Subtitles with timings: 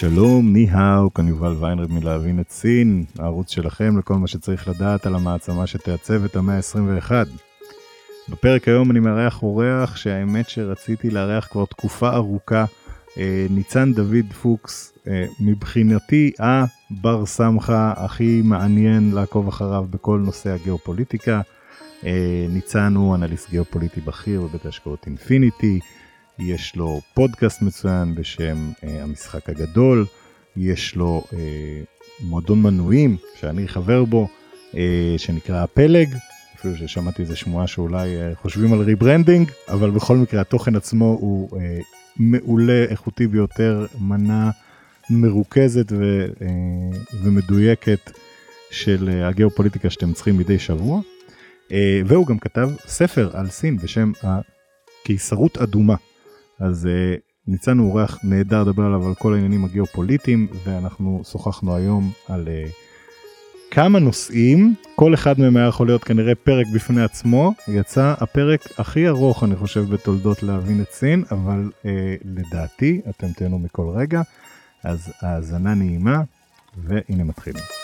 [0.00, 5.14] שלום, ניהאו, כאן יובל ויינרד מלהבין את סין, הערוץ שלכם לכל מה שצריך לדעת על
[5.14, 7.12] המעצמה שתעצב את המאה ה-21.
[8.28, 12.64] בפרק היום אני מארח אורח שהאמת שרציתי לארח כבר תקופה ארוכה,
[13.18, 21.40] אה, ניצן דוד פוקס, אה, מבחינתי הבר סמכה הכי מעניין לעקוב אחריו בכל נושא הגיאופוליטיקה.
[22.06, 25.80] אה, ניצן הוא אנליסט גיאופוליטי בכיר בבית ההשקעות אינפיניטי.
[26.40, 30.06] יש לו פודקאסט מצוין בשם אה, המשחק הגדול,
[30.56, 31.38] יש לו אה,
[32.20, 34.28] מועדון מנויים שאני חבר בו,
[34.76, 36.08] אה, שנקרא הפלג,
[36.56, 41.58] אפילו ששמעתי איזה שמועה שאולי אה, חושבים על rebranding, אבל בכל מקרה התוכן עצמו הוא
[41.58, 41.78] אה,
[42.16, 44.50] מעולה, איכותי ביותר, מנה
[45.10, 46.46] מרוכזת ו, אה,
[47.22, 48.10] ומדויקת
[48.70, 51.00] של אה, הגיאופוליטיקה שאתם צריכים מדי שבוע.
[51.72, 55.96] אה, והוא גם כתב ספר על סין בשם הקיסרות אדומה.
[56.60, 62.10] אז uh, ניצן הוא אורח נהדר לדבר עליו על כל העניינים הגיאופוליטיים ואנחנו שוחחנו היום
[62.28, 62.70] על uh,
[63.70, 64.74] כמה נושאים.
[64.94, 67.52] כל אחד מהם היה יכול להיות כנראה פרק בפני עצמו.
[67.68, 71.86] יצא הפרק הכי ארוך אני חושב בתולדות להבין את סין אבל uh,
[72.24, 74.22] לדעתי אתם תהנו מכל רגע.
[74.84, 76.22] אז האזנה נעימה
[76.76, 77.79] והנה מתחילים.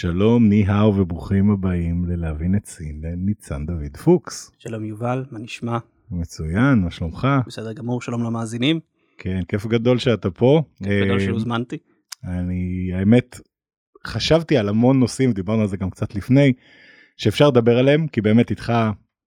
[0.00, 4.52] שלום, ניהאו וברוכים הבאים ללהבין את סין לניצן דוד פוקס.
[4.58, 5.78] שלום יובל, מה נשמע?
[6.10, 7.28] מצוין, מה שלומך?
[7.46, 8.80] בסדר גמור, שלום למאזינים.
[9.18, 10.62] כן, כיף גדול שאתה פה.
[10.78, 11.76] כיף גדול אה, שהוזמנתי.
[12.24, 13.40] אני, האמת,
[14.06, 16.52] חשבתי על המון נושאים, דיברנו על זה גם קצת לפני,
[17.16, 18.72] שאפשר לדבר עליהם, כי באמת איתך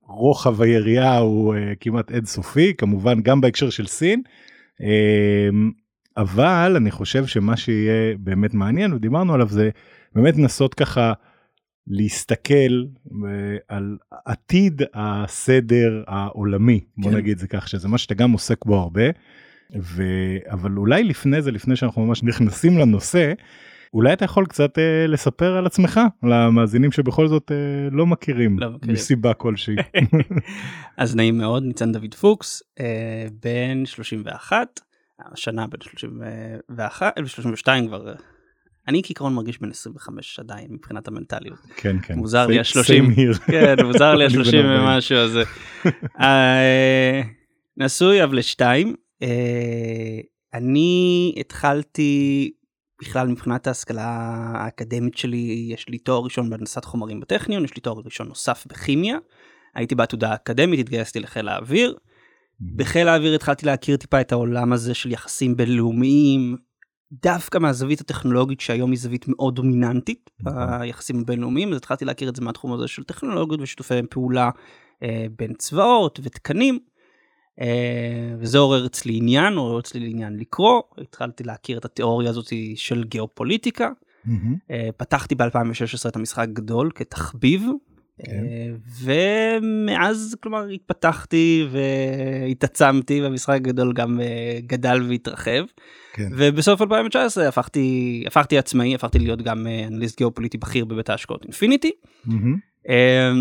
[0.01, 4.21] רוחב היריעה הוא uh, כמעט אינסופי, כמובן גם בהקשר של סין.
[4.81, 4.83] Uh,
[6.17, 9.69] אבל אני חושב שמה שיהיה באמת מעניין, ודיברנו עליו, זה
[10.15, 11.13] באמת לנסות ככה
[11.87, 12.83] להסתכל
[13.25, 17.01] אה, על עתיד הסדר העולמי, כן.
[17.01, 19.09] בוא נגיד זה כך, שזה מה שאתה גם עוסק בו הרבה,
[19.81, 20.03] ו...
[20.49, 23.33] אבל אולי לפני זה, לפני שאנחנו ממש נכנסים לנושא,
[23.93, 28.69] אולי אתה יכול קצת אה, לספר על עצמך למאזינים שבכל זאת אה, לא מכירים לא
[28.69, 28.93] מכירים.
[28.93, 29.75] מסיבה כלשהי.
[30.97, 34.79] אז נעים מאוד, ניצן דוד פוקס, אה, בן 31,
[35.31, 38.13] השנה בן 31, 32 כבר.
[38.89, 41.59] אני כעיקרון מרגיש בן 25 עדיין מבחינת המנטליות.
[41.75, 42.13] כן כן.
[42.13, 42.85] מוזר לי Same- ה-30.
[42.85, 43.39] same here.
[43.51, 44.81] כן, מוזר לי אני בן ה-30 ארבעים.
[44.81, 45.43] ומשהו הזה.
[46.21, 47.21] אה,
[47.77, 48.95] נשוי, אב לשתיים.
[49.23, 50.19] אה,
[50.53, 52.51] אני התחלתי
[53.01, 54.07] בכלל מבחינת ההשכלה
[54.55, 59.17] האקדמית שלי, יש לי תואר ראשון בהנדסת חומרים בטכניון, יש לי תואר ראשון נוסף בכימיה.
[59.75, 61.95] הייתי בעתודה האקדמית, התגייסתי לחיל האוויר.
[62.75, 66.57] בחיל האוויר התחלתי להכיר טיפה את העולם הזה של יחסים בינלאומיים,
[67.11, 70.79] דווקא מהזווית הטכנולוגית שהיום היא זווית מאוד דומיננטית נכון.
[70.79, 74.49] ביחסים הבינלאומיים, אז התחלתי להכיר את זה מהתחום הזה של טכנולוגיות ושיתופי פעולה
[75.03, 76.79] אה, בין צבאות ותקנים.
[77.61, 83.03] אה, וזה עורר אצלי עניין, עורר אצלי עניין לקרוא, התחלתי להכיר את התיאוריה הזאת של
[83.03, 83.89] גיאופוליטיקה.
[84.25, 84.55] מהמם.
[84.71, 87.67] אה, פתחתי ב-2016 את המשחק גדול כתחביב,
[88.25, 88.43] כן.
[89.03, 95.63] ומאז כלומר התפתחתי והתעצמתי והמשחק הגדול גם אה, גדל והתרחב.
[96.13, 96.29] כן.
[96.37, 101.91] ובסוף 2019 הפכתי הפכתי עצמאי הפכתי להיות גם אה, אנליסט גיאופוליטי בכיר בבית ההשקעות אינפיניטי.
[102.89, 103.31] אה,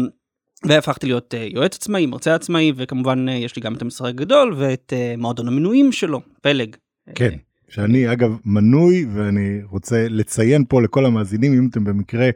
[0.65, 4.93] והפכתי להיות אה, יועץ עצמאי מרצה עצמאי וכמובן יש לי גם את המשחק הגדול ואת
[5.19, 6.77] מועדון המנויים שלו פלג.
[7.15, 7.37] כן.
[7.69, 12.31] שאני אגב מנוי ואני רוצה לציין פה לכל המאזינים אם אתם במקרה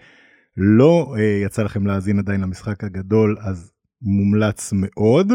[0.57, 3.73] לא אה, יצא לכם להאזין עדיין למשחק הגדול אז
[4.03, 5.33] מומלץ מאוד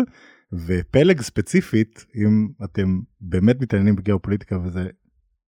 [0.54, 4.88] ופלג ספציפית אם אתם באמת מתעניינים בגיאופוליטיקה וזה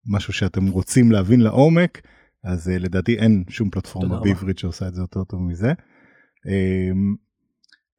[0.05, 2.01] משהו שאתם רוצים להבין לעומק
[2.43, 4.19] אז אה, לדעתי אין שום פלטפורמה.
[4.23, 5.73] בעברית שעושה את זה יותר טוב מזה.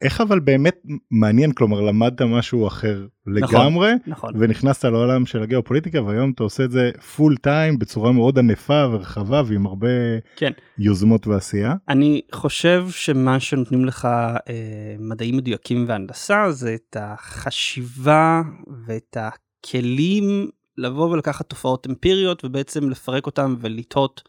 [0.02, 0.76] איך אבל באמת
[1.11, 4.35] מעניין כלומר למדת משהו אחר לגמרי נכון.
[4.38, 9.43] ונכנסת לעולם של הגיאופוליטיקה והיום אתה עושה את זה פול טיים בצורה מאוד ענפה ורחבה
[9.47, 9.88] ועם הרבה
[10.37, 10.52] כן.
[10.79, 11.75] יוזמות ועשייה.
[11.88, 14.05] אני חושב שמה שנותנים לך
[14.49, 18.43] אה, מדעים מדויקים והנדסה זה את החשיבה
[18.87, 20.49] ואת הכלים
[20.79, 24.23] לבוא ולקחת תופעות אמפיריות ובעצם לפרק אותם ולתהות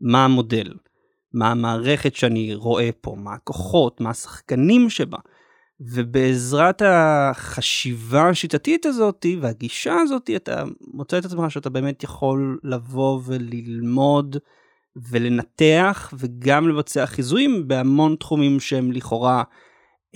[0.00, 0.72] מה המודל.
[1.34, 5.18] מה המערכת שאני רואה פה, מה הכוחות, מה השחקנים שבה.
[5.80, 10.64] ובעזרת החשיבה השיטתית הזאת והגישה הזאת אתה
[10.94, 14.36] מוצא את עצמך שאתה באמת יכול לבוא וללמוד
[15.10, 19.42] ולנתח וגם לבצע חיזויים בהמון תחומים שהם לכאורה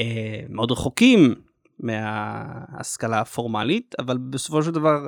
[0.01, 1.35] אה, מאוד רחוקים
[1.81, 5.07] מההשכלה הפורמלית אבל בסופו של דבר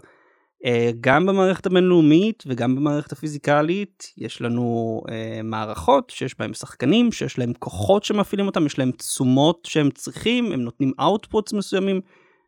[1.01, 7.53] גם במערכת הבינלאומית וגם במערכת הפיזיקלית יש לנו אה, מערכות שיש בהם שחקנים שיש להם
[7.59, 12.01] כוחות שמפעילים אותם יש להם תשומות שהם צריכים הם נותנים outputs מסוימים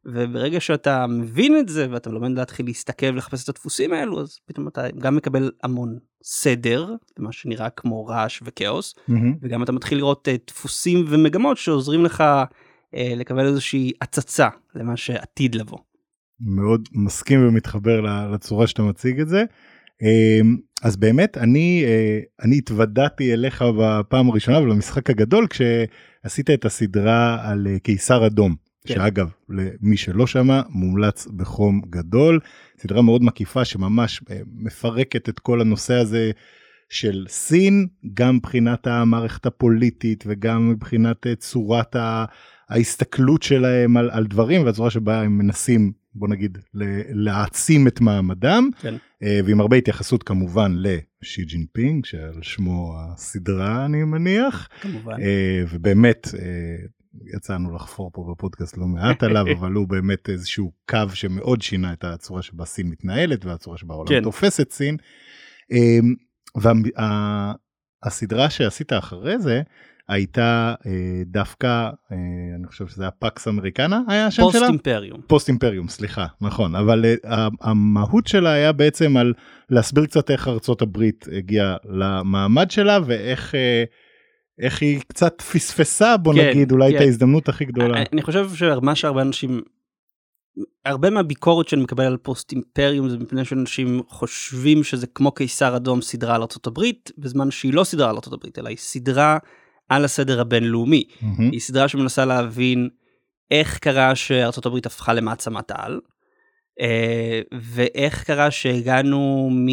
[0.05, 4.69] וברגע שאתה מבין את זה ואתה לומד להתחיל להסתכל ולחפש את הדפוסים האלו אז פתאום
[4.69, 9.13] אתה גם מקבל המון סדר מה שנראה כמו רעש וכאוס mm-hmm.
[9.43, 12.25] וגם אתה מתחיל לראות uh, דפוסים ומגמות שעוזרים לך
[12.95, 15.79] לקבל איזושהי הצצה למה שעתיד לבוא.
[16.41, 18.01] מאוד מסכים ומתחבר
[18.33, 19.45] לצורה שאתה מציג את זה.
[20.03, 27.51] אמ, אז באמת אני אה, אני התוודעתי אליך בפעם הראשונה ולמשחק הגדול כשעשית את הסדרה
[27.51, 28.55] על קיסר אדום.
[28.87, 28.95] כן.
[28.95, 32.41] שאגב למי שלא שמע מומלץ בחום גדול
[32.79, 36.31] סדרה מאוד מקיפה שממש אה, מפרקת את כל הנושא הזה
[36.91, 41.97] של סין גם מבחינת המערכת הפוליטית וגם מבחינת אה, צורת
[42.69, 46.59] ההסתכלות שלהם על, על דברים והצורה שבה הם מנסים בוא נגיד
[47.13, 48.95] להעצים את מעמדם כן.
[49.23, 55.17] אה, ועם הרבה התייחסות כמובן לשי ג'ינפינג שעל שמו הסדרה אני מניח כמובן.
[55.71, 56.29] ובאמת
[57.37, 62.05] יצאנו לחפור פה בפודקאסט לא מעט עליו אבל הוא באמת איזשהו קו שמאוד שינה את
[62.05, 64.23] הצורה שבה סין מתנהלת והצורה שבה העולם כן.
[64.23, 64.97] תופס את סין.
[68.05, 69.63] והסדרה שעשית אחרי זה
[70.11, 71.67] הייתה אה, דווקא
[72.13, 72.17] אה,
[72.59, 74.67] אני חושב שזה היה פקס אמריקנה היה השם פוסט שלה?
[74.67, 75.21] פוסט אימפריום.
[75.27, 79.33] פוסט אימפריום סליחה נכון אבל אה, המהות שלה היה בעצם על
[79.71, 83.55] להסביר קצת איך ארצות הברית הגיעה למעמד שלה ואיך.
[84.61, 86.97] איך היא קצת פספסה בוא כן, נגיד אולי כן.
[86.97, 87.97] את ההזדמנות הכי גדולה.
[87.97, 89.61] אני, אני חושב שמה שהרבה אנשים
[90.85, 96.03] הרבה מהביקורת שאני מקבל על פוסט אימפריום זה מפני שאנשים חושבים שזה כמו קיסר אדום
[96.03, 96.81] סדרה על ארה"ב
[97.19, 99.39] בזמן שהיא לא סדרה על ארה"ב אלא היא סדרה
[99.91, 101.05] על הסדר הבינלאומי.
[101.09, 101.43] Mm-hmm.
[101.53, 102.89] היא סדרה שמנסה להבין
[103.51, 106.01] איך קרה שארה"ב הפכה למעצמת על
[106.81, 109.69] אה, ואיך קרה שהגענו מ...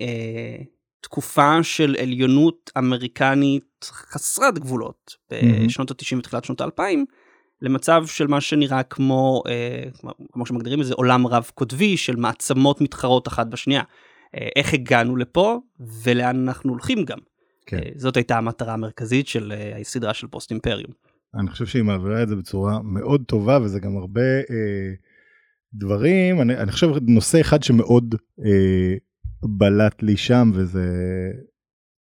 [0.00, 5.16] אה, של עליונות אמריקנית חסרת גבולות
[5.66, 6.80] בשנות ה-90 ותחילת שנות ה-2000
[7.62, 12.80] למצב של מה שנראה כמו אה, כמו שמגדירים את זה עולם רב קוטבי של מעצמות
[12.80, 13.82] מתחרות אחת בשנייה.
[14.56, 15.60] איך הגענו לפה
[16.02, 17.18] ולאן אנחנו הולכים גם.
[17.66, 17.76] כן.
[17.76, 20.92] אה, זאת הייתה המטרה המרכזית של אה, הסדרה של פוסט אימפריום.
[21.34, 24.20] אני חושב שהיא מעבירה את זה בצורה מאוד טובה וזה גם הרבה
[24.50, 24.92] אה,
[25.74, 28.14] דברים אני, אני חושב נושא אחד שמאוד
[28.44, 28.94] אה,
[29.42, 30.90] בלט לי שם וזה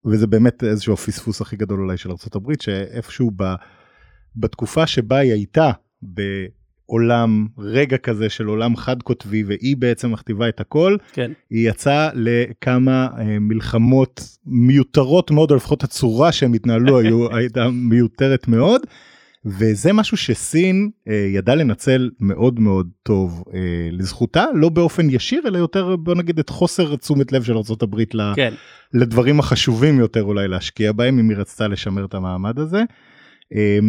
[0.06, 3.44] וזה באמת איזשהו הפספוס הכי גדול אולי של ארה"ב שאיפשהו ב,
[4.36, 5.71] בתקופה שבה היא הייתה
[6.93, 11.31] בעולם רגע כזה של עולם חד קוטבי והיא בעצם מכתיבה את הכל כן.
[11.49, 18.47] היא יצאה לכמה אה, מלחמות מיותרות מאוד או לפחות הצורה שהם התנהלו היו הייתה מיותרת
[18.47, 18.81] מאוד.
[19.45, 23.59] וזה משהו שסין אה, ידע לנצל מאוד מאוד טוב אה,
[23.91, 28.03] לזכותה לא באופן ישיר אלא יותר בוא נגיד את חוסר תשומת לב של ארה"ב
[28.35, 28.53] כן.
[28.93, 32.83] לדברים החשובים יותר אולי להשקיע בהם אם היא רצתה לשמר את המעמד הזה.
[33.53, 33.79] אה,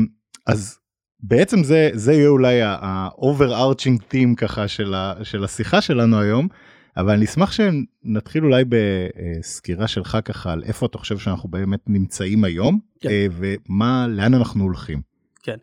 [0.46, 0.78] אז
[1.26, 6.48] בעצם זה זה יהיה אולי ה-overarching theme ככה של, ה, של השיחה שלנו היום.
[6.96, 12.44] אבל אני אשמח שנתחיל אולי בסקירה שלך ככה על איפה אתה חושב שאנחנו באמת נמצאים
[12.44, 13.08] היום כן.
[13.08, 15.02] אה, ומה לאן אנחנו הולכים.
[15.42, 15.56] כן.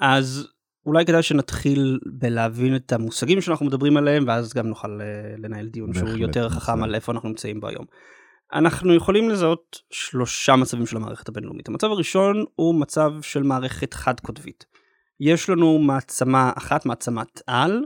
[0.00, 0.48] אז
[0.86, 5.06] אולי כדאי שנתחיל בלהבין את המושגים שאנחנו מדברים עליהם ואז גם נוכל אה,
[5.38, 7.84] לנהל דיון שהוא יותר חכם על איפה אנחנו נמצאים בו היום.
[8.52, 11.68] אנחנו יכולים לזהות שלושה מצבים של המערכת הבינלאומית.
[11.68, 14.73] המצב הראשון הוא מצב של מערכת חד קוטבית.
[15.20, 17.84] יש לנו מעצמה אחת, מעצמת על,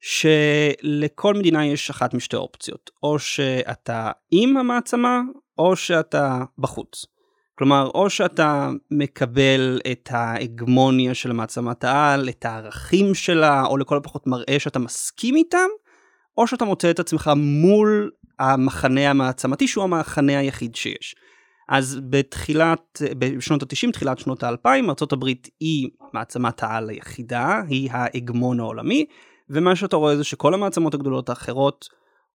[0.00, 5.20] שלכל מדינה יש אחת משתי אופציות, או שאתה עם המעצמה
[5.58, 7.06] או שאתה בחוץ.
[7.58, 14.26] כלומר, או שאתה מקבל את ההגמוניה של מעצמת העל, את הערכים שלה, או לכל הפחות
[14.26, 15.68] מראה שאתה מסכים איתם,
[16.38, 21.14] או שאתה מוצא את עצמך מול המחנה המעצמתי, שהוא המחנה היחיד שיש.
[21.68, 25.26] אז בתחילת, בשנות ה-90, תחילת שנות ה-2000, ארה"ב
[25.60, 29.06] היא מעצמת העל היחידה, היא ההגמון העולמי,
[29.50, 31.88] ומה שאתה רואה זה שכל המעצמות הגדולות האחרות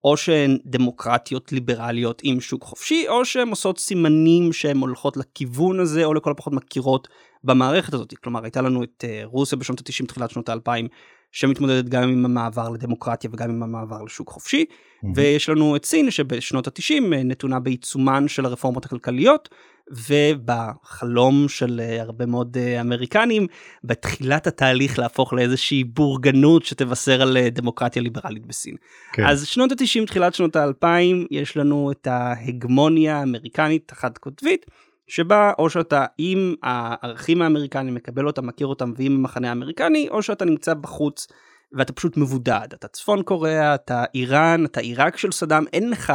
[0.04, 6.06] או שהן דמוקרטיות ליברליות עם שוק חופשי, או שהן עושות סימנים שהן הולכות לכיוון הזה,
[6.06, 7.08] או לכל הפחות מכירות
[7.44, 8.14] במערכת הזאת.
[8.24, 10.88] כלומר, הייתה לנו את uh, רוסיה בשנות ה-90, תחילת שנות ה-2000,
[11.38, 15.08] שמתמודדת גם עם המעבר לדמוקרטיה וגם עם המעבר לשוק חופשי, mm-hmm.
[15.16, 19.50] ויש לנו את סין שבשנות ה-90 אה, נתונה בעיצומן של הרפורמות הכלכליות,
[19.92, 23.48] ובחלום של אה, הרבה מאוד אה, אמריקנים,
[23.84, 28.76] בתחילת התהליך להפוך לאיזושהי בורגנות שתבשר על דמוקרטיה ליברלית בסין.
[29.14, 29.26] כן.
[29.26, 30.88] אז שנות ה-90, תחילת שנות ה-2000,
[31.32, 34.66] יש לנו את ההגמוניה האמריקנית החד קוטבית,
[35.08, 40.46] שבה או שאתה עם הערכים האמריקנים מקבל אותם, מכיר אותם ועם המחנה האמריקני, או שאתה
[40.46, 41.28] נמצא בחוץ
[41.74, 42.68] ואתה פשוט מבודד.
[42.74, 46.14] אתה צפון קוריאה, אתה איראן, אתה עיראק של סדאם, אין לך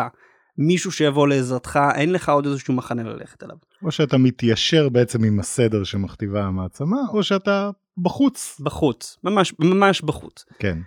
[0.59, 3.57] מישהו שיבוא לעזרתך, אין לך עוד איזשהו מחנה ללכת אליו.
[3.83, 8.61] או שאתה מתיישר בעצם עם הסדר שמכתיבה המעצמה, או שאתה בחוץ.
[8.61, 10.45] בחוץ, ממש, ממש בחוץ.
[10.59, 10.79] כן.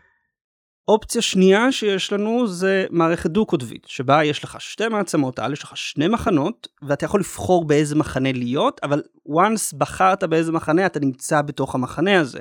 [0.87, 5.77] אופציה שנייה שיש לנו זה מערכת דו-קוטבית, שבה יש לך שתי מעצמות על, יש לך
[5.77, 11.41] שני מחנות, ואתה יכול לבחור באיזה מחנה להיות, אבל once בחרת באיזה מחנה, אתה נמצא
[11.41, 12.39] בתוך המחנה הזה.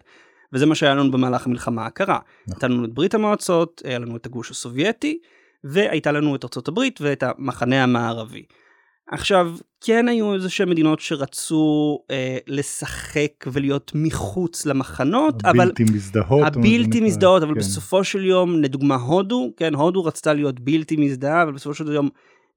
[0.52, 2.18] וזה מה שהיה לנו במהלך המלחמה הקרה.
[2.48, 5.18] הייתה לנו את ברית המועצות, היה לנו את הגוש הסובייטי,
[5.64, 8.44] והייתה לנו את ארצות הברית ואת המחנה המערבי.
[9.11, 15.61] עכשיו, כן היו איזה שהן מדינות שרצו אה, לשחק ולהיות מחוץ למחנות, אבל...
[15.61, 16.46] הבלתי מזדהות.
[16.46, 17.61] הבלתי מזדהות, אבל כן.
[17.61, 22.08] בסופו של יום, לדוגמה הודו, כן, הודו רצתה להיות בלתי מזדהה, אבל בסופו של יום,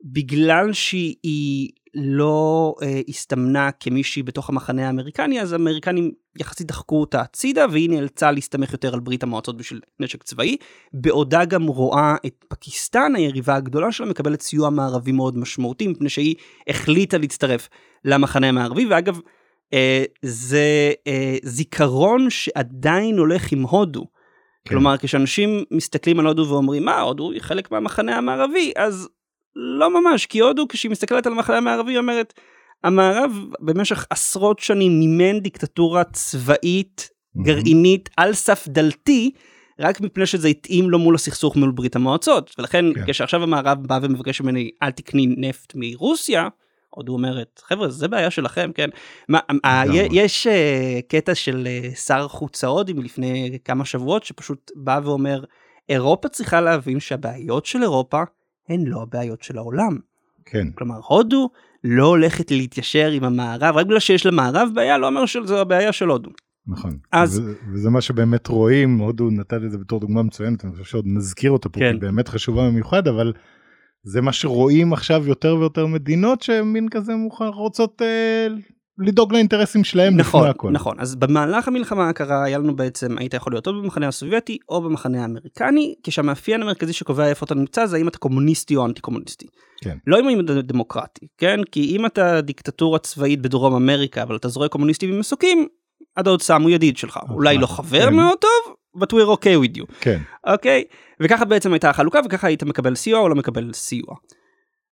[0.04, 7.66] בגלל שהיא לא אה, הסתמנה כמישהי בתוך המחנה האמריקני, אז האמריקנים יחסית דחקו אותה הצידה,
[7.72, 10.58] והיא נאלצה להסתמך יותר על ברית המועצות בשביל נשק צבאי,
[10.94, 16.36] בעודה גם רואה את פקיסטן, היריבה הגדולה שלה, מקבלת סיוע מערבי מאוד משמעותי, מפני שהיא
[16.70, 17.70] החליטה להצטרף
[18.06, 19.20] למחנה המערבי, ואגב,
[19.74, 24.02] אה, זה אה, זיכרון שעדיין הולך עם הודו.
[24.02, 24.70] כן.
[24.70, 29.10] כלומר, כשאנשים מסתכלים על הודו ואומרים, מה, הודו היא חלק מהמחנה המערבי, אז
[29.60, 32.34] לא ממש, כי הודו, כשהיא מסתכלת על המחנה המערבי, היא אומרת,
[32.84, 39.32] המערב במשך עשרות שנים מימן דיקטטורה צבאית, גרעינית, על סף דלתי,
[39.80, 42.56] רק מפני שזה התאים לו מול הסכסוך מול ברית המועצות.
[42.60, 43.02] ולכן, כן.
[43.08, 46.48] כשעכשיו המערב בא ומבקש ממני, אל תקני נפט מרוסיה,
[46.90, 48.90] הודו אומרת, חבר'ה, זה בעיה שלכם, כן?
[49.30, 50.08] מה, ה- לגמרי.
[50.12, 55.44] יש אה, קטע של אה, שר החוץ ההודי מלפני כמה שבועות, שפשוט בא ואומר,
[55.90, 58.24] אירופה צריכה להבין שהבעיות של אירופה
[58.70, 59.98] הן לא הבעיות של העולם.
[60.46, 60.68] כן.
[60.76, 61.50] כלומר, הודו
[61.84, 66.08] לא הולכת להתיישר עם המערב, רק בגלל שיש למערב בעיה, לא אומר שזו הבעיה של
[66.08, 66.30] הודו.
[66.68, 66.98] נכון.
[67.12, 70.84] אז- ו- וזה מה שבאמת רואים, הודו נתן את זה בתור דוגמה מצוינת, אני חושב
[70.84, 71.92] שעוד נזכיר אותה פה, כן.
[71.94, 73.34] כי באמת חשובה במיוחד, אבל
[74.04, 78.48] זה מה שרואים עכשיו יותר ויותר מדינות שמין כזה מוכן רוצות אה,
[79.00, 80.72] לדאוג לאינטרסים שלהם נכון, לפני הכל.
[80.72, 81.00] נכון.
[81.00, 85.22] אז במהלך המלחמה הקרה היה לנו בעצם, היית יכול להיות או במחנה הסובייטי או במחנה
[85.22, 89.48] האמריקני, כשהמאפיין המרכזי שקובע איפה אתה נמצא זה האם אתה קומוניסטי או אנטי קומוניסטי.
[89.82, 89.98] כן.
[90.08, 91.60] לא אם אתה דמוקרטי, כן?
[91.72, 95.68] כי אם אתה דיקטטורה צבאית בדרום אמריקה, אבל אתה זורק קומוניסטים ומסוקים,
[96.16, 97.20] עד עוד שם הוא ידיד שלך.
[97.30, 98.16] אולי לא חבר כן.
[98.16, 99.86] מאוד טוב, but we're okay with you.
[100.02, 100.20] כן.
[100.48, 100.84] אוקיי?
[101.20, 104.16] וככה בעצם הייתה החלוקה וככה היית מקבל סיוע או לא מקבל סיוע.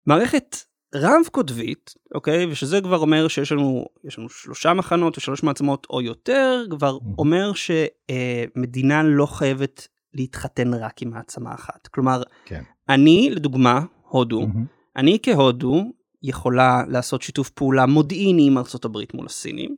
[0.08, 0.56] מערכת
[0.96, 2.46] רב קוטבית, אוקיי?
[2.46, 6.98] ושזה כבר אומר שיש לנו, יש לנו שלושה מחנות ושלוש מעצמות או יותר, כבר.
[7.18, 11.88] אומר שמדינה לא חייבת להתחתן רק עם מעצמה אחת.
[11.88, 12.64] כלומר, כן.
[12.90, 14.66] אני, לדוגמה, הודו, מהמם.
[14.96, 15.92] אני כהודו
[16.24, 19.76] יכולה לעשות שיתוף פעולה מודיעיני עם הברית מול הסינים,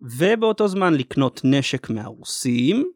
[0.00, 2.90] ובאותו זמן לקנות נשק מהרוסים,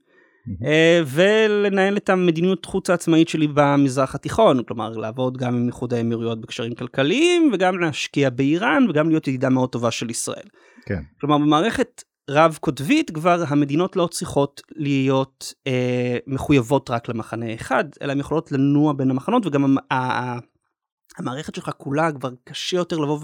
[1.06, 6.74] ולנהל את המדיניות חוץ העצמאית שלי במזרח התיכון, כלומר לעבוד גם עם איחוד האמירויות בקשרים
[6.74, 10.46] כלכליים, וגם להשקיע באיראן, וגם להיות ידידה מאוד טובה של ישראל.
[10.86, 11.02] כן.
[11.20, 18.12] כלומר במערכת רב קוטבית כבר המדינות לא צריכות להיות אה, מחויבות רק למחנה אחד, אלא
[18.12, 20.38] הן יכולות לנוע בין המחנות, וגם המ- ה- ה-
[21.18, 23.18] המערכת שלך כולה כבר קשה יותר לבוא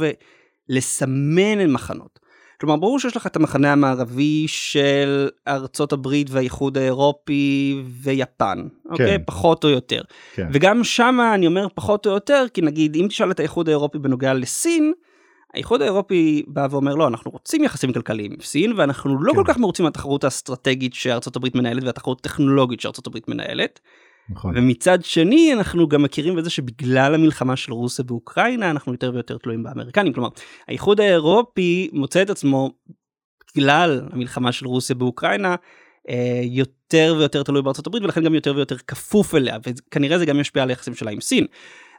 [0.68, 2.23] ולסמן מחנות.
[2.60, 9.18] כלומר ברור שיש לך את המחנה המערבי של ארצות הברית והאיחוד האירופי ויפן, אוקיי?
[9.26, 10.02] פחות או יותר.
[10.34, 10.48] כן.
[10.52, 14.34] וגם שמה אני אומר פחות או יותר, כי נגיד אם תשאל את האיחוד האירופי בנוגע
[14.34, 14.92] לסין,
[15.54, 19.38] האיחוד האירופי בא ואומר לא, אנחנו רוצים יחסים כלכליים עם סין, ואנחנו לא כן.
[19.38, 23.80] כל כך מרוצים מהתחרות האסטרטגית שארצות הברית מנהלת והתחרות הטכנולוגית שארצות הברית מנהלת.
[24.28, 24.58] נכון.
[24.58, 29.62] ומצד שני אנחנו גם מכירים בזה שבגלל המלחמה של רוסיה באוקראינה אנחנו יותר ויותר תלויים
[29.62, 30.12] באמריקנים.
[30.12, 30.28] כלומר,
[30.68, 32.70] האיחוד האירופי מוצא את עצמו
[33.56, 35.54] בגלל המלחמה של רוסיה באוקראינה
[36.08, 40.40] אה, יותר ויותר תלוי בארצות הברית ולכן גם יותר ויותר כפוף אליה וכנראה זה גם
[40.40, 41.46] ישפיע על היחסים שלה עם סין.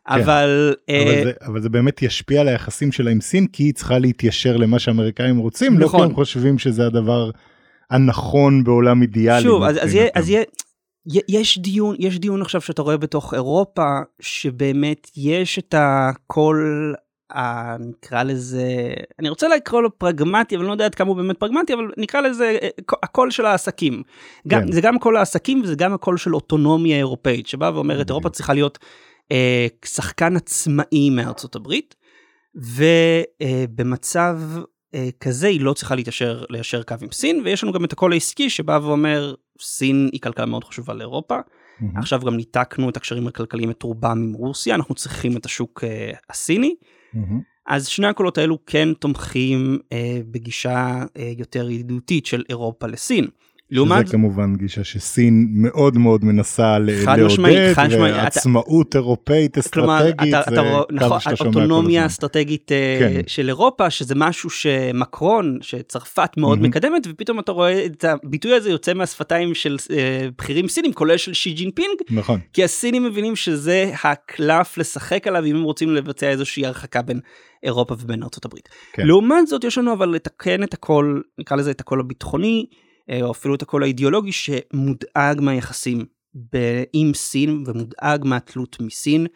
[0.08, 3.74] אבל, אה, אבל זה, אבל זה באמת ישפיע על היחסים שלה עם סין כי היא
[3.74, 6.00] צריכה להתיישר למה שהאמריקאים רוצים לא נכון.
[6.00, 7.29] כי הם חושבים שזה הדבר
[7.91, 9.44] הנכון בעולם אידיאלי.
[9.44, 10.08] שוב אז, אז, יהיה.
[10.15, 10.44] אז יהיה,
[11.07, 16.93] יש דיון יש דיון עכשיו שאתה רואה בתוך אירופה שבאמת יש את הקול
[17.33, 21.17] ה- נקרא לזה אני רוצה לקרוא לו פרגמטי אבל אני לא יודע עד כמה הוא
[21.17, 22.69] באמת פרגמטי אבל נקרא לזה אה,
[23.03, 24.03] הקול של העסקים.
[24.47, 24.71] גם, כן.
[24.71, 28.09] זה גם קול העסקים וזה גם הקול של אוטונומיה אירופאית שבאה ואומרת.
[28.09, 28.79] אירופה צריכה להיות
[29.31, 31.95] אה, שחקן עצמאי מארצות הברית.
[33.41, 34.39] ובמצב
[34.95, 38.13] אה, כזה היא לא צריכה להתיישר, ליישר קו עם סין, ויש לנו גם את הקול
[38.13, 41.38] העסקי שבא ואומר, סין היא כלכלה מאוד חשובה לאירופה.
[41.79, 41.97] מהמם.
[41.97, 46.12] עכשיו גם ניתקנו את הקשרים הכלכליים את רובם עם רוסיה, אנחנו צריכים את השוק אה,
[46.29, 46.75] הסיני.
[47.13, 47.41] מהמם.
[47.67, 53.27] אז שני הקולות האלו כן תומכים אה, בגישה אה, יותר ידידותית של אירופה לסין.
[53.72, 57.57] לעומת זה כמובן גישה שסין מאוד מאוד מנסה לעודד, משמעית.
[57.72, 61.19] אתה- ועצמאות אירופאית כלומר, אסטרטגית, אתה, אתה, זה קו נכון,
[61.72, 61.95] הזמן.
[61.98, 63.22] האסטרטגית אה, כן.
[63.27, 66.69] של אירופה, שזה משהו שמקרון, שצרפת מאוד אממ.
[66.69, 71.34] מקדמת, ופתאום אתה רואה את הביטוי הזה יוצא מהשפתיים של אה, בכירים סינים, כולל של
[71.34, 76.65] שי ג'ינפינג, נכון, כי הסינים מבינים שזה הקלף לשחק עליו אם הם רוצים לבצע איזושהי
[76.65, 77.19] הרחקה בין
[77.63, 78.69] אירופה ובין ארצות הברית.
[78.93, 79.07] כן.
[79.07, 82.65] לעומת זאת יש לנו אבל לתקן את הקול, נקרא לזה את הקול הביטחוני,
[83.21, 86.05] או אפילו את הקול האידיאולוגי שמודאג מהיחסים
[86.53, 89.27] ב- עם סין ומודאג מהתלות מסין,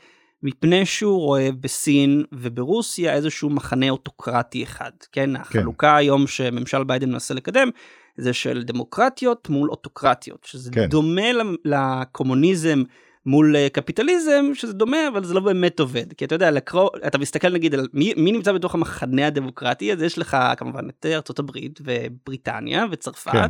[0.44, 5.36] מפני שהוא רואה בסין וברוסיה איזשהו מחנה אוטוקרטי אחד, כן?
[5.36, 7.70] החלוקה היום שממשל ביידן מנסה לקדם
[8.18, 10.86] זה של דמוקרטיות מול אוטוקרטיות, שזה כן.
[10.86, 11.30] דומה
[11.66, 12.84] לקומוניזם
[13.30, 17.18] מול אה, קפיטליזם, שזה דומה אבל זה לא באמת עובד, כי אתה יודע, לקרוא, אתה
[17.18, 21.40] מסתכל נגיד על מי, מי נמצא בתוך המחנה הדמוקרטי, אז יש לך כמובן את ארצות
[21.40, 23.32] הברית ובריטניה וצרפת.
[23.32, 23.48] כן.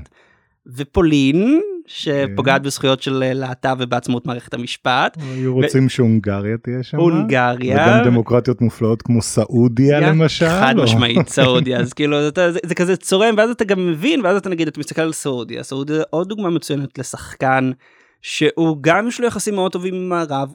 [0.76, 7.76] ופולין שפוגעת בזכויות של אה, להט"ב ובעצמאות מערכת המשפט, היו רוצים שהונגריה תהיה שם, הונגריה,
[7.76, 11.80] וגם דמוקרטיות מופלאות כמו סעודיה יא, למשל, חד או- משמעית סעודיה.
[11.80, 14.80] אז כאילו אתה, זה, זה כזה צורם ואז אתה גם מבין ואז אתה נגיד אתה
[14.80, 15.64] מסתכל על סעודיה.
[15.64, 17.72] סעודיה עוד דוגמה מצוינת לשחקן
[18.22, 20.54] שהוא גם יש לו יחסים מאוד טובים עם המערב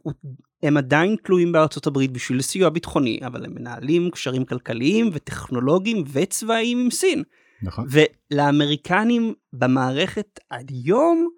[0.63, 6.79] הם עדיין תלויים בארצות הברית בשביל סיוע ביטחוני אבל הם מנהלים קשרים כלכליים וטכנולוגיים וצבאיים
[6.79, 7.23] עם סין.
[7.63, 11.29] נכון, ולאמריקנים במערכת עד יום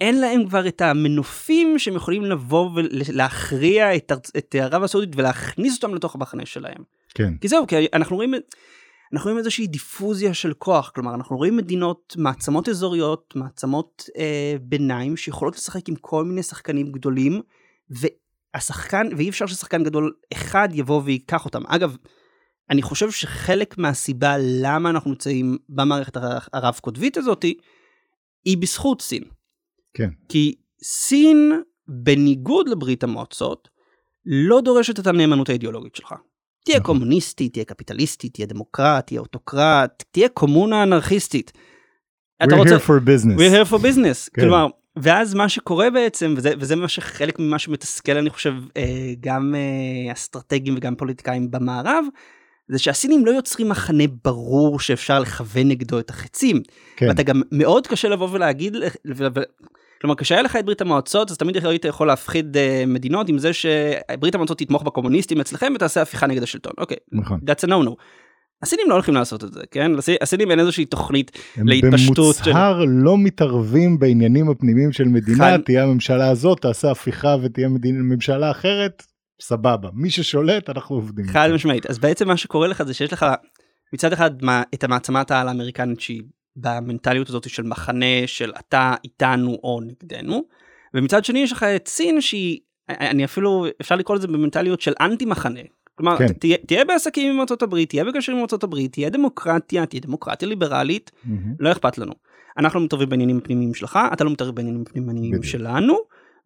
[0.00, 5.94] אין להם כבר את המנופים שהם יכולים לבוא ולהכריע את, את ערב הסעודית ולהכניס אותם
[5.94, 6.82] לתוך המחנה שלהם.
[7.14, 8.34] כן, כי זהו, כי אנחנו רואים,
[9.12, 15.16] אנחנו רואים איזושהי דיפוזיה של כוח, כלומר אנחנו רואים מדינות, מעצמות אזוריות, מעצמות אה, ביניים
[15.16, 17.40] שיכולות לשחק עם כל מיני שחקנים גדולים,
[17.90, 21.62] והשחקן, ואי אפשר ששחקן גדול אחד יבוא ויקח אותם.
[21.66, 21.96] אגב,
[22.70, 27.54] אני חושב שחלק מהסיבה למה אנחנו נמצאים במערכת הר- הרב קוטבית הזאתי,
[28.44, 29.22] היא בזכות סין.
[29.94, 31.52] כן, כי סין,
[31.88, 33.68] בניגוד לברית המועצות,
[34.26, 36.14] לא דורשת את הנאמנות האידיאולוגית שלך.
[36.64, 36.94] תהיה נכון.
[36.94, 41.52] קומוניסטית, תהיה קפיטליסטית, תהיה דמוקרט, תהיה אוטוקרט, תהיה קומונה אנרכיסטית.
[42.42, 42.76] we're רוצה...
[42.76, 44.28] here for business, We're here for business.
[44.34, 44.42] כן.
[44.42, 49.54] כלומר, ואז מה שקורה בעצם, וזה, וזה מה שחלק ממה שמתסכל, אני חושב, אה, גם
[49.54, 52.04] אה, אסטרטגים וגם פוליטיקאים במערב,
[52.68, 56.62] זה שהסינים לא יוצרים מחנה ברור שאפשר לכוון נגדו את החצים.
[56.96, 58.76] כן, ואתה גם מאוד קשה לבוא ולהגיד,
[60.02, 63.50] כלומר כשהיה לך את ברית המועצות אז תמיד היית יכול להפחיד uh, מדינות עם זה
[63.52, 66.72] שברית המועצות תתמוך בקומוניסטים אצלכם ותעשה הפיכה נגד השלטון.
[66.78, 67.90] אוקיי, נכון, that's a no no.
[68.62, 69.90] הסינים לא הולכים לעשות את זה, כן?
[70.20, 75.60] הסינים אין איזושהי תוכנית הם להתפשטות של- במוצהר לא מתערבים בעניינים הפנימיים של מדינה, חד-
[75.64, 79.02] תהיה הממשלה הזאת, תעשה הפיכה ותהיה מדין- ממשלה אחרת,
[79.42, 81.26] סבבה, מי ששולט אנחנו עובדים.
[81.28, 81.48] חד.
[81.54, 81.86] משמעית.
[81.86, 83.26] אז בעצם מה שקורה לך זה שיש לך
[83.94, 86.22] מצד אחד מה- את המעצמת העל האמריקנית שהיא
[86.56, 90.44] במנטליות הזאת של מחנה של אתה איתנו או נגדנו,
[90.94, 95.24] ומצד שני יש לך את סין שהיא, אני אפילו, אפשר לקרוא לזה במנטליות של אנטי
[95.24, 95.60] מחנה.
[95.94, 96.32] כלומר, כן.
[96.32, 100.48] תהיה, תהיה בעסקים עם ארצות הברית, תהיה בקשרים עם ארצות הברית, תהיה דמוקרטיה, תהיה דמוקרטיה
[100.48, 101.54] ליברלית, מהמם.
[101.60, 102.12] לא אכפת לנו.
[102.58, 105.42] אנחנו לא מתערבים בעניינים הפנימיים שלך, אתה לא מתערב בעניינים הפנימיים.
[105.42, 105.94] שלנו,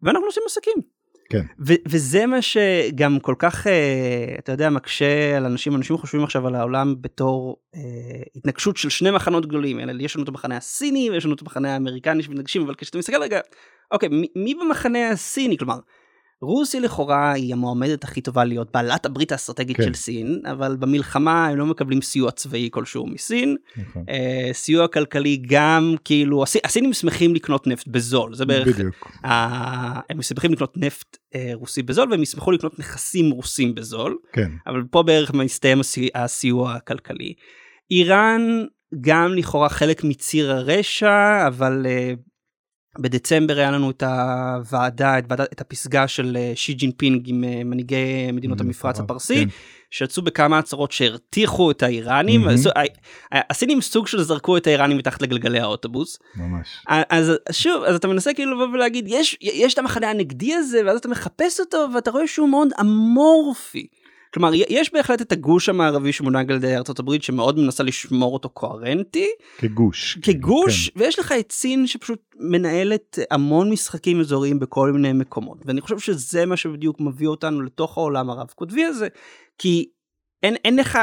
[0.01, 0.96] ואנחנו עושים עסקים.
[1.29, 1.41] כן.
[1.59, 6.55] וזה מה שגם כל כך, אה, אתה יודע, מקשה על אנשים, אנשים חושבים עכשיו על
[6.55, 7.81] העולם בתור אה,
[8.35, 11.73] התנגשות של שני מחנות גדולים, אלא יש לנו את המחנה הסיני ויש לנו את המחנה
[11.73, 13.39] האמריקני שמתנגשים, אבל כשאתה מסתכל רגע,
[13.91, 15.57] אוקיי, מי, מי במחנה הסיני?
[15.57, 15.79] כלומר,
[16.41, 19.83] רוסיה לכאורה היא המועמדת הכי טובה להיות בעלת הברית האסטרטגית כן.
[19.83, 24.03] של סין, אבל במלחמה הם לא מקבלים סיוע צבאי כלשהו מסין, נכון.
[24.09, 29.99] אה, סיוע כלכלי גם כאילו הסי- הסינים שמחים לקנות נפט בזול זה בערך בדיוק, ה-
[30.13, 34.83] הם שמחים לקנות נפט אה, רוסי בזול והם ישמחו לקנות נכסים רוסים בזול כן, אבל
[34.91, 37.33] פה בערך מסתיים הסי- הסיוע הכלכלי.
[37.91, 38.41] איראן
[39.01, 42.13] גם לכאורה חלק מציר הרשע אבל אה,
[42.99, 47.63] בדצמבר היה לנו את הוועדה את, ועדה, את הפסגה של אה, שי ג'ינפינג עם אה,
[47.63, 49.49] מנהיגי מדינות המפרץ הפרסי כן.
[49.91, 52.53] שיצאו בכמה הצהרות שהרתיחו את האיראנים, אממ.
[52.53, 56.19] עשו- ה- הסינים סוג של זרקו את האיראנים מתחת לגלגלי האוטובוס.
[56.35, 56.67] ממש.
[56.87, 60.99] אז שוב, אז אתה מנסה כאילו לבוא ולהגיד, יש, יש את המחנה הנגדי הזה, ואז
[60.99, 63.87] אתה מחפש אותו, ואתה רואה שהוא מאוד אמורפי.
[64.37, 68.49] כלומר, יש בהחלט את הגוש המערבי שמונהג על ידי ארצות הברית, שמאוד מנסה לשמור אותו
[68.49, 70.17] קוהרנטי, כגוש.
[70.21, 70.99] כגוש, כן.
[70.99, 75.57] ויש לך את סין שפשוט מנהלת המון משחקים אזוריים בכל מיני מקומות.
[75.65, 79.07] ואני חושב שזה מה שבדיוק מביא אותנו לתוך העולם הרב קוטבי הזה,
[79.57, 79.89] כי
[80.43, 80.99] אין, אין לך,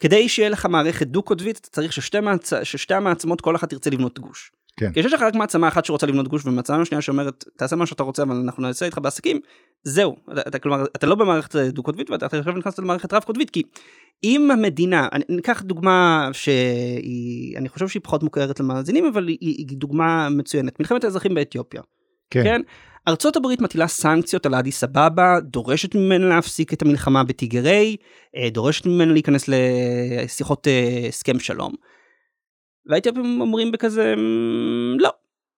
[0.00, 2.52] כדי שיהיה לך מערכת דו-קוטבית, אתה צריך ששתי, מעצ...
[2.62, 4.52] ששתי המעצמות, כל אחת תרצה לבנות גוש.
[4.80, 4.92] כן.
[4.92, 8.02] כי כשיש לך רק מעצמה אחת שרוצה לבנות גוש ומעצמה שנייה שאומרת תעשה מה שאתה
[8.02, 9.40] רוצה אבל אנחנו נעשה איתך בעסקים
[9.82, 13.50] זהו אתה, אתה כלומר אתה לא במערכת דו קוטבית ואתה עכשיו נכנס למערכת רב קוטבית
[13.50, 13.62] כי
[14.24, 19.76] אם המדינה אני ניקח דוגמה שהיא אני חושב שהיא פחות מוכרת למאזינים אבל היא, היא
[19.78, 21.82] דוגמה מצוינת מלחמת האזרחים באתיופיה.
[22.30, 22.44] כן.
[22.44, 22.60] כן?
[23.08, 27.96] ארצות הברית מטילה סנקציות על אדיס אבבה, דורשת ממנה להפסיק את המלחמה בטיגריי,
[28.36, 31.72] אה, דורשת ממנה להיכנס לשיחות אה, הסכם שלום.
[32.90, 35.10] והאתיופים אומרים בכזה "מ, לא.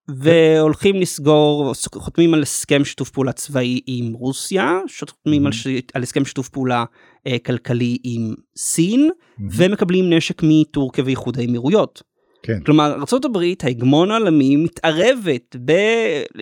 [0.09, 4.79] והולכים לסגור, חותמים על הסכם שיתוף פעולה צבאי עם רוסיה,
[5.11, 5.67] חותמים על, ש...
[5.95, 6.85] על הסכם שיתוף פעולה
[7.27, 9.11] אה, כלכלי עם סין,
[9.51, 12.03] ומקבלים נשק מטורקיה ואיחוד האמירויות.
[12.43, 12.61] כן.
[12.61, 15.73] כלומר ארה"ב ההגמון העולמי מתערבת ב...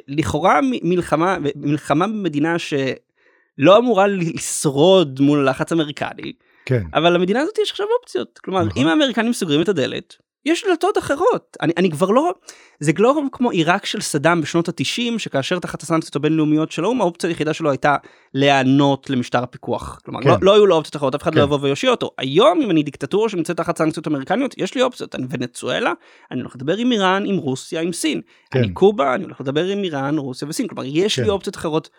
[0.08, 6.32] לכאורה מ- מלחמה מלחמה במדינה שלא אמורה לשרוד מול לחץ אמריקני
[6.66, 6.82] כן.
[6.94, 8.82] אבל למדינה הזאת יש עכשיו אופציות כלומר נכון.
[8.82, 12.32] אם האמריקנים סוגרים את הדלת יש דלתות אחרות אני, אני כבר לא
[12.80, 17.30] זה לא כמו עיראק של סדאם בשנות התשעים שכאשר תחת הסנקציות הבינלאומיות של האו"ם האופציה
[17.30, 17.96] היחידה שלו הייתה
[18.34, 20.28] להיענות למשטר הפיקוח כלומר כן.
[20.28, 21.38] לא, לא היו לו אופציות אחרות אף אחד כן.
[21.38, 25.14] לא יבוא ויושיע אותו היום אם אני דיקטטורה שנמצאת תחת סנקציות אמריקניות יש לי אופציות
[25.14, 25.92] אני ונצואלה
[26.30, 28.58] אני הולך לדבר עם איראן עם רוסיה עם סין כן.
[28.58, 31.30] אני קובה אני הולך לדבר עם איראן רוסיה וסין כלומר יש לי כן.
[31.30, 31.90] אופציות אחרות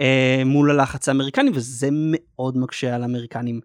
[0.00, 3.60] אה, מול הלחץ האמריקני וזה מאוד מקשה על האמריקנים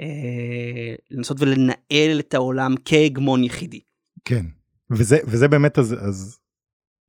[0.00, 3.80] אה, לנסות ולנהל את העולם כהגמון יחידי.
[4.24, 4.46] כן.
[4.90, 6.38] וזה, וזה באמת אז, אז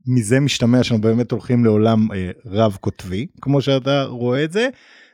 [0.08, 4.70] מזה משתמע שאנחנו באמת הולכים לעולם אה, רב קוטבי, כמו שאתה רואה את זה,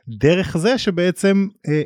[0.08, 1.82] דרך זה שבעצם אה,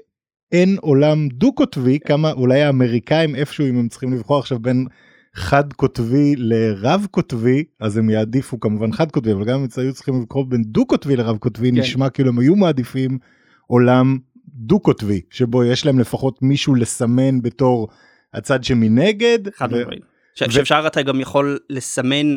[0.53, 4.87] אין עולם דו קוטבי, כמה אולי האמריקאים איפשהו אם הם צריכים לבחור עכשיו בין
[5.35, 10.23] חד קוטבי לרב קוטבי, אז הם יעדיפו כמובן חד קוטבי, אבל גם אם היו צריכים
[10.23, 11.79] לבחור בין דו קוטבי לרב קוטבי, כן.
[11.79, 13.19] נשמע כאילו הם היו מעדיפים
[13.67, 14.19] עולם
[14.59, 17.89] דו קוטבי, שבו יש להם לפחות מישהו לסמן בתור
[18.35, 19.39] הצד שמנגד.
[19.55, 20.03] חד ו- משמעית.
[20.35, 22.37] ש- שאפשר אתה גם יכול לסמן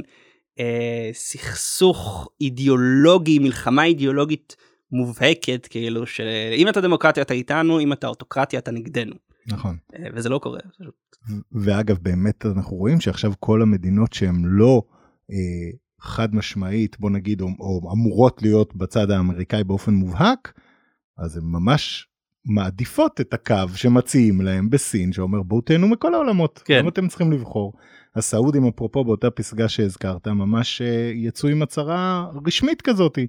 [0.60, 4.56] אה, סכסוך אידיאולוגי מלחמה אידיאולוגית
[4.92, 9.16] מובהקת כאילו שאם אתה דמוקרטיה אתה איתנו אם אתה אוטוקרטיה אתה נגדנו
[9.48, 9.78] נכון.
[9.96, 10.60] אה, וזה לא קורה.
[11.52, 14.82] ואגב באמת אנחנו רואים שעכשיו כל המדינות שהן לא
[15.32, 20.54] אה, חד משמעית בוא נגיד או, או אמורות להיות בצד האמריקאי באופן מובהק
[21.18, 22.08] אז הן ממש
[22.45, 26.80] מעדיפות את הקו שמציעים להם בסין שאומר בואו תהנו מכל העולמות כן.
[26.80, 27.73] למה אתם צריכים לבחור.
[28.15, 33.27] הסעודים אפרופו באותה פסגה שהזכרת ממש אה, יצאו עם הצהרה רשמית כזאתי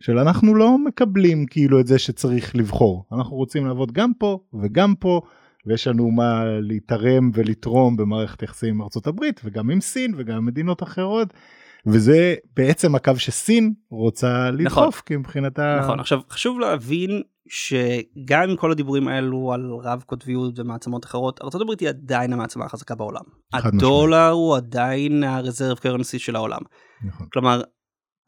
[0.00, 4.94] של אנחנו לא מקבלים כאילו את זה שצריך לבחור אנחנו רוצים לעבוד גם פה וגם
[4.94, 5.20] פה
[5.66, 10.46] ויש לנו מה להתערם ולתרום במערכת יחסים עם ארצות הברית וגם עם סין וגם עם
[10.46, 11.34] מדינות אחרות
[11.86, 18.70] וזה בעצם הקו שסין רוצה לדחוף כי מבחינתה נכון עכשיו חשוב להבין שגם עם כל
[18.72, 23.24] הדיבורים האלו על רב קוטביות ומעצמות אחרות ארה"ב היא עדיין המעצמה החזקה בעולם.
[23.52, 26.60] הדולר הוא עדיין הרזרב קרנסי של העולם.
[27.04, 27.62] נכון, כלומר,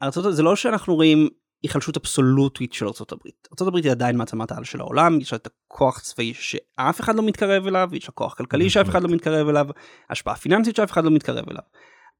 [0.03, 1.29] ארצות, זה לא שאנחנו רואים
[1.63, 3.61] היחלשות אבסולוטית של ארה"ב.
[3.61, 7.23] ארה"ב היא עדיין מעצמת העל של העולם, יש לה את הכוח צבאי שאף אחד לא
[7.23, 9.67] מתקרב אליו, יש לה כוח כלכלי שאף אחד לא מתקרב אליו,
[10.09, 11.63] השפעה פיננסית שאף אחד לא מתקרב אליו.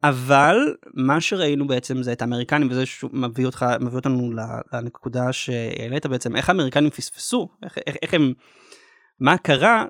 [0.04, 4.32] אבל מה שראינו בעצם זה את האמריקנים וזה שמביא אותך מביא אותנו
[4.74, 8.34] לנקודה שהעלית בעצם איך האמריקנים פספסו איך, איך, איך הם
[9.20, 9.86] מה קרה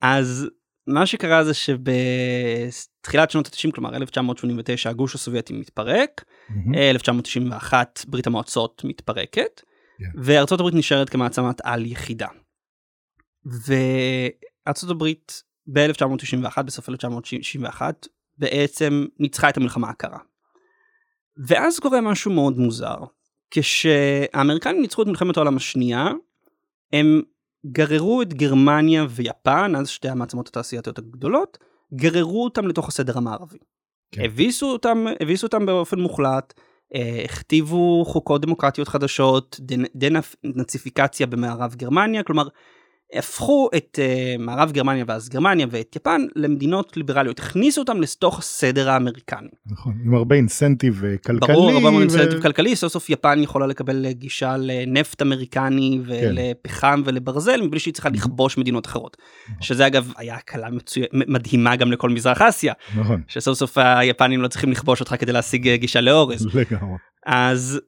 [0.00, 0.48] אז
[0.86, 6.74] מה שקרה זה שבתחילת שנות ה-90 כלומר 1989 הגוש הסובייטי מתפרק מהמם.
[6.74, 9.62] 1991 ברית המועצות מתפרקת
[9.98, 10.20] כן.
[10.22, 12.28] וארצות הברית נשארת כמעצמת על יחידה.
[13.66, 18.06] וארצות הברית ב-1991 בסוף 1991
[18.38, 20.18] בעצם ניצחה את המלחמה הקרה.
[21.46, 22.96] ואז קורה משהו מאוד מוזר.
[23.50, 26.08] כשהאמריקנים ניצחו את מלחמת העולם השנייה
[26.92, 27.22] הם
[27.66, 31.58] גררו את גרמניה ויפן אז שתי המעצמות התעשייתיות הגדולות
[31.94, 33.58] גררו אותם לתוך הסדר המערבי.
[34.12, 34.22] כן.
[34.24, 36.54] הביסו אותם הביסו אותם באופן מוחלט
[36.94, 39.60] אה, הכתיבו חוקות דמוקרטיות חדשות
[39.94, 42.48] דנאציפיקציה במערב גרמניה כלומר
[43.14, 47.38] הפכו את uh, מערב גרמניה ואז גרמניה ואת יפן למדינות ליברליות.
[47.38, 49.48] הכניסו אותם לתוך הסדר האמריקני.
[49.66, 52.76] נכון עם הרבה אינסנטיב אה, כלכלי ברור הרבה ו- אינסנטיב כלכלי.
[52.76, 58.58] סוף סוף יפן יכולה לקבל אה, גישה לנפט אמריקני ולפחם ולברזל מבלי שהיא צריכה לכבוש
[58.58, 59.16] מדינות אחרות.
[59.60, 61.02] שזה אגב היה הקלה מצוי...
[61.12, 62.72] מדהימה גם לכל מזרח אסיה.
[62.96, 63.22] נכון.
[63.28, 66.46] שסוף סוף היפנים לא צריכים לכבוש אותך כדי להשיג גישה לאורז.
[66.54, 66.96] לגמרי.
[67.26, 67.80] אז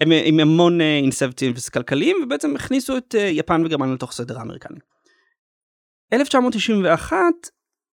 [0.00, 4.78] הם עם המון אינסבטיבס כלכליים ובעצם הכניסו את אה, יפן וגרמניה לתוך סדר האמריקני.
[6.12, 7.16] 1991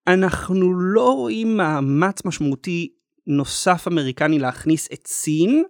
[0.07, 2.93] אנחנו לא רואים מאמץ משמעותי
[3.27, 5.63] נוסף אמריקני להכניס את סין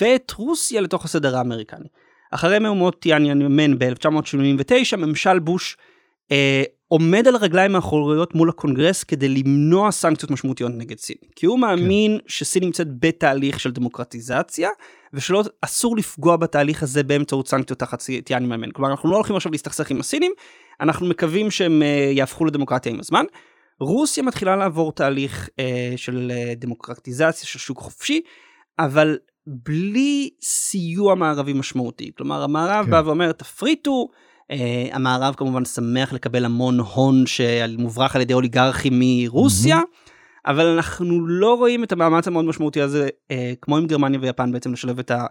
[0.00, 1.88] ואת רוסיה לתוך הסדר האמריקני.
[2.30, 5.76] אחרי מהומות טיאניאמן ב-1979, ממשל בוש
[6.32, 11.16] אה, עומד על הרגליים האחוריות מול הקונגרס כדי למנוע סנקציות משמעותיות נגד סין.
[11.36, 12.24] כי הוא מאמין כן.
[12.28, 14.68] שסין נמצאת בתהליך של דמוקרטיזציה,
[15.12, 18.70] ושלא אסור לפגוע בתהליך הזה באמצעות סנקציות תחת טיאניאמן.
[18.70, 20.32] כלומר, אנחנו לא הולכים עכשיו להסתכסך עם הסינים,
[20.80, 23.24] אנחנו מקווים שהם אה, יהפכו לדמוקרטיה עם הזמן.
[23.80, 28.20] רוסיה מתחילה לעבור תהליך אה, של אה, דמוקרטיזציה של שוק חופשי,
[28.78, 32.10] אבל בלי סיוע מערבי משמעותי.
[32.16, 32.90] כלומר, המערב כן.
[32.90, 34.08] בא ואומר, תפריטו,
[34.52, 34.54] uh,
[34.92, 40.50] המערב כמובן שמח לקבל המון הון שמוברח על ידי אוליגרכים מרוסיה, mm-hmm.
[40.50, 44.72] אבל אנחנו לא רואים את המאמץ המאוד משמעותי הזה, uh, כמו עם גרמניה ויפן בעצם
[44.72, 45.26] לשלב את ה...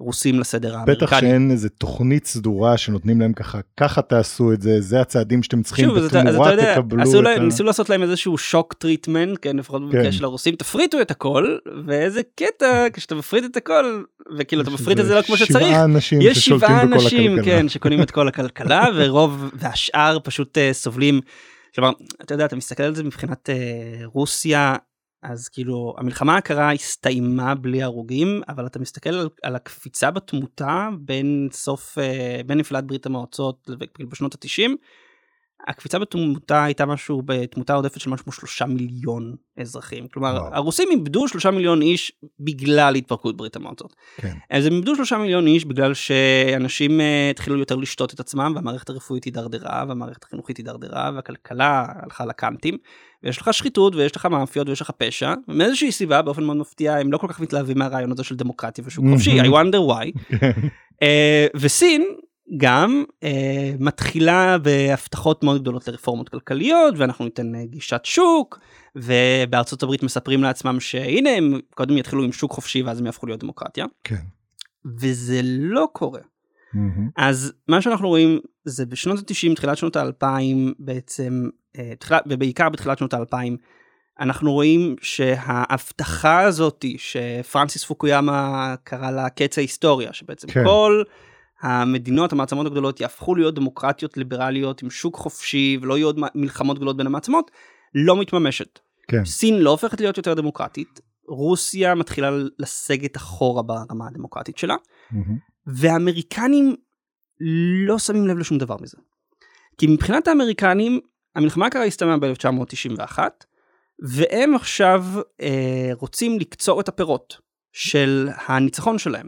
[0.00, 1.06] רוסים לסדר האמריקני.
[1.06, 5.62] בטח שאין איזה תוכנית סדורה שנותנים להם ככה, ככה תעשו את זה, זה הצעדים שאתם
[5.62, 7.38] צריכים, שוב, בתמורה אתה, תקבלו את ה...
[7.38, 9.86] ניסו לעשות להם איזשהו shock treatment, כן, לפחות כן.
[9.86, 11.56] במקרה של הרוסים, תפריטו את הכל,
[11.86, 14.02] ואיזה קטע, כשאתה מפריט את הכל,
[14.38, 18.02] וכאילו אתה מפריט את זה לא כמו שצריך, שבעה אנשים יש שבעה אנשים, כן, שקונים
[18.02, 21.20] את כל הכלכלה, ורוב, והשאר פשוט אה, סובלים.
[21.74, 21.90] כלומר,
[22.22, 24.74] אתה יודע, אתה מסתכל על זה מבחינת אה, רוסיה,
[25.22, 31.48] אז כאילו המלחמה הקרה הסתיימה בלי הרוגים אבל אתה מסתכל על, על הקפיצה בתמותה בין
[31.52, 33.70] סוף אה, בין נפילת ברית המועצות
[34.10, 34.76] בשנות התשעים
[35.66, 40.08] הקפיצה בתמותה הייתה משהו בתמותה עודפת של משהו כמו שלושה מיליון אזרחים.
[40.08, 40.54] כלומר, וואו.
[40.54, 43.94] הרוסים איבדו שלושה מיליון איש בגלל התפרקות ברית המועצות.
[44.16, 44.36] כן.
[44.50, 48.88] אז הם איבדו שלושה מיליון איש בגלל שאנשים uh, התחילו יותר לשתות את עצמם, והמערכת
[48.90, 52.76] הרפואית הידרדרה, והמערכת החינוכית הידרדרה, והכלכלה הלכה לקאנטים,
[53.22, 57.12] ויש לך שחיתות, ויש לך מאפיות, ויש לך פשע, ומאיזושהי סיבה, באופן מאוד מפתיע, הם
[57.12, 60.34] לא כל כך מתלהבים מהרעיון הזה של דמוקרטיה ושוק חופשי, I wonder why.
[61.02, 61.06] uh,
[61.56, 62.04] וסין,
[62.56, 68.58] גם אה, מתחילה בהבטחות מאוד גדולות לרפורמות כלכליות ואנחנו ניתן אה, גישת שוק
[68.96, 73.40] ובארצות הברית מספרים לעצמם שהנה הם קודם יתחילו עם שוק חופשי ואז הם יהפכו להיות
[73.40, 73.86] דמוקרטיה.
[74.04, 74.20] כן.
[75.00, 76.20] וזה לא קורה.
[76.20, 77.10] Mm-hmm.
[77.16, 80.26] אז מה שאנחנו רואים זה בשנות ה-90 תחילת שנות ה-2000
[80.78, 83.56] בעצם אה, תחילה, ובעיקר בתחילת שנות ה-2000
[84.20, 90.64] אנחנו רואים שההבטחה הזאתי שפרנסיס פוקויאמה קרא לה קץ ההיסטוריה שבעצם כן.
[90.64, 91.02] כל
[91.62, 96.96] המדינות המעצמות הגדולות יהפכו להיות דמוקרטיות ליברליות עם שוק חופשי ולא יהיו עוד מלחמות גדולות
[96.96, 97.50] בין המעצמות,
[97.94, 98.78] לא מתממשת.
[99.08, 99.24] כן.
[99.24, 105.16] סין לא הופכת להיות יותר דמוקרטית, רוסיה מתחילה לסגת אחורה ברמה הדמוקרטית שלה, mm-hmm.
[105.66, 106.76] והאמריקנים
[107.86, 108.96] לא שמים לב לשום דבר מזה.
[109.78, 111.00] כי מבחינת האמריקנים,
[111.36, 113.18] המלחמה הקרה הסתיימה ב-1991,
[113.98, 115.04] והם עכשיו
[115.40, 117.40] אה, רוצים לקצור את הפירות
[117.72, 119.26] של הניצחון שלהם.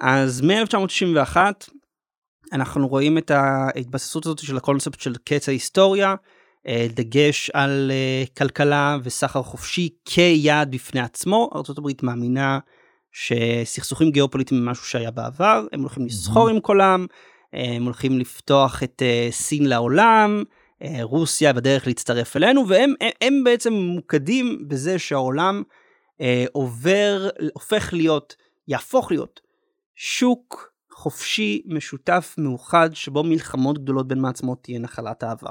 [0.00, 1.36] אז מ-1961
[2.52, 6.14] אנחנו רואים את ההתבססות הזאת של הקונספט של קץ ההיסטוריה,
[6.66, 11.50] אה, דגש על אה, כלכלה וסחר חופשי כיעד בפני עצמו.
[11.54, 12.58] ארה"ב מאמינה
[13.12, 17.06] שסכסוכים גיאופוליטיים הם משהו שהיה בעבר, הם הולכים לסחור עם קולם,
[17.54, 20.42] אה, הם הולכים לפתוח את סין לעולם,
[21.02, 25.62] רוסיה בדרך להצטרף אלינו, והם הם, הם בעצם ממוקדים בזה שהעולם
[26.52, 28.36] עובר, הופך להיות,
[28.68, 29.40] יהפוך להיות
[30.00, 35.50] שוק חופשי משותף מאוחד שבו מלחמות גדולות בין מעצמות תהיה נחלת העבר.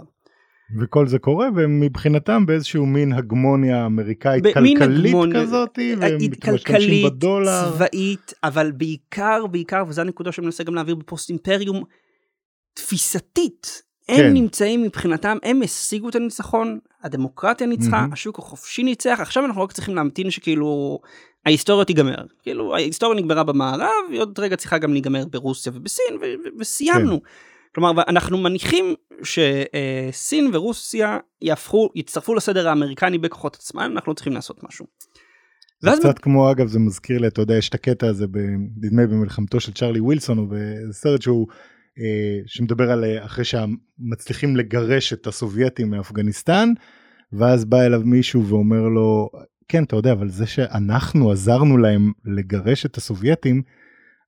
[0.81, 7.71] וכל זה קורה ומבחינתם באיזשהו מין הגמוניה אמריקאית כלכלית הגמוניה, כזאת אה, והם כלכלית, בדולר.
[7.71, 11.83] צבאית, אבל בעיקר, בעיקר, וזו הנקודה שאני מנסה גם להעביר בפוסט אימפריום,
[12.73, 13.81] תפיסתית.
[14.09, 14.33] הם כן.
[14.33, 18.13] נמצאים מבחינתם, הם השיגו את הניצחון, הדמוקרטיה ניצחה, mm-hmm.
[18.13, 20.99] השוק החופשי ניצח, עכשיו אנחנו רק צריכים להמתין שכאילו
[21.47, 22.25] ההיסטוריה תיגמר.
[22.43, 27.23] כאילו ההיסטוריה נגמרה במערב, עוד רגע צריכה גם להיגמר ברוסיה ובסין, ו- וסיימנו.
[27.23, 27.29] כן.
[27.75, 34.63] כלומר, אנחנו מניחים שסין ורוסיה יהפכו, יצטרפו לסדר האמריקני בכוחות עצמם, אנחנו לא צריכים לעשות
[34.63, 34.85] משהו.
[35.79, 36.21] זה קצת מ...
[36.21, 38.25] כמו אגב זה מזכיר לי אתה יודע יש את הקטע הזה
[38.77, 40.47] נדמה לי במלחמתו של צ'רלי ווילסון הוא
[40.89, 41.47] בסרט שהוא
[41.99, 46.69] אה, שמדבר על אה, אחרי שמצליחים לגרש את הסובייטים מאפגניסטן
[47.33, 49.29] ואז בא אליו מישהו ואומר לו
[49.67, 53.61] כן, אתה יודע, אבל זה שאנחנו עזרנו להם לגרש את הסובייטים,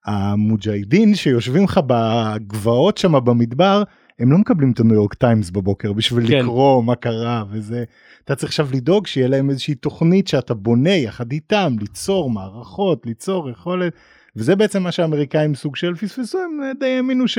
[0.05, 3.83] המוג'הידין שיושבים לך בגבעות שם במדבר,
[4.19, 6.39] הם לא מקבלים את הניו יורק טיימס בבוקר בשביל כן.
[6.39, 7.83] לקרוא מה קרה וזה.
[8.25, 13.49] אתה צריך עכשיו לדאוג שיהיה להם איזושהי תוכנית שאתה בונה יחד איתם, ליצור מערכות, ליצור
[13.49, 13.93] יכולת,
[14.35, 17.37] וזה בעצם מה שהאמריקאים סוג של פספסו, הם די האמינו ש...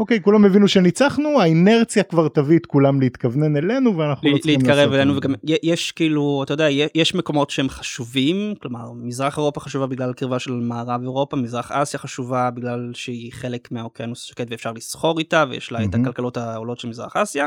[0.00, 4.92] אוקיי כולם הבינו שניצחנו האינרציה כבר תביא את כולם להתכוונן אלינו ואנחנו לא צריכים להתקרב
[4.92, 10.12] אלינו וגם יש כאילו אתה יודע יש מקומות שהם חשובים כלומר מזרח אירופה חשובה בגלל
[10.12, 15.44] קרבה של מערב אירופה מזרח אסיה חשובה בגלל שהיא חלק מהאוקיינוס השקט ואפשר לסחור איתה
[15.50, 17.46] ויש לה את הכלכלות העולות של מזרח אסיה.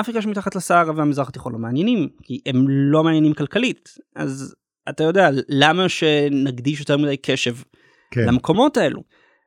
[0.00, 4.54] אפריקה שמתחת לסהרה והמזרח התיכון לא מעניינים כי הם לא מעניינים כלכלית אז
[4.88, 7.54] אתה יודע למה שנקדיש יותר מדי קשב
[8.10, 8.28] כן.
[8.28, 9.02] למקומות האלו.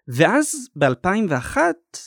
[0.08, 1.58] ואז ב-2001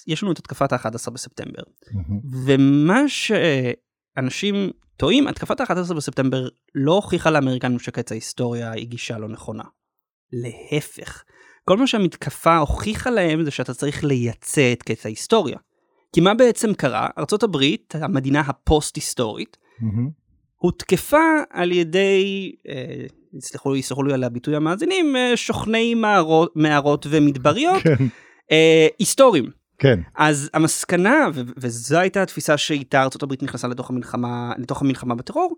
[0.07, 1.63] יש לנו את התקפת ה-11 בספטמבר.
[1.93, 2.21] מהמם.
[2.47, 9.65] ומה שאנשים טועים, התקפת ה-11 בספטמבר לא הוכיחה לאמריקנים שקץ ההיסטוריה היא גישה לא נכונה.
[10.33, 11.25] להפך,
[11.65, 15.59] כל מה שהמתקפה הוכיחה להם זה שאתה צריך לייצא את קץ ההיסטוריה.
[16.13, 17.09] כי מה בעצם קרה?
[17.19, 17.57] ארה"ב,
[17.95, 20.11] המדינה הפוסט-היסטורית, מהמם.
[20.57, 23.07] הותקפה על ידי, אה,
[23.39, 27.95] יסלחו יסלחו לי על הביטוי המאזינים, אה, שוכני מערות, מערות ומדבריות כן,
[28.53, 29.51] אה, היסטוריים.
[29.79, 35.57] כן, אז המסקנה, ו- וזו הייתה התפיסה שאיתה ארה"ב נכנסה לתוך המלחמה, לתוך המלחמה בטרור,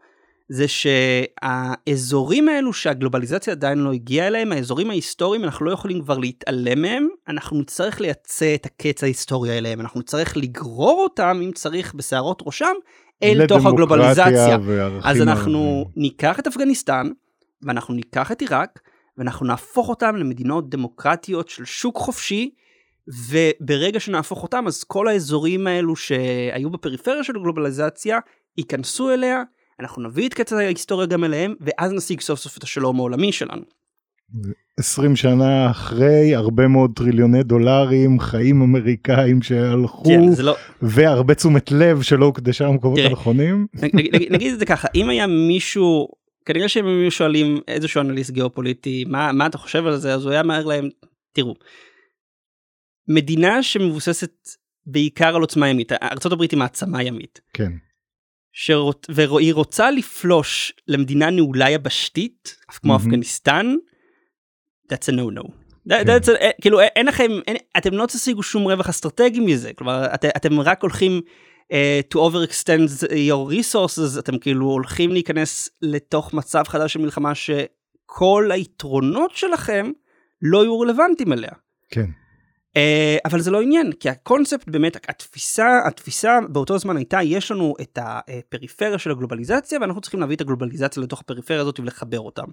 [0.49, 6.83] זה שהאזורים האלו שהגלובליזציה עדיין לא הגיעה אליהם, האזורים ההיסטוריים, אנחנו לא יכולים כבר להתעלם
[6.83, 12.43] מהם, אנחנו נצטרך לייצא את הקץ ההיסטוריה אליהם, אנחנו נצטרך לגרור אותם, אם צריך, בשערות
[12.47, 12.75] ראשם,
[13.23, 14.59] אל תוך הגלובליזציה.
[15.03, 15.85] אז אנחנו ערביים.
[15.97, 17.11] ניקח את אפגניסטן,
[17.63, 18.81] ואנחנו ניקח את עיראק,
[19.19, 22.51] ואנחנו נהפוך אותם למדינות דמוקרטיות של שוק חופשי,
[23.09, 28.19] וברגע שנהפוך אותם, אז כל האזורים האלו שהיו בפריפריה של הגלובליזציה,
[28.59, 29.43] ייכנסו אליה,
[29.81, 33.63] אנחנו נביא את קצב ההיסטוריה גם אליהם, ואז נשיג סוף סוף את השלום העולמי שלנו.
[34.77, 40.57] 20 שנה אחרי, הרבה מאוד טריליוני דולרים, חיים אמריקאים שהלכו, כן, זה לא...
[40.83, 42.99] והרבה תשומת לב שלא הוקדשה למקומות.
[42.99, 43.67] הנכונים.
[43.75, 46.09] נגיד, נגיד, נגיד את זה ככה, אם היה מישהו,
[46.47, 50.33] כנראה שאם היו שואלים איזשהו אנליסט גיאופוליטי, מה, מה אתה חושב על זה, אז הוא
[50.33, 50.89] היה אומר להם,
[51.33, 51.55] תראו,
[53.09, 54.33] מדינה שמבוססת
[54.87, 57.73] בעיקר על עוצמה ימית, ארה"ב היא מעצמה ימית, כן,
[58.53, 59.07] שרוצ...
[59.09, 63.05] והיא רוצה לפלוש למדינה נעולה יבשתית, כמו מהמם.
[63.07, 63.75] אפגניסטן,
[64.93, 65.49] that's a no no.
[65.89, 66.17] That- כן.
[66.17, 69.73] that's a, אה, כאילו אין- אין לכם, אין, אתם לא תשיגו שום רווח אסטרטגי מזה,
[69.75, 71.21] כלומר את, אתם רק הולכים
[71.73, 78.51] uh, to overextend your resources, אתם כאילו הולכים להיכנס לתוך מצב חדש של מלחמה שכל
[78.53, 79.91] היתרונות שלכם
[80.43, 81.53] לא יהיו רלוונטיים אליה.
[81.91, 82.07] כן,
[82.77, 82.79] Uh,
[83.25, 87.99] אבל זה לא עניין, כי הקונספט באמת, התפיסה, התפיסה באותו זמן הייתה, יש לנו את
[88.03, 92.45] הפריפריה של הגלובליזציה, ואנחנו צריכים להביא את הגלובליזציה לתוך הפריפריה הזאת ולחבר אותם.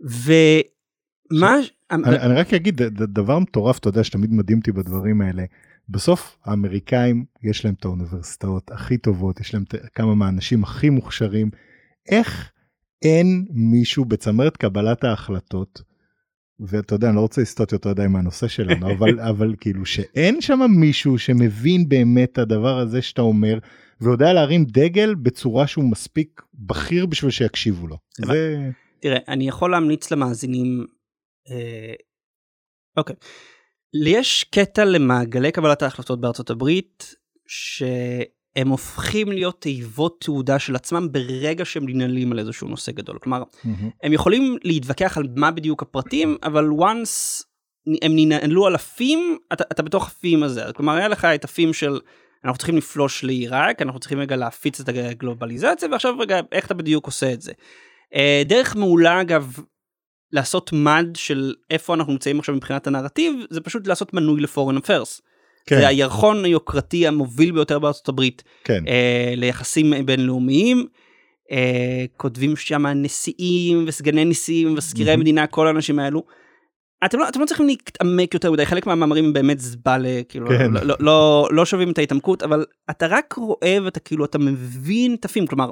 [0.00, 1.56] ומה...
[1.90, 5.44] אני, אני רק אגיד דבר מטורף אתה יודע שתמיד מדהים אותי בדברים האלה
[5.88, 11.50] בסוף האמריקאים יש להם את האוניברסיטאות הכי טובות יש להם כמה מהאנשים הכי מוכשרים
[12.08, 12.52] איך
[13.02, 15.82] אין מישהו בצמרת קבלת ההחלטות.
[16.60, 20.60] ואתה יודע אני לא רוצה לסטות יותר די מהנושא שלנו אבל אבל כאילו שאין שם
[20.70, 23.58] מישהו שמבין באמת את הדבר הזה שאתה אומר
[24.00, 27.96] ויודע להרים דגל בצורה שהוא מספיק בכיר בשביל שיקשיבו לו.
[28.26, 28.70] זה
[29.00, 30.86] תראה, אני יכול להמליץ למאזינים,
[31.50, 31.94] אה,
[32.96, 33.16] אוקיי,
[33.94, 37.14] יש קטע למעגלי קבלת ההחלטות בארצות הברית,
[37.46, 43.18] שהם הופכים להיות תיבות תעודה של עצמם ברגע שהם ננעלים על איזשהו נושא גדול.
[43.18, 43.42] כלומר,
[44.02, 47.44] הם יכולים להתווכח על מה בדיוק הפרטים, אבל once
[48.02, 50.64] הם ננעלו על הפים, אתה, אתה בתוך הפים הזה.
[50.76, 52.00] כלומר, היה לך את הפים של
[52.44, 57.06] אנחנו צריכים לפלוש לעיראק, אנחנו צריכים רגע להפיץ את הגלובליזציה, ועכשיו רגע, איך אתה בדיוק
[57.06, 57.52] עושה את זה.
[58.14, 59.58] אה, דרך מעולה אגב
[60.32, 65.20] לעשות מד של איפה אנחנו נמצאים עכשיו מבחינת הנרטיב זה פשוט לעשות מנוי לפורן אפיירס.
[65.66, 68.84] כן, זה הירחון היוקרתי המוביל ביותר בארצות הברית כן.
[68.88, 70.86] אה, ליחסים בינלאומיים.
[71.52, 75.20] אה, כותבים שם נשיאים וסגני נשיאים ומזכירי מהמם.
[75.20, 76.22] מדינה כל האנשים האלו.
[77.04, 80.70] אתם לא, אתם לא צריכים להתעמק יותר מדי חלק מהמאמרים הם באמת זבלה כאילו כן.
[80.70, 85.14] לא, לא, לא, לא שווים את ההתעמקות אבל אתה רק רואה ואתה כאילו אתה מבין
[85.14, 85.70] את הפים כלומר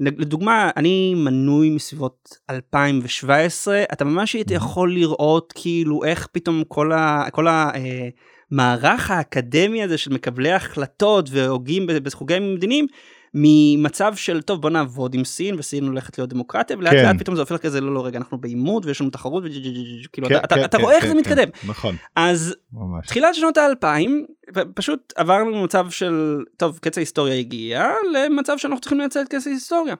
[0.00, 7.24] לדוגמה אני מנוי מסביבות 2017 אתה ממש היית יכול לראות כאילו איך פתאום כל ה...
[7.32, 8.08] כל ה אה,
[8.50, 12.86] מערך האקדמי הזה של מקבלי החלטות והוגים ב- בחוגים מדיניים
[13.34, 17.06] ממצב של טוב בוא נעבוד עם סין וסין הולכת להיות דמוקרטיה ולאט כן.
[17.06, 20.36] לאט פתאום זה הופך כזה לא לא רגע אנחנו בעימות ויש לנו תחרות וכאילו כן,
[20.36, 21.20] אתה, אתה, כן, אתה כן, רואה איך כן, זה כן.
[21.20, 23.06] מתקדם נכון, אז ממש.
[23.06, 24.26] תחילת שנות האלפיים
[24.74, 29.94] פשוט עברנו ממצב של טוב קץ ההיסטוריה הגיע למצב שאנחנו צריכים לייצר את קץ ההיסטוריה.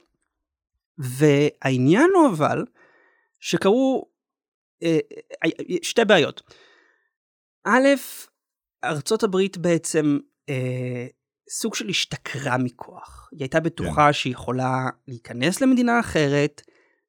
[0.99, 2.65] והעניין הוא אבל
[3.41, 4.07] שקרו
[4.83, 4.99] אה,
[5.45, 5.51] אה,
[5.83, 6.43] שתי בעיות.
[7.65, 7.89] א',
[8.85, 10.19] ארצות הברית בעצם
[10.49, 11.07] אה,
[11.51, 13.29] סוג של השתכרה מכוח.
[13.33, 14.75] היא הייתה בטוחה שהיא יכולה
[15.09, 16.63] להיכנס למדינה אחרת,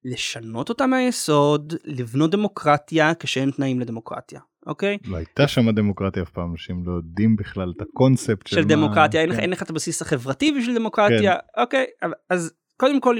[0.03, 4.97] לשנות אותה מהיסוד, לבנות דמוקרטיה כשאין תנאים לדמוקרטיה, אוקיי?
[5.05, 8.67] לא הייתה שם דמוקרטיה אף פעם, אנשים לא יודעים בכלל את הקונספט של, של מה-
[8.67, 9.39] דמוקרטיה, אין כן.
[9.39, 13.17] אין לך את הבסיס החברתי בשביל דמוקרטיה, אוקיי, אבל- אז קודם כל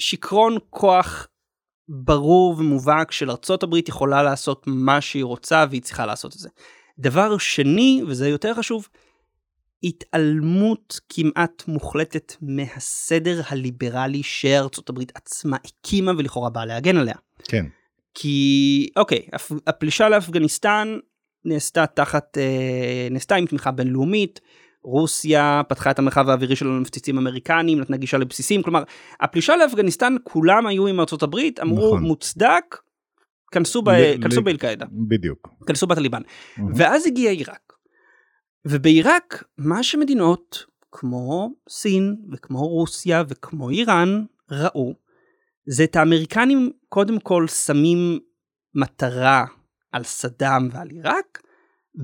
[0.00, 1.28] שיכרון כוח
[1.88, 6.48] ברור ומובהק של ארצות הברית יכולה לעשות מה שהיא רוצה והיא צריכה לעשות את זה.
[6.98, 8.88] דבר שני, וזה יותר חשוב,
[9.82, 17.14] התעלמות כמעט מוחלטת מהסדר הליברלי שארצות הברית עצמה הקימה ולכאורה באה להגן עליה.
[17.44, 17.64] כן,
[18.14, 20.98] כי אוקיי הפ- הפלישה לאפגניסטן
[21.44, 24.40] נעשתה תחת, אה, נעשתה עם תמיכה בינלאומית.
[24.82, 28.82] רוסיה פתחה את המרחב האווירי שלו למפציצים אמריקנים, נתנה גישה לבסיסים, כלומר,
[29.20, 32.02] הפלישה לאפגניסטן, כולם היו עם ארצות הברית, אמרו נכון.
[32.02, 32.76] מוצדק,
[33.52, 33.82] כנסו,
[34.42, 35.48] באל-קאעידה, בדיוק.
[35.66, 36.22] כנסו בטליבן.
[36.56, 36.72] מהמם.
[36.76, 37.67] ואז הגיע עיראק.
[38.64, 44.94] ובעיראק, מה שמדינות כמו סין וכמו רוסיה וכמו איראן ראו,
[45.66, 48.18] זה את האמריקנים קודם כל שמים
[48.74, 49.44] מטרה
[49.92, 51.42] על סדאם ועל עיראק,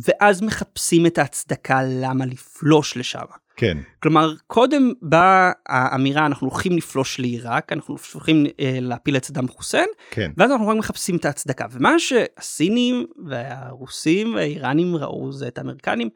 [0.05, 3.25] ואז מחפשים את ההצדקה למה לפלוש לשם.
[3.57, 9.49] כן, כלומר, קודם באה האמירה, אנחנו הולכים לפלוש לעיראק, אנחנו הולכים אה, להפיל את סדאם
[9.49, 10.31] חוסיין, כן.
[10.37, 11.67] ואז אנחנו רק מחפשים את ההצדקה.
[11.71, 16.09] ומה שהסינים והרוסים והאיראנים ראו זה את האמריקנים,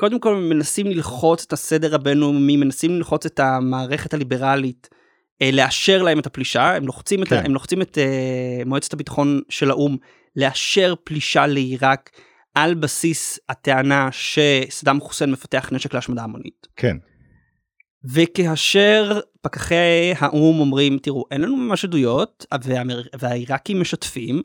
[0.00, 4.88] קודם כל מנסים ללחוץ את הסדר הבינלאומי, מנסים ללחוץ את המערכת הליברלית,
[5.42, 7.42] אה, לאשר להם את הפלישה, הם לוחצים את, כן.
[7.44, 9.96] הם לוחצים את אה, מועצת הביטחון של האו"ם
[10.36, 12.10] לאשר פלישה לעיראק
[12.54, 16.66] על בסיס הטענה שסדאם חוסיין מפתח נשק להשמדה המונית.
[16.76, 16.96] כן.
[18.14, 22.46] וכאשר פקחי האו"ם אומרים תראו אין לנו ממש עדויות.
[23.20, 24.42] והעיראקים משתפים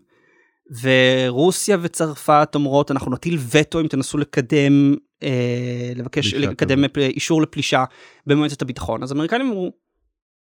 [0.81, 7.83] ורוסיה וצרפת אומרות אנחנו נטיל וטו אם תנסו לקדם אה, לבקש לקדם פל- אישור לפלישה
[8.27, 9.71] במועצת הביטחון אז האמריקנים אמרו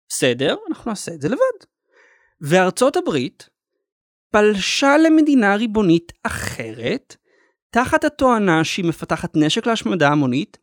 [0.10, 1.66] בסדר אנחנו נעשה את זה לבד.
[2.42, 3.50] וארצות הברית
[4.32, 7.16] פלשה למדינה ריבונית אחרת
[7.72, 10.58] תחת התואנה שהיא מפתחת נשק להשמדה המונית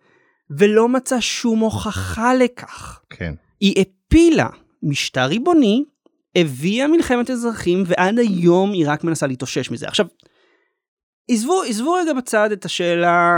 [0.58, 3.00] ולא מצאה שום הוכחה לכך.
[3.10, 3.34] כן.
[3.60, 4.48] היא הפילה
[4.82, 5.84] משטר ריבוני,
[6.36, 9.88] הביאה מלחמת אזרחים, ועד היום היא רק מנסה להתאושש מזה.
[9.88, 10.06] עכשיו,
[11.30, 13.30] עזבו, עזבו רגע בצד את השאלה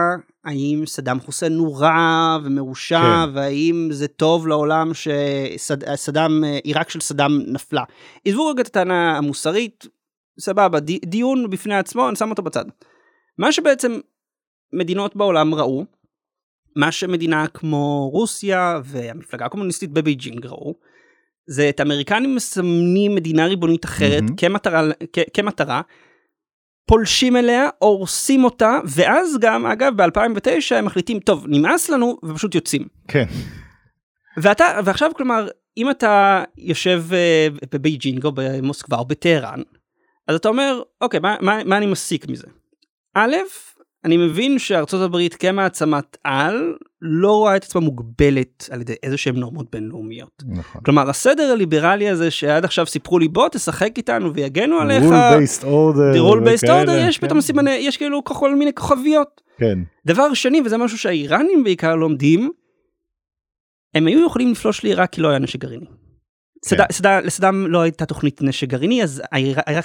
[0.45, 3.35] האם סדאם חוסיין הוא רע ומרושע, כן.
[3.35, 7.83] והאם זה טוב לעולם שסדאם, עיראק של סדאם נפלה.
[8.25, 9.87] עזבו רגע את הטענה המוסרית,
[10.41, 12.65] סבבה, די, דיון בפני עצמו, אני שם אותו בצד.
[13.39, 14.01] מה שבעצם
[14.73, 15.85] מדינות בעולם ראו,
[16.77, 20.75] מה שמדינה כמו רוסיה והמפלגה הקומוניסטית בבייג'ינג ראו,
[21.49, 24.37] זה את האמריקנים מסמנים מדינה ריבונית אחרת אממ.
[24.37, 24.83] כמטרה,
[25.13, 25.81] כ, כמטרה,
[26.87, 32.89] פולשים אליה, הורסים אותה, ואז גם, אגב, ב-2009 הם מחליטים, טוב, נמאס לנו, ופשוט יוצאים.
[33.09, 33.25] כן.
[34.37, 39.63] ואתה, ועכשיו, כלומר, אם אתה יושב אה, בבייג'ינג או במוסקבה או בטהרן,
[40.29, 42.47] אז אתה אומר, אוקיי, מה, מה, מה אני מסיק מזה?
[43.15, 43.37] א',
[44.09, 49.37] אני מבין שארצות הברית כמעצמת על לא רואה את עצמה מוגבלת על ידי איזה שהם
[49.37, 50.43] נורמות בינלאומיות.
[50.47, 50.81] נכון.
[50.85, 55.63] כלומר הסדר הליברלי הזה שעד עכשיו סיפרו לי בוא תשחק איתנו ויגנו עליך, rule based
[55.63, 56.17] order.
[56.17, 57.27] the rule based order יש כן.
[57.27, 59.41] פתאום סימני יש כאילו כל מיני כוכביות.
[59.59, 59.79] כן.
[60.07, 62.51] דבר שני וזה משהו שהאיראנים בעיקר לומדים.
[63.95, 65.87] הם היו יכולים לפלוש לעיראק כי לא היה נשק גרעיני.
[66.69, 69.23] סד- לסדאם לא הייתה תוכנית נשק גרעיני אז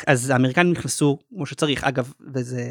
[0.07, 2.61] אז האמריקנים נכנסו כמו שצריך אגב וזה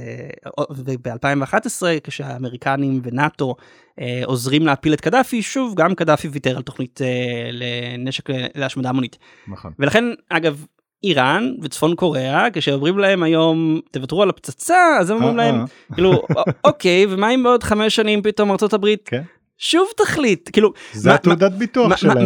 [1.02, 3.54] ב-2011 כשהאמריקנים ונאטו
[4.00, 9.18] אה, עוזרים להפיל את קדאפי שוב גם קדאפי ויתר על תוכנית אה, לנשק להשמדה המונית
[9.48, 9.72] נכון.
[9.78, 10.66] ולכן אגב
[11.04, 15.64] איראן וצפון קוריאה כשאומרים להם היום תוותרו על הפצצה אז הם אומרים אה, להם אה.
[15.94, 16.22] כאילו
[16.64, 19.22] אוקיי ומה אם בעוד חמש שנים פתאום ארצות הברית כן.
[19.64, 22.24] שוב תחליט כאילו זה התעודת ביטוח שלהם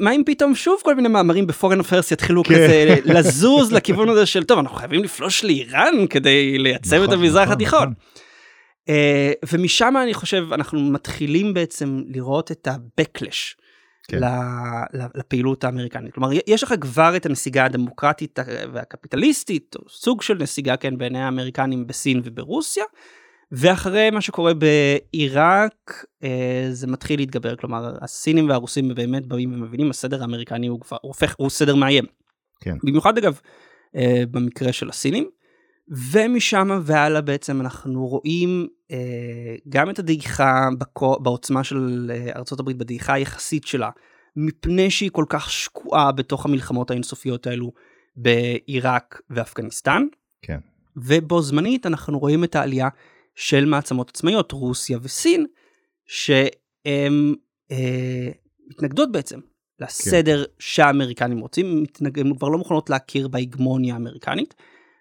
[0.00, 2.54] מה- אם- פתאום שוב כל מיני מאמרים בפורן אפרס יתחילו כן.
[2.54, 7.42] כזה לזוז לכיוון הזה של טוב אנחנו חייבים לפלוש לאיראן כדי לייצב את נכון, המזרח
[7.42, 7.78] נכון, התיכון.
[7.82, 7.94] נכון.
[8.88, 13.60] אה, ומשם אני חושב אנחנו מתחילים בעצם לראות את ה-backlash
[14.08, 14.18] כן.
[15.14, 16.14] לפעילות האמריקנית.
[16.14, 18.38] כלומר יש לך כבר את הנסיגה הדמוקרטית
[18.72, 22.84] והקפיטליסטית או סוג של נסיגה כן בעיני האמריקנים בסין וברוסיה.
[23.52, 30.20] ואחרי מה שקורה בעיראק אה, זה מתחיל להתגבר כלומר הסינים והרוסים באמת באים ומבינים הסדר
[30.20, 32.04] האמריקני הוא כבר הוא הופך הוא סדר מאיים.
[32.60, 32.76] כן.
[32.82, 33.40] במיוחד אגב
[33.96, 35.28] אה, במקרה של הסינים.
[35.88, 43.12] ומשם והלאה בעצם אנחנו רואים אה, גם את הדעיכה בכו, בעוצמה של אה, ארה"ב בדעיכה
[43.12, 43.90] היחסית שלה
[44.36, 47.72] מפני שהיא כל כך שקועה בתוך המלחמות האינסופיות האלו
[48.16, 50.06] בעיראק ואפגניסטן.
[50.42, 50.58] כן.
[50.96, 52.88] ובו זמנית אנחנו רואים את העלייה
[53.34, 55.46] של מעצמות עצמאיות רוסיה וסין
[56.06, 57.34] שהן
[57.70, 58.28] אה,
[58.70, 59.40] מתנגדות בעצם
[59.80, 62.18] לסדר שהאמריקנים רוצים מתנג...
[62.18, 64.54] הן כבר לא מוכנות להכיר בהגמוניה האמריקנית.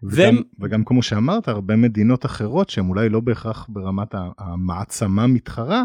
[0.03, 5.83] וגם, והם- וגם כמו שאמרת הרבה מדינות אחרות שהן אולי לא בהכרח ברמת המעצמה מתחרה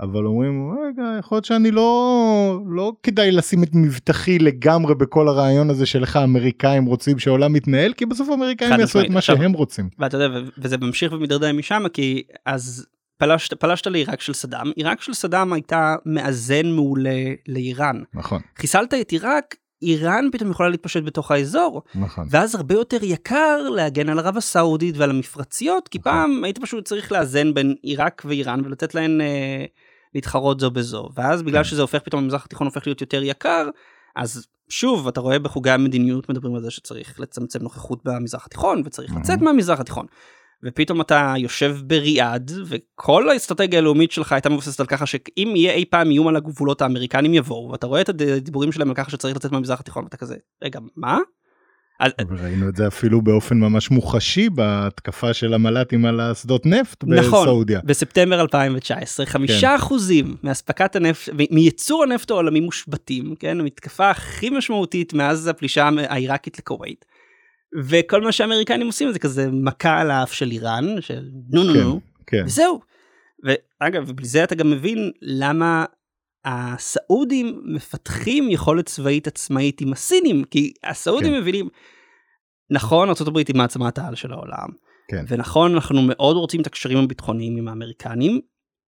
[0.00, 5.70] אבל אומרים רגע יכול להיות שאני לא לא כדאי לשים את מבטחי לגמרי בכל הרעיון
[5.70, 9.10] הזה של איך האמריקאים רוצים שהעולם מתנהל כי בסוף האמריקאים יעשו את.
[9.10, 9.88] מה עכשיו- שהם רוצים.
[9.98, 12.86] ואתה יודע וזה ממשיך ומתדרדר משם כי אז
[13.18, 19.10] פלשת פלשת לעיראק של סדאם עיראק של סדאם הייתה מאזן מעולה לאיראן נכון חיסלת את
[19.10, 21.82] עיראק איראן פתאום יכולה להתפשט בתוך האזור.
[21.94, 22.26] נכון.
[22.30, 26.12] ואז הרבה יותר יקר להגן על ערב הסעודית ועל המפרציות, כי נכון.
[26.12, 29.64] פעם היית פשוט צריך לאזן בין עיראק ואיראן ולתת להן אה,
[30.14, 31.08] להתחרות זו בזו.
[31.14, 31.68] ואז בגלל כן.
[31.68, 33.68] שזה הופך פתאום המזרח התיכון הופך להיות יותר יקר,
[34.16, 39.16] אז שוב אתה רואה בחוגי המדיניות מדברים על זה שצריך לצמצם נוכחות במזרח התיכון וצריך.
[39.16, 40.06] לצאת מהמזרח התיכון.
[40.64, 45.84] ופתאום אתה יושב בריאד וכל האסטרטגיה הלאומית שלך הייתה מבוססת על ככה שאם יהיה אי
[45.84, 49.52] פעם איום על הגבולות האמריקנים יבואו ואתה רואה את הדיבורים שלהם על ככה שצריך לצאת
[49.52, 51.18] מהמזרח התיכון ואתה כזה רגע מה?
[52.00, 57.46] אז, וראינו את זה אפילו באופן ממש מוחשי בהתקפה של המל"טים על השדות נפט נכון,
[57.46, 57.80] בסעודיה.
[57.84, 65.46] בספטמבר 2019 חמישה אחוזים מאספקת הנפט מייצור הנפט העולמי מושבתים כן המתקפה הכי משמעותית מאז
[65.46, 67.04] הפלישה העיראקית לכווית.
[67.82, 71.80] וכל מה שהאמריקנים עושים זה כזה מכה על האף של איראן של נו נו כן,
[71.80, 72.80] נו כן, וזהו.
[73.44, 75.84] ואגב בלי זה אתה גם מבין למה
[76.44, 81.38] הסעודים מפתחים יכולת צבאית עצמאית עם הסינים כי הסעודים כן.
[81.38, 81.68] מבינים.
[82.70, 84.68] נכון ארה"ב היא מעצמת העל של העולם.
[85.08, 85.24] כן.
[85.28, 88.40] ונכון אנחנו מאוד רוצים את הקשרים הביטחוניים עם האמריקנים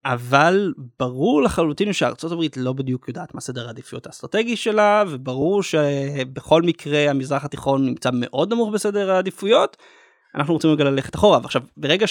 [0.04, 6.62] אבל ברור לחלוטין שארצות הברית לא בדיוק יודעת מה סדר העדיפויות האסטרטגי שלה וברור שבכל
[6.62, 9.76] מקרה המזרח התיכון נמצא מאוד נמוך בסדר העדיפויות.
[10.34, 12.06] אנחנו רוצים רגע ללכת אחורה ועכשיו ברגע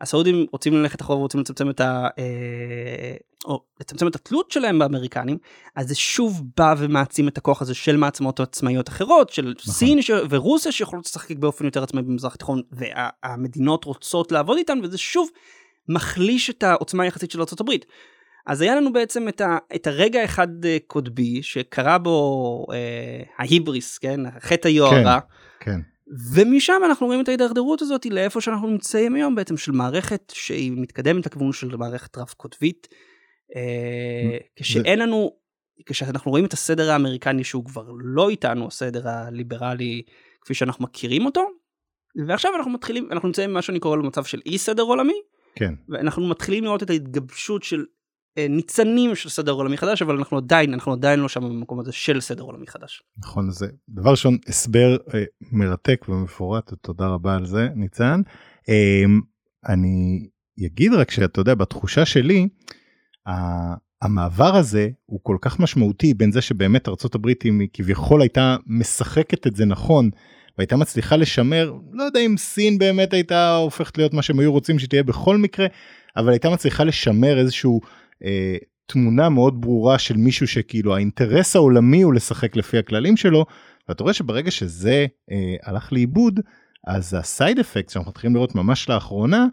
[0.00, 2.08] שהסעודים רוצים ללכת אחורה ורוצים לצמצם את ה...
[2.18, 5.38] אה, או לצמצם את התלות שלהם באמריקנים
[5.76, 9.74] אז זה שוב בא ומעצים את הכוח הזה של מעצמות עצמאיות אחרות של נכון.
[9.74, 10.10] סין ש...
[10.30, 15.28] ורוסיה שיכולות לשחק באופן יותר עצמאי במזרח התיכון והמדינות רוצות לעבוד איתן וזה שוב
[15.88, 17.70] מחליש את העוצמה היחסית של ארה"ב.
[18.46, 23.98] אז היה לנו בעצם את, ה, את הרגע אחד אה, קוטבי שקרה בו אה, ההיבריס,
[23.98, 25.18] כן, חטא היוהרה,
[25.60, 25.80] כן,
[26.34, 31.26] ומשם אנחנו רואים את ההידרדרות הזאת לאיפה שאנחנו נמצאים היום בעצם של מערכת שהיא מתקדמת
[31.26, 32.88] לכיוון של מערכת רב קוטבית.
[33.56, 35.36] אה, כשאין לנו,
[35.86, 40.02] כשאנחנו רואים את הסדר האמריקני שהוא כבר לא איתנו, הסדר הליברלי
[40.40, 41.44] כפי שאנחנו מכירים אותו,
[42.26, 45.20] ועכשיו אנחנו מתחילים, אנחנו נמצאים במה שאני קורא לו מצב של אי סדר עולמי,
[45.54, 47.84] כן, ואנחנו מתחילים לראות את ההתגבשות של
[48.38, 52.20] ניצנים של סדר עולמי חדש אבל אנחנו עדיין אנחנו עדיין לא שם במקום הזה של
[52.20, 53.02] סדר עולמי חדש.
[53.18, 58.20] נכון זה דבר ראשון הסבר אה, מרתק ומפורט תודה רבה על זה ניצן.
[58.68, 59.04] אה,
[59.68, 60.28] אני
[60.66, 62.48] אגיד רק שאתה יודע בתחושה שלי
[64.02, 69.46] המעבר הזה הוא כל כך משמעותי בין זה שבאמת ארצות הברית היא כביכול הייתה משחקת
[69.46, 70.10] את זה נכון
[70.58, 74.78] והייתה מצליחה לשמר לא יודע אם סין באמת הייתה הופכת להיות מה שהם היו רוצים
[74.78, 75.66] שתהיה בכל מקרה
[76.16, 77.80] אבל הייתה מצליחה לשמר איזשהו
[78.24, 78.56] אה,
[78.86, 83.46] תמונה מאוד ברורה של מישהו שכאילו האינטרס העולמי הוא לשחק לפי הכללים שלו
[83.88, 86.40] ואתה רואה שברגע שזה אה, הלך לאיבוד
[86.86, 89.46] אז הסייד אפקט שאנחנו מתחילים לראות ממש לאחרונה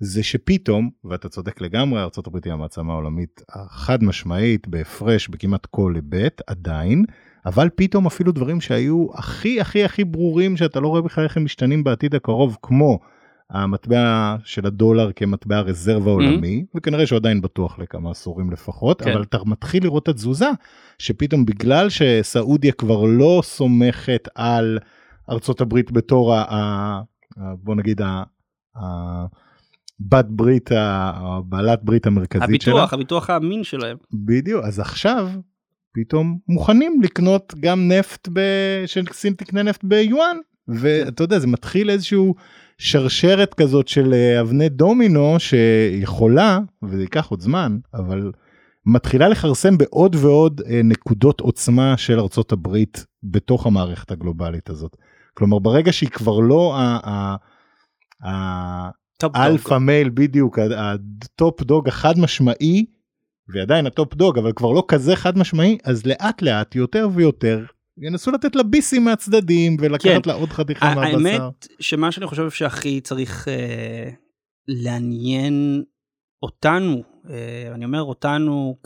[0.00, 6.40] זה שפתאום ואתה צודק לגמרי ארה"ב היא המעצמה העולמית החד משמעית בהפרש בכמעט כל היבט
[6.46, 7.04] עדיין
[7.46, 11.44] אבל פתאום אפילו דברים שהיו הכי הכי הכי ברורים שאתה לא רואה בכלל איך הם
[11.44, 12.98] משתנים בעתיד הקרוב כמו
[13.52, 19.10] המטבע של הדולר כמטבע רזרבה עולמי וכנראה שהוא עדיין בטוח לכמה עשורים לפחות כן.
[19.10, 20.48] אבל אתה מתחיל לראות את התזוזה
[20.98, 24.78] שפתאום בגלל שסעודיה כבר לא סומכת על
[25.30, 26.42] ארצות הברית בתור ה...
[26.42, 26.56] ה...
[27.38, 28.22] ה- בוא נגיד ה...
[28.76, 28.82] ה...
[30.00, 32.74] בת ברית, ה- הבעלת ברית המרכזית שלה.
[32.74, 33.96] הביטוח הביטוח האמין שלהם.
[34.26, 35.28] בדיוק, אז עכשיו
[35.94, 38.40] פתאום מוכנים לקנות גם נפט, ב...
[38.86, 40.36] שסין תקנה נפט ביואן,
[40.68, 42.34] ואתה יודע, זה מתחיל איזשהו
[42.78, 48.32] שרשרת כזאת של אה, אבני דומינו שיכולה, וזה ייקח עוד זמן, אבל
[48.86, 54.96] מתחילה לכרסם בעוד ועוד אה, נקודות עוצמה של ארצות הברית בתוך המערכת הגלובלית הזאת.
[55.34, 57.36] כלומר, ברגע שהיא כבר לא ה- ה-
[58.28, 58.90] ה-
[59.22, 62.86] top alpha male בדיוק ה top dog החד משמעי
[63.48, 67.64] ועדיין ה top dog אבל כבר לא כזה חד משמעי אז לאט לאט יותר ויותר
[67.98, 70.28] ינסו לתת לה ביסים מהצדדים ולקחת כן.
[70.30, 71.28] לה עוד חתיכה מהבשר.
[71.28, 74.10] האמת שמה שאני חושב שהכי צריך אה,
[74.68, 75.82] לעניין
[76.42, 78.76] אותנו אה, אני אומר אותנו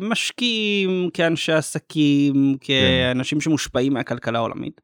[0.00, 4.80] כמשקיעים כאנשי עסקים כאנשים שמושפעים מהכלכלה העולמית.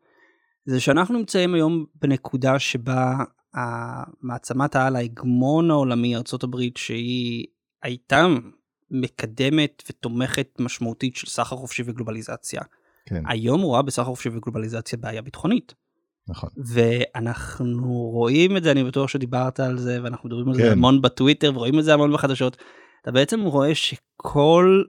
[0.66, 3.14] זה שאנחנו נמצאים היום בנקודה שבה
[3.54, 7.46] המעצמת העל ההגמון העולמי ארה"ב שהיא
[7.82, 8.26] הייתה
[8.90, 12.60] מקדמת ותומכת משמעותית של סחר חופשי וגלובליזציה.
[13.06, 15.74] כן, היום רואה בסחר חופשי וגלובליזציה בעיה ביטחונית.
[16.28, 16.50] נכון.
[16.56, 20.62] ואנחנו רואים את זה, אני בטוח שדיברת על זה, ואנחנו מדברים על כן.
[20.62, 22.56] זה המון בטוויטר, ורואים את זה המון בחדשות.
[23.02, 24.82] אתה בעצם רואה שכל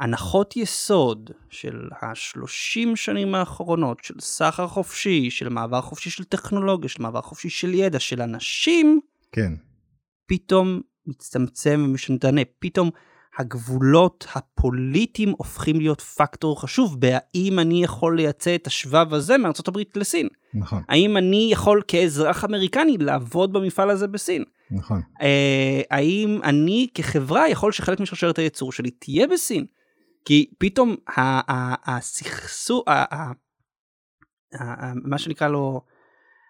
[0.00, 7.02] ההנחות יסוד של השלושים שנים האחרונות, של סחר חופשי, של מעבר חופשי של טכנולוגיה, של
[7.02, 9.00] מעבר חופשי של ידע, של אנשים,
[9.32, 9.52] כן,
[10.26, 12.40] פתאום מצטמצם ומשתנה.
[12.58, 12.90] פתאום
[13.38, 19.96] הגבולות הפוליטיים הופכים להיות פקטור חשוב בהאם אני יכול לייצא את השבב הזה מארצות הברית
[19.96, 20.28] לסין.
[20.54, 24.44] נכון, האם אני יכול כאזרח אמריקני לעבוד במפעל הזה בסין?
[24.70, 25.00] נכון.
[25.22, 29.66] אה, האם אני כחברה יכול שחלק משרשרת הייצור שלי תהיה בסין?
[30.24, 30.96] כי פתאום
[31.86, 32.84] הסכסוך,
[35.04, 35.80] מה שנקרא לו,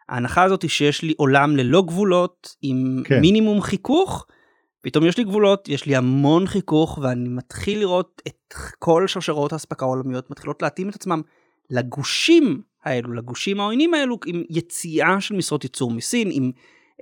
[0.08, 3.20] ההנחה הזאת היא שיש לי עולם ללא גבולות עם כן.
[3.20, 4.26] מינימום חיכוך,
[4.80, 9.84] פתאום יש לי גבולות, יש לי המון חיכוך ואני מתחיל לראות את כל שרשרות האספקה
[9.84, 11.22] העולמיות מתחילות להתאים את עצמם
[11.70, 16.50] לגושים האלו, לגושים העוינים האלו, עם יציאה של משרות ייצור מסין, עם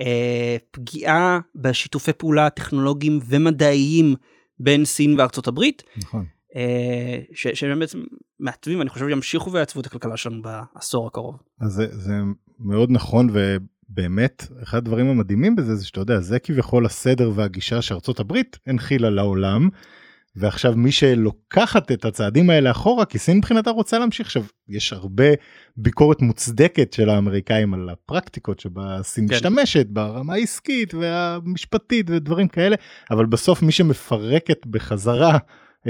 [0.01, 4.15] אה, פגיעה בשיתופי פעולה טכנולוגיים ומדעיים
[4.61, 6.25] בין סין וארצות הברית, נכון.
[6.57, 8.03] אה, ש- שהם בעצם
[8.41, 11.37] מעצבים, אני חושב ימשיכו ויעצבו את הכלכלה שלנו בעשור הקרוב.
[11.61, 12.13] אז זה, זה
[12.59, 13.29] מאוד נכון
[13.91, 19.11] ובאמת אחד הדברים המדהימים בזה זה שאתה יודע זה כביכול הסדר והגישה שארצות הברית הנחילה
[19.11, 19.69] לעולם.
[20.37, 25.25] ועכשיו מי שלוקחת את הצעדים האלה אחורה כי סין מבחינתה רוצה להמשיך עכשיו יש הרבה
[25.77, 29.35] ביקורת מוצדקת של האמריקאים על הפרקטיקות שבה סין כן.
[29.35, 32.77] משתמשת ברמה העסקית והמשפטית ודברים כאלה
[33.11, 35.39] אבל בסוף מי שמפרקת בחזרה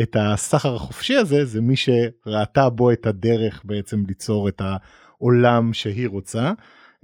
[0.02, 4.62] את הסחר החופשי הזה זה מי שראתה בו את הדרך בעצם ליצור את
[5.18, 6.52] העולם שהיא רוצה.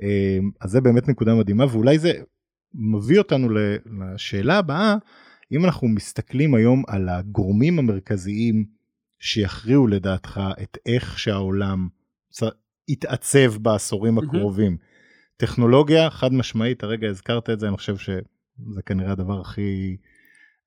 [0.02, 2.12] אה, אז זה באמת נקודה מדהימה ואולי זה
[2.74, 4.96] מביא אותנו לשאלה הבאה
[5.52, 8.64] אם אנחנו מסתכלים היום על הגורמים המרכזיים
[9.18, 11.88] שיכריעו לדעתך את איך שהעולם
[12.88, 14.18] יתעצב בעשורים.
[14.18, 14.76] הקרובים.
[15.36, 19.96] טכנולוגיה חד משמעית הרגע הזכרת את זה אני חושב שזה כנראה הדבר הכי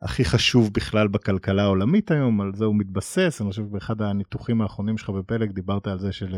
[0.01, 4.97] הכי חשוב בכלל בכלכלה העולמית היום על זה הוא מתבסס אני חושב באחד הניתוחים האחרונים
[4.97, 6.35] שלך בפלג דיברת על זה של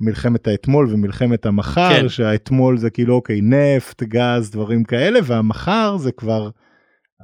[0.00, 2.08] מלחמת האתמול ומלחמת המחר כן.
[2.08, 6.50] שהאתמול זה כאילו אוקיי נפט גז דברים כאלה והמחר זה כבר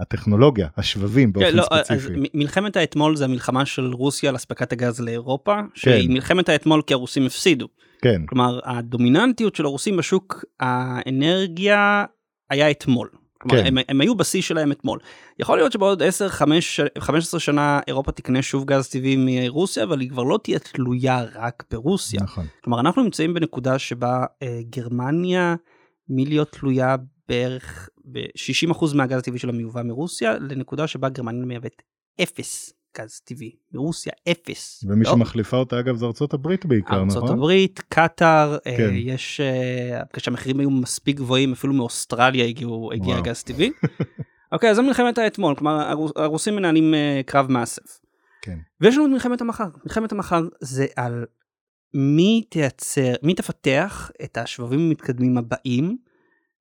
[0.00, 2.12] הטכנולוגיה השבבים באופן כן, לא, ספציפי.
[2.34, 7.26] מלחמת האתמול זה המלחמה של רוסיה על אספקת הגז לאירופה, שהיא מלחמת האתמול כי הרוסים
[7.26, 7.68] הפסידו.
[8.02, 12.04] כן כלומר, הדומיננטיות של הרוסים בשוק האנרגיה
[12.50, 13.08] היה אתמול.
[13.48, 13.66] כלומר, כן.
[13.66, 14.98] הם, הם היו בשיא שלהם אתמול.
[15.38, 20.10] יכול להיות שבעוד 10, 5, 15 שנה אירופה תקנה שוב גז טבעי מרוסיה, אבל היא
[20.10, 22.20] כבר לא תהיה תלויה רק ברוסיה.
[22.22, 25.54] נכון כלומר, אנחנו נמצאים בנקודה שבה אה, גרמניה,
[26.08, 26.96] מלהיות תלויה
[27.28, 31.82] בערך ב-60% מהגז הטבעי שלה מיובא מרוסיה, לנקודה שבה גרמניה מייבאת
[32.22, 33.56] אפס גז טבעי.
[33.72, 34.84] מרוסיה אפס.
[34.88, 35.10] ומי לא?
[35.10, 37.36] שמחליפה אותה אגב זה ארצות הברית בעיקר ארצות נכון?
[37.38, 38.90] הברית, קטאר, אה, כן.
[38.94, 43.20] יש, אה, כשהמחירים היו מספיק גבוהים, אפילו מאוסטרליה הגיעו, הגיע.
[43.20, 43.70] גז טבעי.
[44.52, 48.00] אוקיי, אז זו מלחמת האתמול, כלומר הרוס- הרוסים מנהלים אה, קרב מאסף.
[48.42, 48.58] כן.
[48.80, 49.68] ויש לנו את מלחמת המחר.
[49.84, 51.24] מלחמת המחר זה על
[51.94, 55.96] מי תייצר, מי תפתח את השבבים המתקדמים הבאים,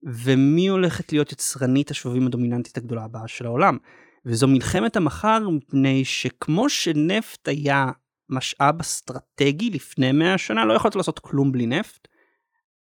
[0.04, 3.78] ומי הולכת להיות יצרנית השבבים הדומיננטית הגדולה הבאה של העולם.
[4.26, 7.92] וזו מלחמת המחר מפני שכמו שנפט היה
[8.30, 12.08] משאב אסטרטגי לפני 100 שנה, לא יכולת לעשות כלום בלי נפט.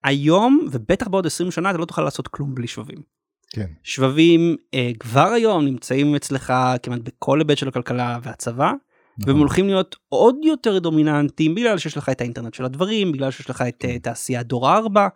[0.05, 3.18] היום, ובטח בעוד 20 שנה, אתה לא תוכל לעשות כלום בלי שבבים.
[3.51, 8.72] כן שבבים אה, כבר היום נמצאים אצלך כמעט בכל היבט של הכלכלה והצבא,
[9.18, 9.32] נכון.
[9.32, 13.51] והם הולכים להיות עוד יותר דומיננטיים בגלל שיש לך את האינטרנט של הדברים, בגלל שיש
[13.51, 15.09] לך את אה, תעשיית דור 4.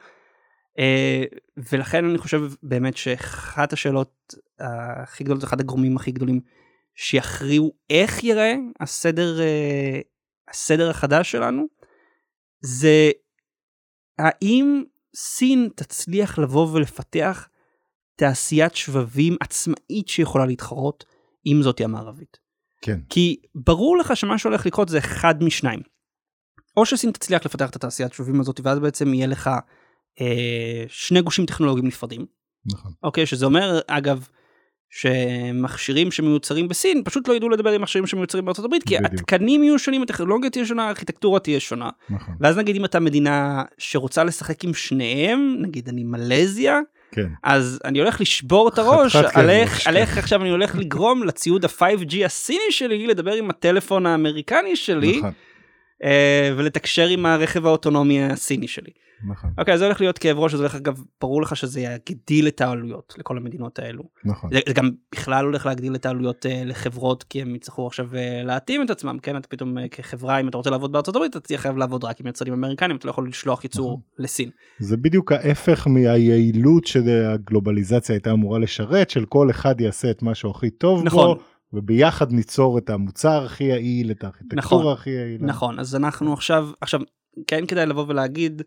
[0.79, 1.25] אה,
[1.73, 6.40] ולכן אני חושב באמת שאחת השאלות הכי גדולות, אחד הגורמים הכי גדולים
[6.94, 10.00] שיכריעו איך ייראה הסדר, אה,
[10.48, 11.66] הסדר החדש שלנו,
[12.60, 13.10] זה
[14.18, 14.84] האם
[15.16, 17.48] סין תצליח לבוא ולפתח
[18.16, 21.04] תעשיית שבבים עצמאית שיכולה להתחרות
[21.44, 22.38] עם זאתי המערבית.
[22.82, 25.80] כן כי ברור לך שמה שהולך לקרות זה אחד משניים.
[26.76, 29.50] או שסין תצליח לפתח את התעשיית שבבים הזאת ואז בעצם יהיה לך
[30.20, 32.26] אה, שני גושים טכנולוגיים נפרדים.
[32.66, 34.28] נכון אוקיי שזה אומר אגב
[34.95, 39.14] שמכשירים שמיוצרים בסין פשוט לא ידעו לדבר עם מכשירים שמיוצרים בארצות הברית כי בדיוק.
[39.14, 43.62] התקנים יהיו שונים הטכנולוגיה תהיה שונה הארכיטקטורה תהיה שונה נכון ואז נגיד אם אתה מדינה
[43.78, 46.80] שרוצה לשחק עם שניהם נגיד אני מלזיה
[47.12, 49.97] כן אז אני הולך לשבור את הראש על איך על.
[49.97, 55.32] איך עכשיו אני הולך לגרום לציוד ה-5G הסיני שלי לדבר עם הטלפון האמריקני שלי נכון
[56.05, 58.90] אה, ולתקשר עם הרכב האוטונומי הסיני שלי.
[59.25, 62.61] נכון אוקיי זה הולך להיות כאב ראש זה הולך אגב ברור לך שזה יגדיל את
[62.61, 64.03] העלויות לכל המדינות האלו.
[64.25, 68.09] נכון זה, זה גם בכלל הולך להגדיל את העלויות אה, לחברות כי הם יצטרכו עכשיו
[68.14, 71.31] אה, להתאים את עצמם כן אתה פתאום אה, כחברה אם אתה רוצה לעבוד בארצות הברית
[71.31, 74.25] אתה תהיה חייב לעבוד רק עם יצרנים אמריקנים אתה לא יכול לשלוח ייצור נכון.
[74.25, 74.51] לסין.
[74.79, 80.70] זה בדיוק ההפך מהיעילות שהגלובליזציה הייתה אמורה לשרת של כל אחד יעשה את משהו הכי
[80.70, 81.37] טוב נכון.
[81.37, 81.43] בו
[81.73, 84.93] וביחד ניצור את המוצר הכי יעיל את הארכיטקטורה נכון.
[84.93, 85.47] הכי יעילה.
[85.47, 87.01] נכון אז אנחנו עכשיו עכשיו
[87.47, 88.62] כן כדאי לבוא ולהגיד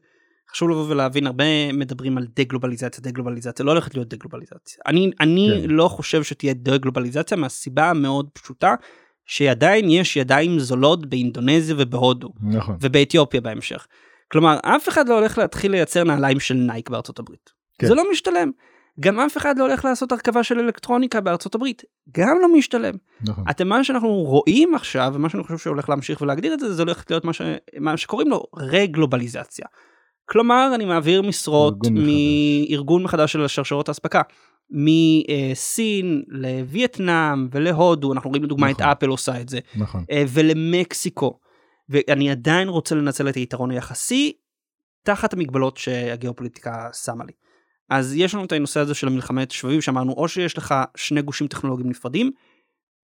[0.52, 5.70] חשוב לבוא ולהבין הרבה מדברים על דה-גלובליזציה דה-גלובליזציה לא הולכת להיות דה-גלובליזציה אני אני כן.
[5.70, 8.76] לא חושב שתהיה דה-גלובליזציה מהסיבה המאוד פשוטה
[9.26, 12.78] שעדיין יש ידיים זולות באינדונזיה ובהודו נכון.
[12.82, 13.88] ובאתיופיה בהמשך.
[14.32, 17.50] כלומר אף אחד לא הולך להתחיל לייצר נעליים של נייק בארצות הברית.
[17.80, 17.88] כן.
[17.88, 18.52] זה לא משתלם.
[19.00, 21.84] גם אף אחד לא הולך לעשות הרכבה של אלקטרוניקה בארצות הברית.
[22.18, 22.94] גם לא משתלם.
[23.22, 23.44] נכון.
[23.50, 27.04] אתם מה שאנחנו רואים עכשיו ומה שאני חושב שהולך להמשיך ולהגדיר את זה זה הולך
[27.10, 27.42] להיות מה, ש...
[27.80, 29.66] מה שקוראים לו רגלובליזציה.
[30.26, 31.78] כלומר אני מעביר משרות.
[31.92, 34.22] מארגון מחדש של שרשרות האספקה
[34.70, 38.92] מסין לווייטנאם ולהודו אנחנו רואים לדוגמה את נכון.
[38.92, 40.06] אפל עושה את זה נכון.
[40.12, 41.40] אה, ולמקסיקו
[41.90, 44.34] ואני עדיין רוצה לנצל את היתרון היחסי
[45.04, 47.32] תחת המגבלות שהגיאופוליטיקה שמה לי.
[47.90, 51.48] אז יש לנו את הנושא הזה של המלחמת שבבים שאמרנו או שיש לך שני גושים
[51.48, 52.32] טכנולוגיים נפרדים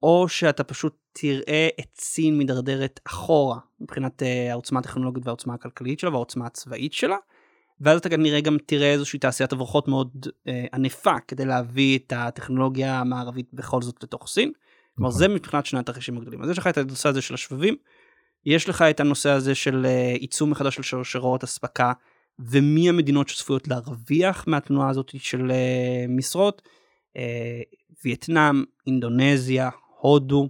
[0.03, 6.09] או שאתה פשוט תראה את סין מידרדרת אחורה מבחינת אה, העוצמה הטכנולוגית והעוצמה הכלכלית שלה
[6.09, 7.17] והעוצמה הצבאית שלה.
[7.81, 12.99] ואז אתה כנראה גם תראה איזושהי תעשיית הברחות מאוד אה, ענפה כדי להביא את הטכנולוגיה
[12.99, 14.51] המערבית בכל זאת לתוך סין.
[14.95, 15.19] כלומר נכון.
[15.19, 16.41] זה מבחינת שני התרחישים הגדולים.
[16.41, 17.75] אז יש לך את הנושא הזה של השבבים,
[18.45, 21.93] יש לך את הנושא הזה של אה, עיצום מחדש של שרשרות אספקה,
[22.39, 26.61] ומי המדינות שצפויות להרוויח מהתנועה הזאת של אה, משרות,
[28.05, 29.69] וייטנאם, אינדונזיה,
[30.01, 30.49] הודו,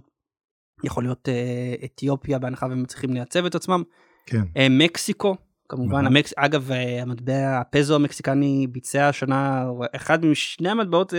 [0.84, 3.82] יכול להיות אה, אתיופיה בהנחה והם מצליחים לייצב את עצמם,
[4.26, 4.42] כן.
[4.56, 5.36] אה, מקסיקו,
[5.68, 6.06] כמובן, נכון.
[6.06, 6.32] המקס...
[6.36, 9.64] אגב, אה, המטבע, הפזו המקסיקני ביצע השנה,
[9.96, 11.14] אחד משני המטבעות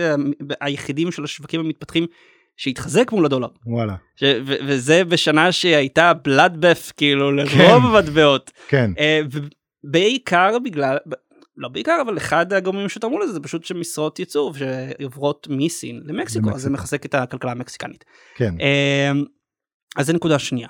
[0.60, 2.06] היחידים של השווקים המתפתחים
[2.56, 3.48] שהתחזק מול הדולר.
[3.66, 3.94] וואלה.
[4.16, 4.24] ש...
[4.46, 4.54] ו...
[4.66, 7.58] וזה בשנה שהייתה בלאדבף כאילו כן.
[7.58, 8.50] לרוב המטבעות.
[8.68, 8.90] כן.
[8.98, 9.20] אה,
[9.84, 10.96] ובעיקר בגלל,
[11.56, 16.62] לא בעיקר, אבל אחד הגורמים שתרמו לזה זה פשוט שמשרות ייצור שעוברות מסין למקסיקו, אז
[16.62, 16.70] זה.
[16.70, 18.04] מחזק את הכלכלה המקסיקנית.
[18.34, 18.54] כן.
[18.60, 19.24] אמ,
[19.96, 20.68] אז זה נקודה שנייה.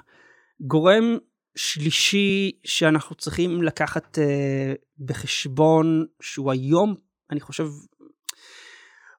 [0.61, 1.17] גורם
[1.57, 6.95] שלישי שאנחנו צריכים לקחת אה, בחשבון שהוא היום
[7.31, 7.67] אני חושב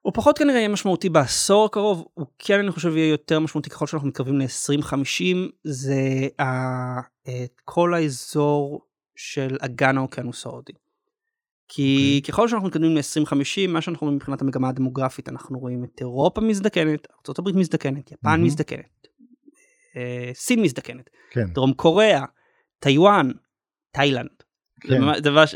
[0.01, 3.87] הוא פחות כנראה יהיה משמעותי בעשור הקרוב הוא כן אני חושב יהיה יותר משמעותי ככל
[3.87, 6.43] שאנחנו מתקרבים ל-2050 זה ה,
[7.27, 8.81] אה, כל האזור
[9.15, 10.73] של אגן האוקיינוס ההודי.
[11.67, 12.27] כי okay.
[12.27, 17.07] ככל שאנחנו מתקדמים ל-2050 מה שאנחנו רואים מבחינת המגמה הדמוגרפית אנחנו רואים את אירופה מזדקנת
[17.29, 18.43] ארה"ב מזדקנת יפן מהמם.
[18.43, 19.07] מזדקנת
[19.95, 21.45] אה, סין מזדקנת כן.
[21.53, 22.25] דרום קוריאה
[22.79, 23.31] טיוואן
[23.91, 24.44] תאילנד.
[24.81, 25.01] כן.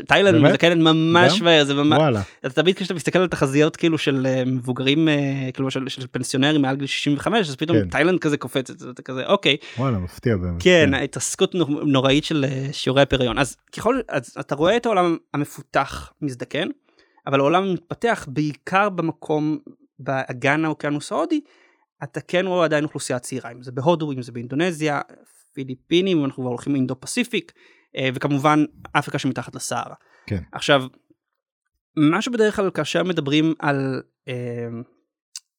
[0.06, 0.42] תאילנד?
[0.42, 1.42] מזדקנת ממש?
[1.42, 2.16] מהר זה ממש.
[2.40, 6.62] אתה תמיד כשאתה מסתכל על תחזיות כאילו של אה, מבוגרים אה, כאילו של, של פנסיונרים
[6.62, 7.88] מעל גיל 65 אז פתאום כן.
[7.88, 10.62] תאילנד כזה קופצת אתה כזה אוקיי וואלה, מפתיע באמת.
[10.62, 15.16] כן התעסקות נו- נוראית של אה, שיעורי הפריון אז ככל אז אתה רואה את העולם
[15.34, 16.68] המפותח מזדקן
[17.26, 19.58] אבל העולם המתפתח בעיקר במקום
[19.98, 21.40] באגן האוקיינוס ההודי
[22.02, 25.00] אתה כן רואה עדיין אוכלוסייה צעירה אם זה בהודו אם זה באינדונזיה
[25.52, 27.52] פיליפינים אנחנו כבר הולכים לאינדו פסיפיק
[28.14, 29.94] וכמובן אפריקה שמתחת לסהרה.
[30.26, 30.42] כן.
[30.52, 30.82] עכשיו
[31.96, 34.68] מה שבדרך כלל כאשר מדברים על אה,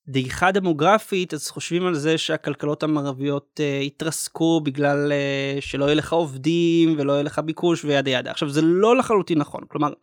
[0.07, 6.13] דעיכה דמוגרפית אז חושבים על זה שהכלכלות המערביות אה, יתרסקו בגלל אה, שלא יהיה לך
[6.13, 9.93] עובדים ולא יהיה לך ביקוש וידה ידה עכשיו זה לא לחלוטין נכון כלומר.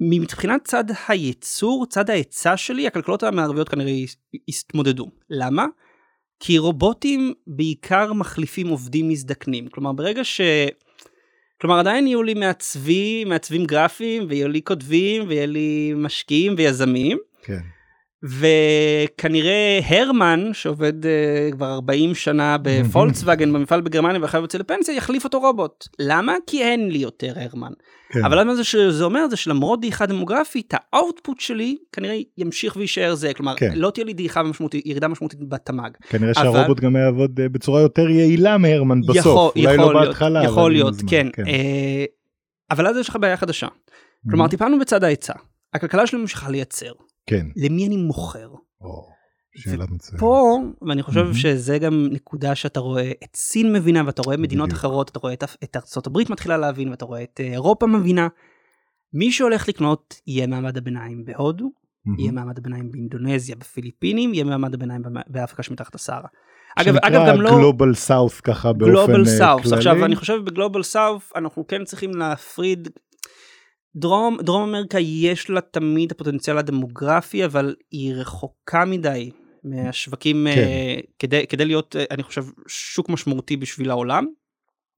[0.00, 3.92] מבחינת צד הייצור צד ההיצע שלי הכלכלות המערביות כנראה
[4.48, 5.66] יתמודדו למה?
[6.40, 10.40] כי רובוטים בעיקר מחליפים עובדים מזדקנים כלומר ברגע ש...
[11.60, 17.60] כלומר עדיין יהיו לי מעצבים מעצבים גרפיים ויהיו לי כותבים ויהיה לי משקיעים ויזמים כן.
[18.24, 21.08] וכנראה הרמן שעובד uh,
[21.52, 25.84] כבר 40 שנה בפולקסווגן במפעל בגרמניה ואחר יוצא לפנסיה יחליף אותו רובוט.
[25.98, 26.34] למה?
[26.46, 27.72] כי אין לי יותר הרמן.
[28.12, 28.24] כן.
[28.24, 33.34] אבל מה זה שזה אומר זה שלמרות דעיכה דמוגרפית האוטפוט שלי כנראה ימשיך ויישאר זה
[33.34, 33.72] כלומר כן.
[33.74, 35.90] לא תהיה לי דעיכה משמעותית ירידה משמעותית בתמ"ג.
[36.08, 39.16] כנראה אבל- שהרובוט גם יעבוד אה, בצורה יותר יעילה מהרמן בסוף.
[39.16, 40.44] יכול, אולי יכול לא להיות, בהתחלה.
[40.44, 41.26] יכול אבל להיות הזמן, כן.
[41.46, 42.04] אה,
[42.70, 43.66] אבל אז יש לך בעיה חדשה.
[44.30, 44.50] כלומר Mhm.
[44.50, 45.32] טיפלנו בצד ההיצע
[45.74, 46.92] הכלכלה שלי ממשיכה לייצר
[47.28, 47.46] כן.
[47.56, 48.50] למי אני מוכר.
[48.80, 49.08] או,
[49.56, 50.20] שאלה מצוינת.
[50.20, 50.58] פה
[50.88, 51.34] ואני חושב מהמם.
[51.34, 54.78] שזה גם נקודה שאתה רואה את סין מבינה ואתה רואה מדינות בדיוק.
[54.78, 58.28] אחרות אתה רואה את, את ארצות הברית מתחילה להבין ואתה רואה את אירופה מבינה.
[59.12, 61.70] מי שהולך לקנות יהיה מעמד הביניים בהודו
[62.04, 62.18] מהמם.
[62.18, 66.28] יהיה מעמד הביניים באינדונזיה בפיליפינים יהיה מעמד הביניים באפריקה שמתחת לסהרה.
[66.76, 69.76] אגב שנקרא אגב גם לא Global South ככה באופן Global אה, South כללי.
[69.76, 72.88] עכשיו אני חושב ב Global South אנחנו כן צריכים להפריד.
[73.98, 79.30] דרום דרום אמריקה יש לה תמיד הפוטנציאל הדמוגרפי אבל היא רחוקה מדי
[79.64, 80.60] מהשווקים כן.
[80.60, 84.26] אה, כדי כדי להיות אה, אני חושב שוק משמעותי בשביל העולם.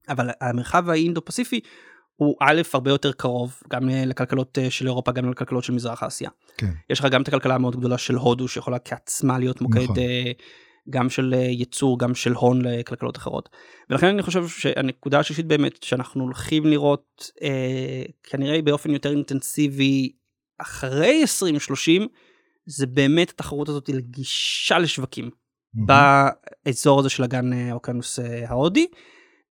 [0.09, 1.61] אבל המרחב האינדו פסיפי
[2.17, 6.31] הוא א' הרבה יותר קרוב גם לכלכלות אה, של אירופה גם לכלכלות של מזרח אסיה.
[6.57, 6.71] כן.
[6.91, 9.97] יש לך גם את הכלכלה המאוד גדולה של הודו שיכולה כעצמה להיות מוקד נכון.
[10.87, 13.49] אה, גם של אה, ייצור, גם של הון לכלכלות אחרות.
[13.91, 20.13] ולכן אני חושב שהנקודה השלישית באמת, שאנחנו הולכים לראות אה, כנראה באופן יותר אינטנסיבי
[20.59, 22.07] אחרי 2030,
[22.67, 25.81] זה באמת התחרות הזאת לגישה לשווקים mm-hmm.
[26.67, 28.87] באזור הזה של אגן האוקיינוס ההודי.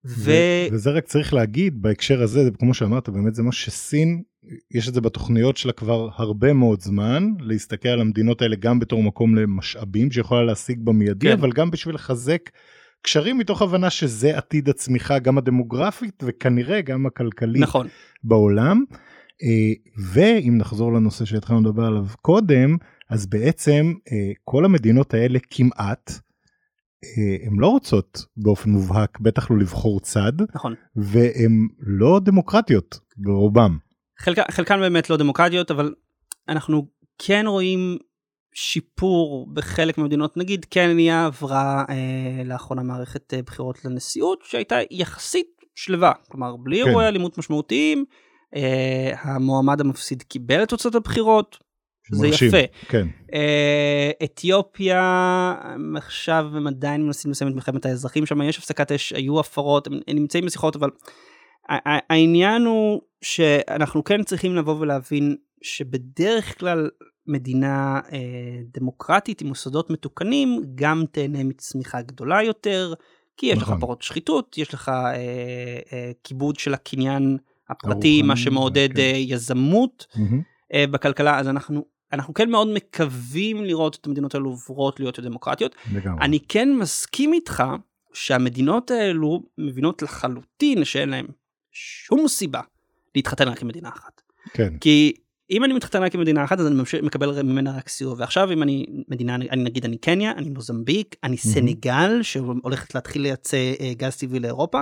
[0.06, 0.32] ו...
[0.72, 4.24] וזה רק צריך להגיד בהקשר הזה, כמו שאמרת, באמת זה מה שסין,
[4.72, 9.04] יש את זה בתוכניות שלה כבר הרבה מאוד זמן, להסתכל על המדינות האלה גם בתור
[9.04, 11.32] מקום למשאבים שיכולה להשיג במיידי, כן.
[11.32, 12.50] אבל גם בשביל לחזק
[13.02, 17.88] קשרים מתוך הבנה שזה עתיד הצמיחה גם הדמוגרפית וכנראה גם הכלכלית נכון.
[18.24, 18.84] בעולם.
[19.44, 19.74] אה,
[20.14, 22.78] ואם נחזור לנושא שהתחלנו לדבר עליו קודם,
[23.10, 26.12] אז בעצם אה, כל המדינות האלה כמעט,
[27.44, 33.78] הן אה, לא רוצות באופן מובהק בטח לא לבחור צד נכון והן לא דמוקרטיות ברובם.
[34.20, 35.94] חלק, חלקן באמת לא דמוקרטיות אבל
[36.50, 37.98] אנחנו כן רואים
[38.54, 46.12] שיפור בחלק מהמדינות נגיד קניה עברה אה, לאחרונה מערכת אה, בחירות לנשיאות שהייתה יחסית שלווה
[46.28, 46.88] כלומר בלי כן.
[46.88, 48.06] אירועי אלימות משמעותיים
[48.56, 51.58] אה, המועמד המפסיד קיבל את תוצאות הבחירות
[52.12, 52.58] זה מרשים, יפה.
[52.88, 53.08] כן.
[53.32, 55.02] Uh, אתיופיה,
[55.98, 59.94] עכשיו הם עדיין מנסים לסיים את מלחמת האזרחים שם, יש הפסקת אש, היו הפרות, הם,
[60.08, 60.90] הם נמצאים בשיחות, אבל
[62.10, 66.90] העניין הוא שאנחנו כן צריכים לבוא ולהבין שבדרך כלל
[67.28, 68.12] מדינה uh,
[68.74, 72.94] דמוקרטית עם מוסדות מתוקנים גם תהנה מצמיחה גדולה יותר,
[73.38, 73.74] כי יש נכון.
[73.74, 75.94] לך פרות שחיתות, יש לך uh, uh,
[76.24, 77.38] כיבוד של הקניין
[77.70, 79.12] הפרטי, מה שמעודד כן.
[79.14, 80.08] uh, יזמות.
[80.14, 80.78] Mm-hmm.
[80.92, 85.76] בכלכלה אז אנחנו אנחנו כן מאוד מקווים לראות את המדינות האלו עוברות להיות דמוקרטיות.
[85.94, 86.26] לגמרי.
[86.26, 87.64] אני כן מסכים איתך
[88.14, 91.26] שהמדינות האלו מבינות לחלוטין שאין להן
[91.72, 92.62] שום סיבה
[93.16, 94.22] להתחתן רק עם מדינה אחת.
[94.54, 94.78] כן.
[94.78, 95.14] כי
[95.52, 98.64] אם אני מתחתן רק עם מדינה אחת אז אני מקבל ממנה רק סיוע ועכשיו אם
[98.64, 104.18] אני מדינה אני נגיד אני קניה אני מוזמביק אני סנגל שהולכת להתחיל לייצא אה, גז
[104.18, 104.82] טבעי לאירופה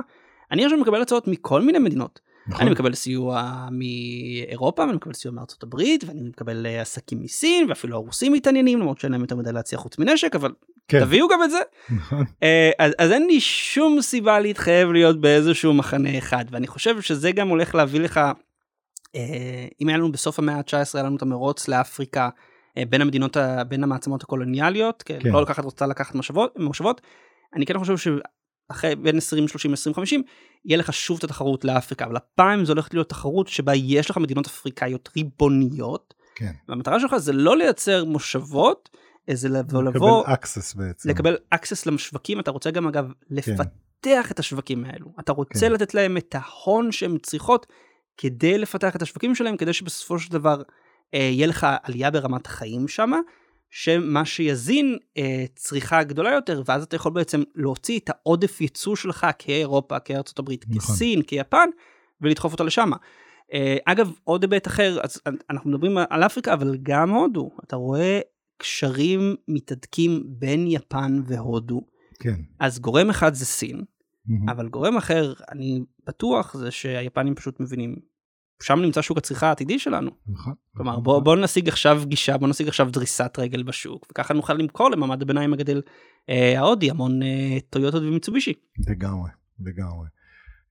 [0.52, 2.20] אני עכשיו מקבל הצעות מכל מיני מדינות.
[2.48, 2.62] נכון.
[2.62, 7.96] אני מקבל סיוע מאירופה ואני מקבל סיוע מארצות הברית ואני מקבל אה, עסקים מסין ואפילו
[7.96, 10.54] הרוסים מתעניינים למרות שאין להם יותר מדי להציע חוץ מנשק אבל
[10.88, 11.00] כן.
[11.00, 11.60] תביאו גם את זה.
[11.90, 12.26] נכון.
[12.44, 17.32] אה, אז, אז אין לי שום סיבה להתחייב להיות באיזשהו מחנה אחד ואני חושב שזה
[17.32, 18.20] גם הולך להביא לך
[19.16, 22.30] אה, אם היה לנו בסוף המאה ה-19 היה לנו את המרוץ לאפריקה
[22.90, 23.38] בין המדינות
[23.68, 25.20] בין המעצמות הקולוניאליות כן.
[25.26, 26.16] לא לקחת רוצה לקחת
[26.60, 27.02] מושבות
[27.56, 27.98] אני כן חושב
[28.68, 30.24] אחרי בין 20, 30, 20, 50,
[30.66, 34.18] יהיה לך שוב את התחרות לאפריקה, אבל הפעם זו הולכת להיות תחרות שבה יש לך
[34.18, 36.52] מדינות אפריקאיות ריבוניות, כן.
[36.70, 38.90] והמטרה שלך זה לא לייצר מושבות,
[39.32, 43.36] זה לבוא, לבוא, לקבל access בעצם, לקבל access לשווקים, אתה רוצה גם אגב כן.
[43.36, 43.68] לפתח
[44.04, 44.22] כן.
[44.32, 45.72] את השווקים האלו, אתה רוצה כן.
[45.72, 47.68] לתת להם את ההון שהן צריכות
[48.18, 50.62] כדי לפתח את השווקים שלהם, כדי שבסופו של דבר
[51.14, 53.20] אה, יהיה לך עלייה ברמת החיים שמה,
[53.70, 59.28] שמה שיזין אה, צריכה גדולה יותר ואז אתה יכול בעצם להוציא את העודף ייצוא שלך
[59.40, 60.96] כאירופה, כארצות הברית, נכון.
[60.96, 61.70] כסין, כיפן
[62.22, 62.92] ולדחוף אותה לשם.
[63.54, 68.20] אה, אגב עוד היבט אחר אז אנחנו מדברים על אפריקה אבל גם הודו אתה רואה
[68.58, 71.82] קשרים מתהדקים בין יפן והודו.
[72.20, 72.36] כן.
[72.60, 74.52] אז גורם אחד זה סין mm-hmm.
[74.52, 77.96] אבל גורם אחר אני בטוח זה שהיפנים פשוט מבינים
[78.64, 80.12] שם נמצא שוק הצריכה העתידי שלנו.
[80.28, 80.54] נכון.
[80.76, 81.04] כלומר נכון.
[81.04, 85.22] בוא, בוא נשיג עכשיו גישה בוא נשיג עכשיו דריסת רגל בשוק וככה נוכל למכור למעמד
[85.22, 85.82] הביניים הגדל
[86.30, 88.54] אה, ההודי המון אה, טויוטות ומיצובישי.
[88.88, 89.30] לגמרי
[89.60, 90.08] לגמרי.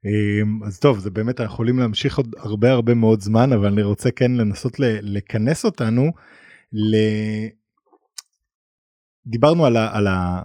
[0.07, 3.83] אה, אז טוב זה באמת אנחנו יכולים להמשיך עוד הרבה הרבה מאוד זמן אבל אני
[3.83, 6.13] רוצה כן לנסות לכנס אותנו.
[6.73, 6.97] ל...
[9.27, 10.43] דיברנו על, ה, על ה...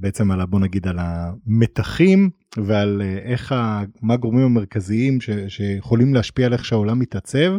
[0.00, 0.46] בעצם על.
[0.46, 6.52] בוא נגיד על המתחים ועל אה, איך, ה, מה הגורמים המרכזיים ש, שיכולים להשפיע על
[6.52, 7.52] איך שהעולם מתעצב.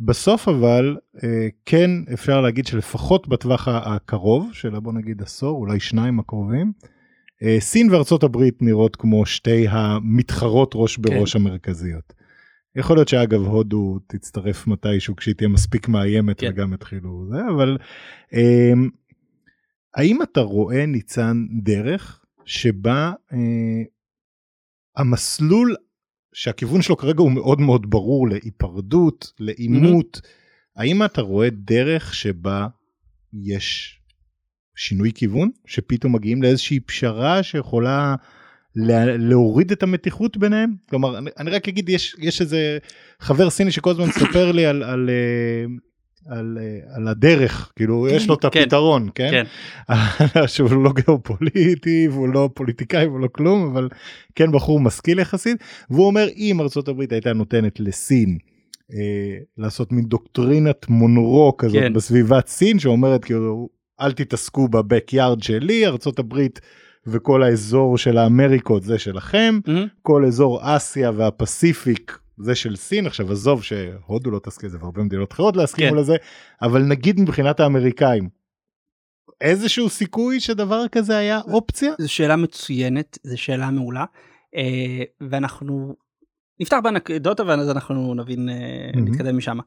[0.00, 6.20] בסוף אבל אה, כן אפשר להגיד שלפחות בטווח הקרוב של בוא נגיד עשור אולי שניים
[6.20, 6.72] הקרובים
[7.42, 11.02] אה, סין וארצות הברית נראות כמו שתי המתחרות ראש כן.
[11.02, 11.40] בראש כן.
[11.40, 12.12] המרכזיות.
[12.76, 16.50] יכול להיות שאגב הודו תצטרף מתישהו כשהיא תהיה מספיק מאיימת כן.
[16.50, 17.78] וגם יתחילו זה אבל
[19.94, 23.82] האם אתה רואה ניצן דרך שבה אה,
[24.96, 25.76] המסלול
[26.34, 30.80] שהכיוון שלו כרגע הוא מאוד מאוד ברור להיפרדות, לעימות, mm-hmm.
[30.80, 32.66] האם אתה רואה דרך שבה
[33.32, 34.00] יש
[34.76, 38.14] שינוי כיוון, שפתאום מגיעים לאיזושהי פשרה שיכולה
[38.76, 40.74] לה, להוריד את המתיחות ביניהם?
[40.88, 42.78] כלומר, אני, אני רק אגיד, יש, יש איזה
[43.20, 45.64] חבר סיני שכל הזמן מספר לי על, על, אה,
[46.26, 48.60] על, אה, על הדרך, כאילו יש לו את כן.
[48.62, 49.30] הפתרון, כן?
[49.30, 49.44] כן.
[50.46, 53.88] שהוא לא גיאופוליטי והוא לא פוליטיקאי והוא לא כלום, אבל
[54.34, 55.56] כן בחור משכיל יחסית,
[55.90, 58.38] והוא אומר אם ארה"ב הייתה נותנת לסין
[58.92, 61.92] אה, לעשות מין דוקטרינת מונרו כזאת כן.
[61.92, 63.68] בסביבת סין שאומרת כאילו
[64.00, 66.34] אל תתעסקו בבק-יארד שלי, ארה"ב
[67.06, 69.86] וכל האזור של האמריקות זה שלכם, מהמם.
[70.02, 75.32] כל אזור אסיה והפסיפיק זה של סין, עכשיו עזוב שהודו לא תסכים לזה והרבה מדינות
[75.32, 75.96] אחרות לא יסכימו כן.
[75.96, 76.16] לזה,
[76.62, 78.28] אבל נגיד מבחינת האמריקאים,
[79.40, 81.92] איזשהו סיכוי שדבר כזה היה אופציה?
[81.98, 84.04] זו שאלה מצוינת, זו שאלה מעולה,
[84.56, 85.94] אה, ואנחנו
[86.60, 89.08] נפתח באנקדוטה ואז אנחנו נבין, אה, מהמם.
[89.08, 89.58] נתקדם משם.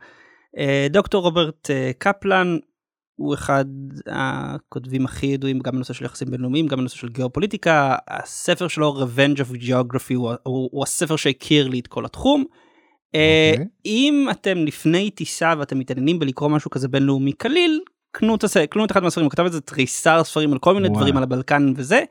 [0.58, 2.58] אה, דוקטור רוברט אה, קפלן
[3.16, 3.66] הוא אחד
[4.08, 9.38] הכותבים הכי ידועים גם בנושא של יחסים בינלאומיים, גם בנושא של גיאופוליטיקה, הספר שלו Revenge
[9.38, 12.46] of Geography הוא, הוא, הוא הספר שהכיר לי את כל התחום.
[13.16, 13.66] אה, אוקיי.
[13.86, 17.80] אם אתם לפני טיסה ואתם מתעניינים בלקרוא משהו כזה בינלאומי קליל,
[18.12, 18.58] קנו את, הס...
[18.58, 21.00] קנו את אחד מהספרים, הוא כתב את זה תריסר ספרים על כל מיני וואו.
[21.00, 22.04] דברים על הבלקן וזה.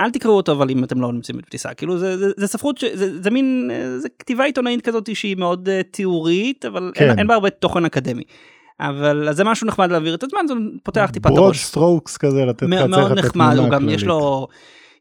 [0.00, 3.22] אל תקראו אותו אבל אם אתם לא נמצאים בטיסה כאילו זה, זה, זה ספרות שזה
[3.22, 7.08] זה מין אה, זה כתיבה עיתונאית כזאת שהיא מאוד אה, תיאורית אבל כן.
[7.08, 8.22] אין, אין בה הרבה תוכן אקדמי.
[8.80, 11.64] אבל אז זה משהו נחמד להעביר את הזמן זה פותח טיפה את broad הראש.
[11.64, 14.04] strokes כזה לתת לך מאוד נחמד הוא גם יש.
[14.04, 14.48] לו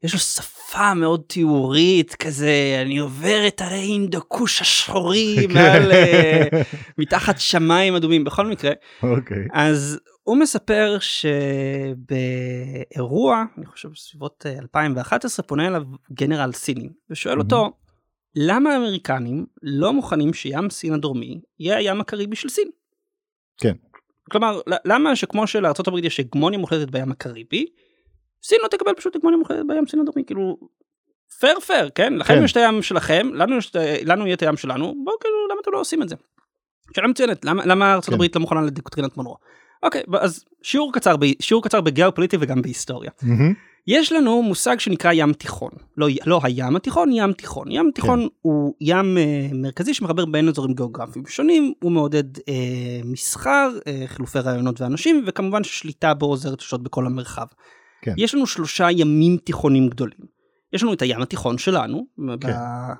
[0.04, 0.59] יש לו שפה
[0.96, 5.54] מאוד תיאורית כזה אני עובר את הרי הינדוקוש השחורי כן.
[5.54, 6.48] מעל אה,
[6.98, 8.72] מתחת שמיים אדומים בכל מקרה
[9.04, 9.48] אוקיי.
[9.54, 10.98] אז הוא מספר
[12.20, 17.46] שבאירוע אני חושב בסביבות אה, 2011 פונה אליו גנרל סיני ושואל מהמם.
[17.46, 17.72] אותו
[18.36, 22.70] למה האמריקנים לא מוכנים שים סין הדרומי יהיה הים הקריבי של סין.
[23.58, 23.74] כן.
[24.32, 27.66] כלומר למה שכמו שלארה"ב יש הגמוניה מוחלטת בים הקריבי
[28.44, 30.58] סין לא תקבל פשוט הגמוניה מוחלטת בים סין הדרומי כאילו.
[31.40, 32.44] פייר פייר כן לכם כן.
[32.44, 33.72] יש את הים שלכם לנו יש
[34.06, 36.16] לנו יהיה את הים שלנו בואו כאילו למה אתם לא עושים את זה.
[36.96, 38.14] שאלה מצוינת למה למה ארצות כן.
[38.14, 39.38] הברית לא מוכנה לדוקטרינת מונרו.
[39.84, 43.12] אוקיי אז שיעור קצר שיעור קצר בגיאופוליטי וגם בהיסטוריה.
[43.88, 48.74] יש לנו מושג שנקרא ים תיכון לא לא הים התיכון ים תיכון ים תיכון הוא
[48.82, 54.82] ים אה, מרכזי שמחבר בין אזורים גיאוגרפיים שונים הוא מעודד אה, מסחר אה, חילופי רעיונות
[54.82, 57.46] ואנשים וכמובן ששליטה בו עוזרת לשלוט בכל המרחב.
[58.02, 58.14] כן.
[58.18, 60.39] יש לנו שלושה ימים תיכונים גדולים.
[60.74, 62.06] יש לנו את הים התיכון שלנו
[62.41, 62.54] כן.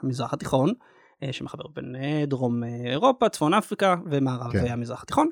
[0.04, 0.74] במזרח התיכון
[1.24, 4.66] אה, שמחבר בין אה, דרום אה, אירופה צפון אפריקה ומערב כן.
[4.72, 5.30] המזרח התיכון.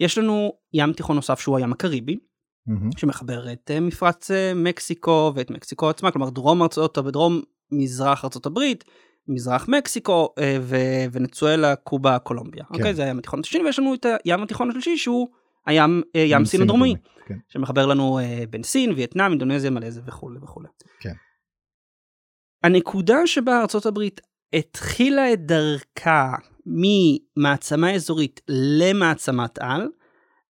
[0.00, 2.18] יש לנו ים תיכון נוסף שהוא הים הקריבי
[2.66, 2.90] מהמם.
[2.96, 7.42] שמחבר את מפרץ מקסיקו ואת מקסיקו עצמה, כלומר דרום ארצות, בדרום
[7.72, 8.84] מזרח ארצות הברית,
[9.28, 12.64] מזרח מקסיקו ו- ונצואלה, קובה, קולומביה.
[12.64, 12.74] כן.
[12.74, 15.28] אוקיי, זה הים התיכון השני, ויש לנו את הים התיכון השלישי שהוא
[15.66, 16.94] הים, אה, ים סין הדרומי,
[17.26, 17.38] כן.
[17.48, 20.68] שמחבר לנו uh, בין סין, וייטנאם, אינדונזיה, מלזיה וכולי וכולי.
[21.00, 21.12] כן.
[22.62, 24.20] הנקודה שבה ארצות הברית
[24.52, 26.34] התחילה את דרכה
[26.66, 29.88] ממעצמה אזורית למעצמת על,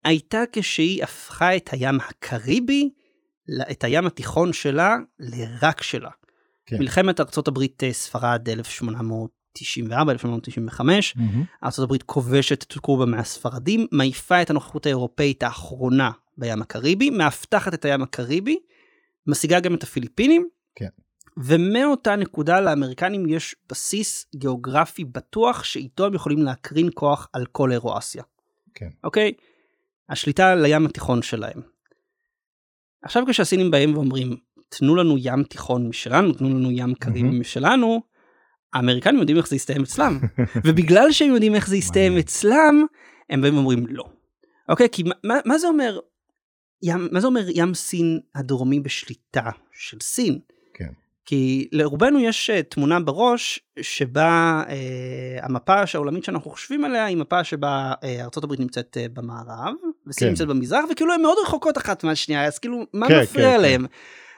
[0.04, 2.90] הייתה כשהיא הפכה את הים הקריבי,
[3.70, 6.10] את הים התיכון שלה, לרק שלה.
[6.66, 6.78] כן.
[6.78, 9.41] מלחמת ארצות הברית אה, ספרד 1800.
[9.53, 11.20] 94, 1895, mm-hmm.
[11.64, 18.03] ארה"ב כובשת את קובה מהספרדים, מעיפה את הנוכחות האירופאית האחרונה בים הקריבי, מאבטחת את הים
[18.03, 18.59] הקריבי,
[19.26, 20.88] משיגה גם את הפיליפינים, כן.
[21.36, 28.22] ומאותה נקודה לאמריקנים יש בסיס גיאוגרפי בטוח שאיתו הם יכולים להקרין כוח על כל אירואסיה.
[28.74, 28.88] כן.
[29.05, 29.32] אוקיי?
[30.09, 31.61] השליטה על הים התיכון שלהם.
[33.03, 34.36] עכשיו כשהסינים באים ואומרים,
[34.68, 37.40] תנו לנו ים תיכון משלנו, תנו לנו ים קריבי mm-hmm.
[37.40, 38.03] משלנו,
[38.74, 40.18] האמריקנים יודעים איך זה יסתיים אצלם.
[40.64, 42.18] ובגלל שהם יודעים איך זה יסתיים.
[42.18, 42.86] אצלם,
[43.30, 44.04] הם באים ואומרים לא.
[44.68, 45.98] אוקיי, כי מה- מה, זה אומר,
[46.82, 50.38] ים, מה זה אומר ים סין הדרומי בשליטה של סין?
[50.74, 50.88] כן.
[51.26, 54.74] כי לרובנו יש אה, תמונה בראש שבה אה,
[55.42, 59.74] המפה העולמית שאנחנו חושבים עליה היא מפה שבה אה, ארה"ב נמצאת אה, במערב
[60.06, 60.30] וסין כן.
[60.30, 63.82] נמצאת במזרח וכאילו הן מאוד רחוקות אחת מהשנייה אז כאילו מה כן, מפריע כן, כן.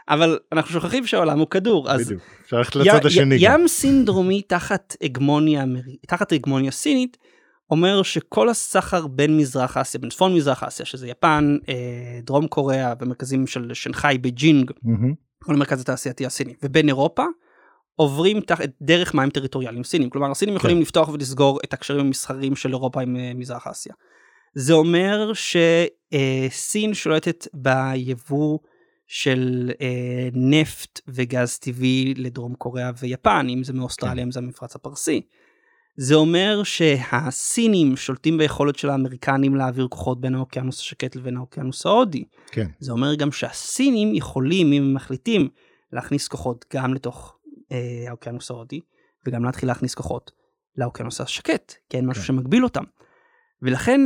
[0.09, 2.23] אבל אנחנו שוכחים שהעולם הוא כדור אז בדיוק.
[2.45, 3.37] אפשר ללכת לצד השני.
[3.39, 5.65] ים סין דרומי תחת הגמוניה
[6.07, 7.17] תחת הגמוניה סינית
[7.71, 11.75] אומר שכל הסחר בין מזרח אסיה בין צפון מזרח אסיה שזה יפן אה,
[12.23, 15.15] דרום קוריאה ומרכזים של שנגחאי בג'ינג מהמם.
[15.45, 17.25] כל המרכז התעשייתי הסיני ובין אירופה
[17.97, 22.71] עוברים תחת דרך מים טריטוריאליים סינים כלומר הסינים יכולים לפתוח ולסגור את הקשרים המסחריים של
[22.71, 23.93] אירופה עם אה, מזרח אסיה.
[24.55, 28.59] זה אומר שסין שולטת ביבוא
[29.15, 35.21] של אה, נפט וגז טבעי לדרום קוריאה ויפן אם זה מאוסטרליה אם זה המפרץ הפרסי.
[35.97, 42.25] זה אומר שהסינים שולטים ביכולת של האמריקנים להעביר כוחות בין האוקיינוס השקט לבין האוקיינוס ההודי.
[42.47, 42.67] כן.
[42.79, 45.49] זה אומר גם שהסינים יכולים, אם הם מחליטים,
[45.93, 47.39] להכניס כוחות גם לתוך
[47.73, 48.81] אה, האוקיינוס ההודי,
[49.27, 50.31] וגם להתחיל להכניס כוחות
[50.77, 52.27] לאוקיינוס השקט, כי אין משהו כן.
[52.27, 52.85] שמגביל אותם.
[53.62, 54.01] ולכן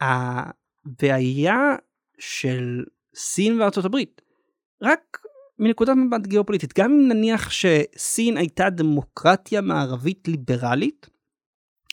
[0.00, 1.74] הבעיה
[2.18, 2.84] של
[3.16, 4.20] סין וארצות הברית,
[4.82, 5.18] רק
[5.58, 11.06] מנקודת מבט גיאופוליטית, גם אם נניח שסין הייתה דמוקרטיה מערבית ליברלית,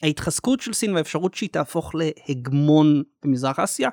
[0.03, 3.89] ההתחזקות של סין והאפשרות שהיא תהפוך להגמון במזרח אסיה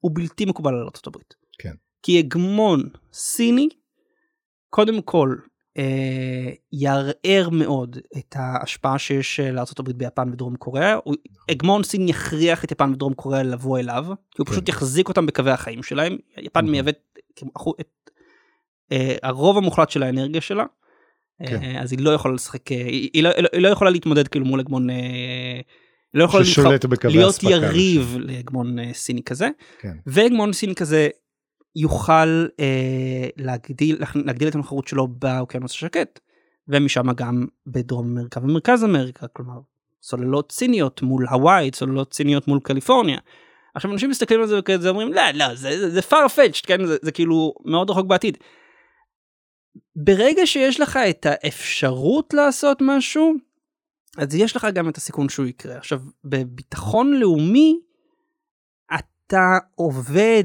[0.00, 1.34] הוא בלתי מקובל על ארצות הברית.
[1.58, 1.74] כן.
[2.02, 2.82] כי הגמון
[3.12, 3.68] סיני,
[4.70, 5.36] קודם כל,
[6.72, 10.94] יערער מאוד את ההשפעה שיש אה, לארה"ב ביפן ודרום קוריאה.
[11.04, 11.14] הוא-
[11.48, 14.52] הגמון סיני יכריח את יפן ודרום קוריאה לבוא אליו, כי הוא כן.
[14.52, 16.16] פשוט יחזיק אותם בקווי החיים שלהם.
[16.38, 16.70] יפן נכון.
[16.70, 17.18] מייבאת
[17.80, 18.10] את
[18.92, 20.64] אה, הרוב המוחלט של האנרגיה שלה.
[21.46, 21.62] כן.
[21.62, 24.44] אה, אז היא לא יכולה לשחק, אה, היא, היא, לא, היא לא יכולה להתמודד כאילו
[24.46, 25.60] מול הגמון, אה,
[26.14, 26.24] לא
[26.88, 29.48] בקווי להיות יריב להגמון אה, סיני כזה.
[29.80, 29.92] כן.
[30.06, 31.08] והגמון סיני כזה
[31.76, 36.20] יוכל אה, להגדיל, להגדיל את הנוכחות שלו באוקיינוס השקט,
[36.68, 39.60] ומשם גם בדרום אמריקה ומרכז אמריקה, כלומר
[40.02, 43.18] סוללות סיניות מול הוואי, סוללות סיניות מול קליפורניה.
[43.74, 46.96] עכשיו אנשים מסתכלים על זה וכזה אומרים לא לא זה זה, זה farfetched כן זה,
[47.02, 48.38] זה כאילו מאוד רחוק בעתיד.
[49.96, 53.34] ברגע שיש לך את האפשרות לעשות משהו
[54.18, 57.80] אז יש לך גם את הסיכון שהוא יקרה עכשיו בביטחון לאומי
[58.94, 60.44] אתה עובד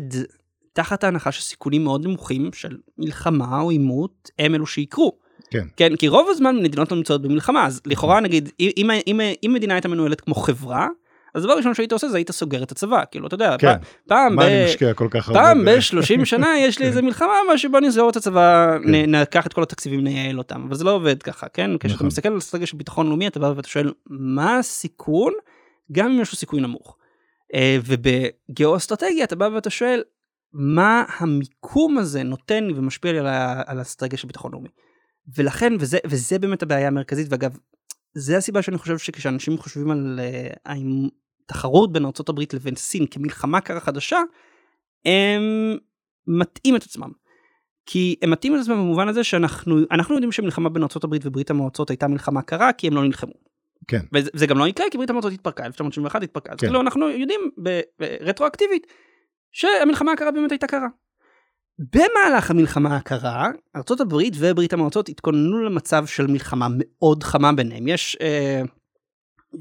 [0.74, 5.18] תחת ההנחה שסיכונים מאוד נמוכים של מלחמה או עימות הם אלו שיקרו.
[5.52, 5.68] כן.
[5.78, 9.74] כן כי רוב הזמן מדינות לא נמצאות במלחמה אז לכאורה נגיד אם, אם, אם, מדינה
[9.74, 10.88] הייתה מנוהלת כמו חברה
[11.36, 13.74] אז הדבר הראשון שהיית עושה זה היית סוגר את הצבא כאילו אתה יודע כן.
[14.08, 15.40] פעם מה ב- אני משקיע כל כך הרבה?
[15.40, 18.96] פעם ב- ב-30 שנה יש לי איזה מלחמה משהו בוא נסגור את הצבא כן.
[18.96, 22.08] נ- ניקח את כל התקציבים נייעל אותם אבל זה לא עובד ככה כן כשאתה נכון.
[22.08, 25.34] מסתכל על אסטרטגיה של ביטחון לאומי אתה בא ואתה שואל מה הסיכון
[25.92, 26.98] גם אם יש לו סיכוי נמוך.
[27.54, 30.02] אה, ובגיאו-אסטרטגיה אתה בא ואתה שואל
[30.54, 33.28] מה המיקום הזה נותן לי ומשפיע לי על
[33.66, 34.70] על האסטרטגיה של ביטחון לאומי.
[35.36, 37.58] ולכן וזה וזה באמת הבעיה המרכזית ואגב
[38.14, 41.08] זה הסיבה שאני חושב שכשאנשים חושבים על אה, האם
[41.48, 44.20] תחרות בין ארה"ב לבין סין כמלחמה קרה חדשה
[45.06, 45.78] הם
[46.28, 47.12] מטעים את עצמם.
[47.86, 51.90] כי הם מטעים את עצמם במובן הזה שאנחנו אנחנו יודעים שמלחמה בין ארה"ב וברית המועצות
[51.90, 53.34] הייתה מלחמה קרה כי הם לא נלחמו.
[53.88, 54.00] כן.
[54.14, 56.68] וזה זה גם לא יקרה כי ברית המועצות התפרקה 1971 התפרקה אז כן.
[56.68, 57.40] כאילו אנחנו יודעים
[58.22, 58.88] רטרואקטיבית
[59.52, 60.88] שהמלחמה הקרה באמת הייתה קרה.
[61.80, 68.62] במהלך המלחמה הקרה ארה"ב וברית המועצות התכוננו למצב של מלחמה מאוד חמה ביניהם יש אה,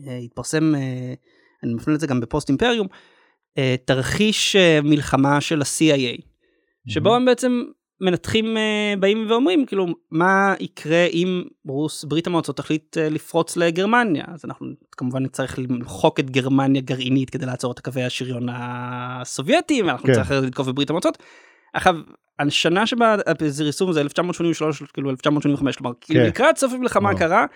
[0.09, 1.15] אה, התפרסם אה,
[1.63, 2.87] אני מפנה לזה גם בפוסט אימפריום
[3.59, 6.23] אה, תרחיש אה, מלחמה של ה-CIA
[6.89, 7.63] שבו הם בעצם
[8.01, 14.25] מנתחים אה, באים ואומרים כאילו מה יקרה אם רוס ברית המועצות תחליט אה, לפרוץ לגרמניה
[14.29, 20.07] אז אנחנו כמובן נצטרך למחוק את גרמניה גרעינית כדי לעצור את קווי השריון הסובייטיים ואנחנו
[20.07, 20.11] כן.
[20.11, 21.19] נצטרך לתקוף בברית המועצות.
[21.75, 21.95] עכשיו
[22.39, 26.27] השנה שבה זה ריסום זה 1983 כאילו 1985 כלומר כאילו כן.
[26.27, 27.11] לקראת סוף המלחמה.
[27.11, 27.47] הקרה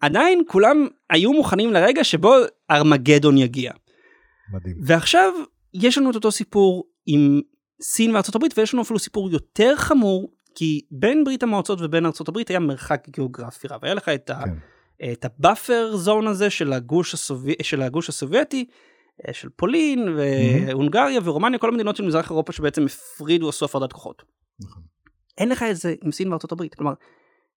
[0.00, 2.34] עדיין כולם היו מוכנים לרגע שבו
[2.70, 3.72] ארמגדון יגיע.
[4.52, 4.76] מדהים.
[4.84, 5.32] ועכשיו
[5.74, 7.40] יש לנו את אותו סיפור עם
[7.82, 12.28] סין וארצות הברית ויש לנו אפילו סיפור יותר חמור כי בין ברית המועצות ובין ארצות
[12.28, 15.12] הברית היה מרחק גיאוגרפי רב היה לך את, ה, כן.
[15.12, 18.66] את ה buffer zone הזה של הגוש, הסובי, של הגוש הסובייטי
[19.28, 24.22] אה, של פולין והונגריה ורומניה כל המדינות של מזרח אירופה שבעצם הפרידו עשו הפרדת כוחות.
[24.60, 24.82] נכון.
[25.38, 26.92] אין לך את זה עם סין וארצות הברית כלומר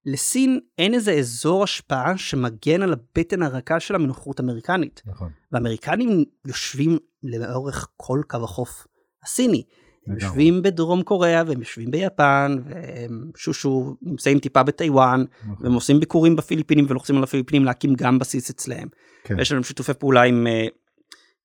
[0.06, 5.02] לסין אין איזה אזור השפעה שמגן על הבטן הרכה של המנוחות אמריקנית.
[5.06, 5.30] נכון.
[5.52, 8.86] והאמריקנים יושבים לאורך כל קו החוף
[9.24, 9.62] הסיני.
[10.06, 10.14] הם.
[10.14, 15.66] יושבים בדרום קוריאה והם יושבים ביפן והם שושו נמצאים טיפה בטיוואן נכון.
[15.66, 18.88] והם עושים ביקורים בפיליפינים ולוחצים על הפיליפינים להקים גם בסיס אצלם.
[19.24, 19.36] כן.
[19.38, 20.66] ויש להם שיתופי פעולה עם אה,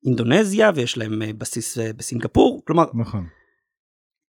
[0.05, 3.27] אינדונזיה ויש להם אה, בסיס אה, בסינגפור כלומר נכון.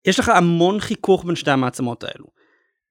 [0.05, 2.27] יש לך המון חיכוך בין שתי המעצמות האלו.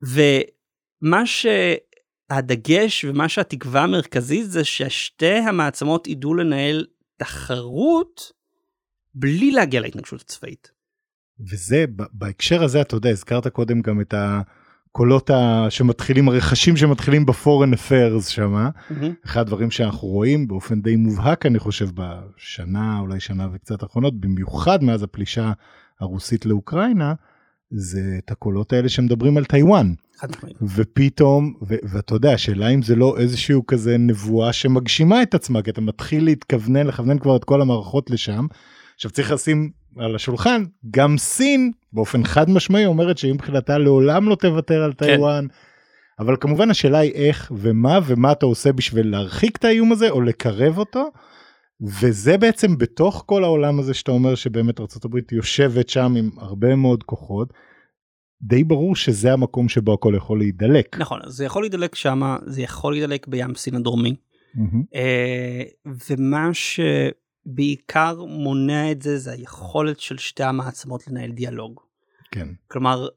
[0.02, 6.86] ומה שהדגש ומה שהתקווה המרכזית זה ששתי המעצמות ידעו לנהל
[7.18, 8.32] תחרות
[9.14, 10.79] בלי להגיע להתנגשות הצבאית.
[11.40, 15.66] וזה, בהקשר הזה, אתה יודע, הזכרת קודם גם את הקולות ה...
[15.70, 18.70] שמתחילים, הרכשים שמתחילים בפורן אפיירס שמה.
[19.26, 24.84] אחד הדברים שאנחנו רואים באופן די מובהק, אני חושב, בשנה, אולי שנה וקצת האחרונות, במיוחד
[24.84, 25.52] מאז הפלישה
[26.00, 27.14] הרוסית לאוקראינה,
[27.72, 29.94] זה את הקולות האלה שמדברים על טיוואן.
[30.76, 35.70] ופתאום, ו- ואתה יודע, השאלה אם זה לא איזשהו כזה נבואה שמגשימה את עצמה, כי
[35.70, 38.48] אתה מתחיל להתכוונן, לכוונן כבר את כל המערכות לשם.
[38.96, 44.36] עכשיו צריך לשים על השולחן, גם סין באופן חד משמעי אומרת שהיא מבחינתה לעולם לא
[44.36, 45.46] תוותר על טיוואן.
[46.20, 50.22] אבל כמובן השאלה היא איך ומה ומה אתה עושה בשביל להרחיק את האיום הזה או
[50.22, 51.12] לקרב אותו.
[52.02, 57.04] וזה בעצם בתוך כל העולם הזה שאתה אומר שבאמת ארה"ב יושבת שם עם הרבה מאוד
[57.04, 57.54] כוחות.
[58.42, 60.98] די ברור שזה המקום שבו הכל יכול להידלק.
[61.00, 64.16] נכון, זה יכול להידלק שמה, זה יכול להידלק בים סין הדרומי.
[64.56, 64.84] מהמם.
[64.96, 65.64] אה,
[66.10, 66.50] ומה
[67.50, 71.80] שבעיקר מונע את זה זה היכולת של שתי המעצמות לנהל דיאלוג.
[72.32, 72.48] כן.
[72.68, 73.08] כלומר,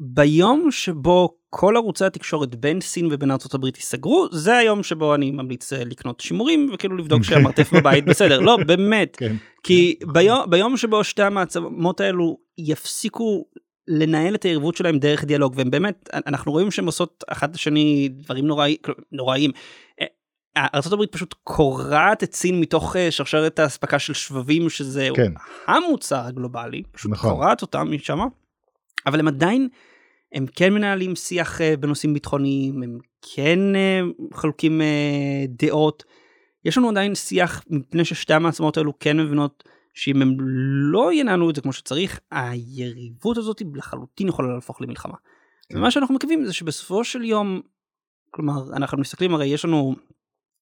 [0.00, 5.72] ביום שבו כל ערוצי התקשורת בין סין ובין הברית ייסגרו, זה היום שבו אני ממליץ
[5.72, 9.36] אה, לקנות שימורים וכאילו לבדוק שהמרתף בבית בסדר, לא באמת, כן.
[9.62, 13.44] כי ביום, ביום שבו שתי המעצמות האלו יפסיקו
[13.88, 18.46] לנהל את היריבות שלהם דרך דיאלוג, והם באמת, אנחנו רואים שהם עושות אחת לשני דברים
[18.46, 18.76] נוראי,
[19.12, 19.50] נוראיים.
[20.56, 25.32] אה, ארה"ב פשוט קורעת את סין מתוך אה, שרשרת האספקה של שבבים שזה כן.
[25.66, 27.30] המוצר הגלובלי, פשוט נכון.
[27.30, 28.18] קורעת אותם משם,
[29.06, 29.68] אבל הם עדיין,
[30.32, 32.98] הם כן מנהלים שיח אה, בנושאים ביטחוניים, הם
[33.34, 33.58] כן
[34.34, 34.80] חלוקים
[35.48, 36.04] דעות.
[36.64, 39.64] יש לנו עדיין שיח מפני ששתי המעצמות האלו כן מבינות
[39.94, 40.36] שאם הם
[40.92, 45.14] לא ינהלו את זה כמו שצריך, היריבות הזאת לחלוטין יכולה להפוך למלחמה.
[45.68, 45.78] כן.
[45.78, 47.60] ומה שאנחנו מקווים זה שבסופו של יום,
[48.30, 49.94] כלומר אנחנו מסתכלים הרי יש לנו,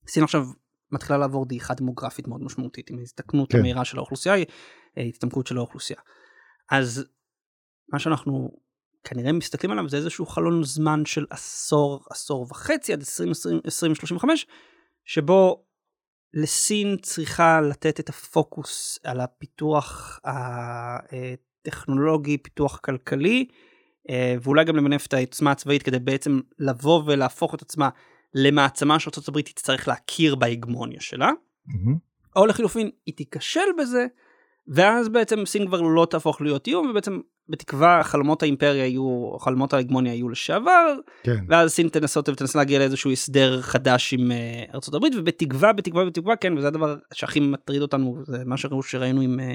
[0.07, 0.47] סין עכשיו
[0.93, 3.59] מתחילה לעבור דעיכה דמוגרפית מאוד משמעותית עם ההזדקנות כן.
[3.59, 4.35] המהירה של האוכלוסייה,
[4.99, 6.01] אה, התעמקות של האוכלוסייה.
[6.71, 7.05] אז
[7.93, 8.51] מה שאנחנו
[9.05, 12.99] כנראה מסתכלים עליו זה איזשהו חלון זמן של עשור, עשור וחצי עד
[13.65, 14.47] 2035,
[15.05, 15.65] שבו
[16.35, 20.21] לסין צריכה לתת את הפוקוס על הפיתוח
[21.65, 23.49] הטכנולוגי, פיתוח כלכלי,
[24.11, 27.89] אה, ואולי גם למנף את העוצמה הצבאית כדי בעצם לבוא ולהפוך את עצמה
[28.35, 31.31] למעצמה שארה"ב תצטרך להכיר בהגמוניה שלה,
[31.67, 31.97] מהמם.
[32.37, 34.07] או לחילופין היא תיכשל בזה,
[34.69, 40.15] ואז בעצם סין כבר לא תהפוך להיות איום, ובעצם בתקווה חלומות האימפריה יהיו, חלומות ההגמוניה
[40.15, 41.45] יהיו לשעבר, כן.
[41.49, 46.37] ואז סין תנסות ותנסה להגיע לאיזשהו הסדר חדש עם אה, ארצות הברית ובתקווה בתקווה בתקווה
[46.37, 49.55] כן וזה הדבר שהכי מטריד אותנו זה מה שראינו עם אה,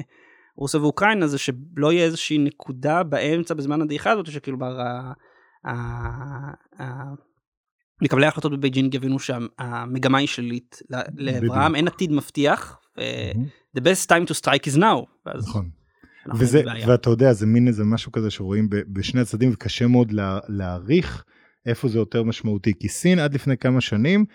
[0.55, 5.13] רוסיה ואוקראינה זה שלא יהיה איזושהי נקודה באמצע בזמן הדעיכה הזאת שכאילו בר, ה-
[5.65, 7.13] ה- ה-
[8.01, 11.75] מקבלי ההחלטות בבייג'ינג יבינו שהמגמה היא שלילית ל- לעברם בדיוק.
[11.75, 12.79] אין עתיד מבטיח.
[13.77, 15.29] the best time to strike is now.
[15.35, 15.69] נכון.
[16.35, 16.63] וזה.
[16.87, 21.23] ואתה יודע, זה מין איזה משהו כזה שרואים בשני הצדדים, וקשה מאוד לה, להעריך
[21.65, 22.73] איפה זה יותר משמעותי.
[22.79, 24.25] כי סין עד לפני כמה שנים,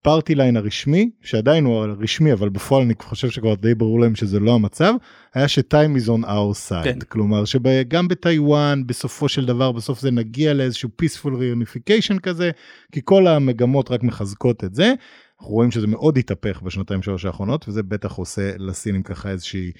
[0.00, 4.14] ה party line הרשמי, שעדיין הוא הרשמי, אבל בפועל אני חושב שכבר די ברור להם
[4.14, 4.94] שזה לא המצב,
[5.34, 6.84] היה שטיים is on our side.
[6.84, 6.98] כן.
[7.08, 12.50] כלומר, שגם בטיוואן, בסופו של דבר, בסוף זה נגיע לאיזשהו peaceful reunification כזה,
[12.92, 14.92] כי כל המגמות רק מחזקות את זה.
[15.40, 19.72] אנחנו רואים שזה מאוד התהפך בשנתיים שלוש האחרונות, וזה בטח עושה לסינים ככה איזושהי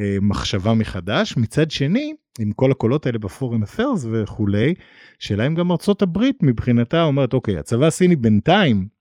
[0.00, 1.36] אה, מחשבה מחדש.
[1.36, 4.74] מצד שני, עם כל הקולות האלה בפורין אפיירס וכולי,
[5.18, 8.95] שאלה אם גם ארצות הברית מבחינתה אומרת, אוקיי, הצבא הסיני בינתיים,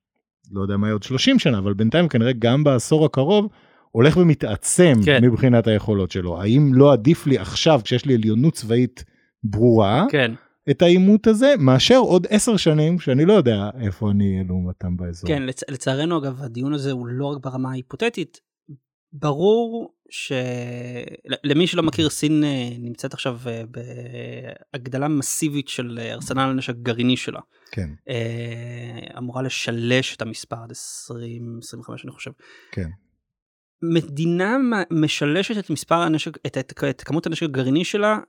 [0.51, 3.47] לא יודע מה יהיה עוד 30 שנה, אבל בינתיים כנראה גם בעשור הקרוב,
[3.91, 5.23] הולך ומתעצם כן.
[5.23, 6.41] מבחינת היכולות שלו.
[6.41, 9.03] האם לא עדיף לי עכשיו, כשיש לי עליונות צבאית
[9.43, 10.31] ברורה, כן.
[10.69, 15.27] את העימות הזה, מאשר עוד עשר שנים, שאני לא יודע איפה אני אהיה לעומתם באזור.
[15.27, 15.69] כן, לצ...
[15.69, 18.39] לצערנו אגב הדיון הזה הוא לא רק ברמה ההיפותטית,
[19.13, 23.61] ברור שלמי שלא מכיר סין אה, נמצאת עכשיו אה,
[24.73, 27.39] בהגדלה מסיבית של אה, ארסנל הנשק גרעיני שלה.
[27.72, 32.32] כן, אה, אמורה לשלש את המספר עד 2025 אני חושב.
[32.72, 32.90] כן.
[33.82, 34.58] מדינה
[34.92, 38.20] משלשת את מספר הנשק, את, את, את כמות הנשק הגרעיני שלה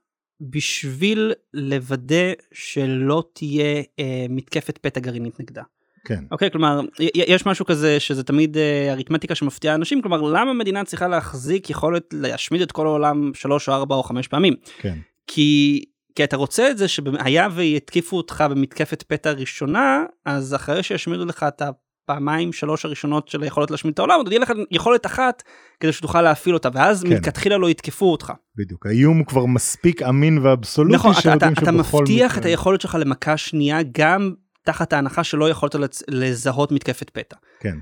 [0.40, 5.62] בשביל לוודא שלא תהיה אה, מתקפת פתע גרעינית נגדה.
[6.04, 6.80] כן, אוקיי, כלומר,
[7.14, 12.04] יש משהו כזה שזה תמיד אה, אריתמטיקה שמפתיעה אנשים, כלומר, למה מדינה צריכה להחזיק יכולת
[12.12, 14.54] להשמיד את כל העולם שלוש או ארבע או חמש פעמים?
[14.78, 15.84] כן, כי,
[16.16, 21.42] כי אתה רוצה את זה שהיה ויתקיפו אותך במתקפת פתע ראשונה, אז אחרי שישמידו לך
[21.48, 25.42] את הפעמיים שלוש הראשונות של היכולת להשמיד את העולם, עוד יהיה לך יכולת אחת
[25.80, 27.08] כדי שתוכל להפעיל אותה, ואז כן.
[27.08, 28.32] מלכתחילה לא יתקפו אותך.
[28.56, 28.86] בדיוק.
[28.86, 32.96] האיום הוא כבר מספיק אמין ואבסולוטי, נכון, אתה, אתה, אתה מבטיח מקרה- את היכולת שלך
[33.00, 34.32] למכה שנייה גם
[34.64, 37.36] תחת ההנחה שלא יכולת לצ- לזהות מתקפת פתע.
[37.60, 37.76] כן,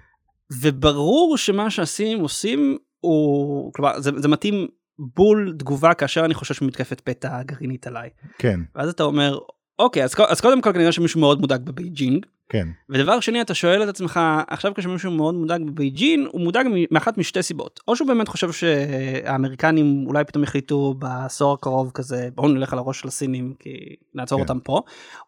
[0.60, 4.66] וברור שמה שהסינים עושים הוא כלומר זה, זה מתאים
[4.98, 8.10] בול תגובה כאשר אני חושש ממתקפת פתע גרעינית עליי.
[8.38, 9.38] כן, ואז אתה אומר
[9.78, 12.26] אוקיי אז, אז קודם כל כנראה שמישהו מאוד מודאג בבייג'ינג.
[12.48, 17.18] כן, ודבר שני אתה שואל את עצמך עכשיו כשמישהו מאוד מודאג בבייג'ין הוא מודאג מאחת
[17.18, 17.80] משתי סיבות.
[17.88, 23.00] או שהוא באמת חושב שהאמריקנים אולי פתאום החליטו בעשור הקרוב כזה בואו נלך על הראש
[23.00, 24.42] של הסינים כי נעצור כן.
[24.42, 24.82] אותם פה.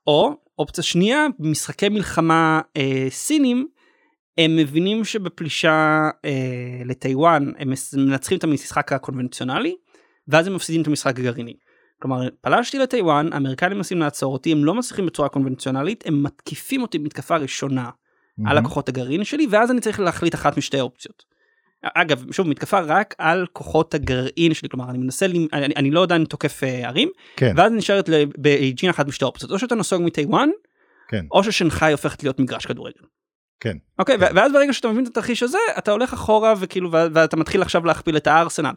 [0.06, 3.68] או אופציה שנייה משחקי מלחמה אה, סינים
[4.38, 9.76] הם מבינים שבפלישה אה, לטיוואן הם מנצחים את המשחק הקונבנציונלי
[10.28, 11.56] ואז הם מפסידים את המשחק הגרעיני.
[12.02, 16.98] כלומר פלשתי לטיוואן האמריקנים מנסים לעצור אותי הם לא מצליחים בצורה קונבנציונלית הם מתקיפים אותי
[16.98, 17.92] מתקפה ראשונה על
[18.38, 18.58] מהמם.
[18.58, 21.36] הכוחות הגרעין שלי ואז אני צריך להחליט אחת משתי אופציות.
[21.94, 26.24] אגב שוב מתקפה רק על כוחות הגרעין שלי כלומר אני מנסה אני, אני לא עדיין
[26.24, 28.08] תוקף אה, ערים כן, ואז נשארת
[28.38, 30.48] בייג'ין אחת משתי אופציות או שאתה נסוג מטיוואן
[31.08, 33.00] כן, או ששנגחאי הופכת להיות מגרש כדורגל.
[33.60, 37.36] כן, אוקיי ו- ואז ברגע שאתה מבין את התרחיש הזה אתה הולך אחורה וכאילו ואתה
[37.36, 38.72] מתחיל עכשיו להכפיל את הארסנל.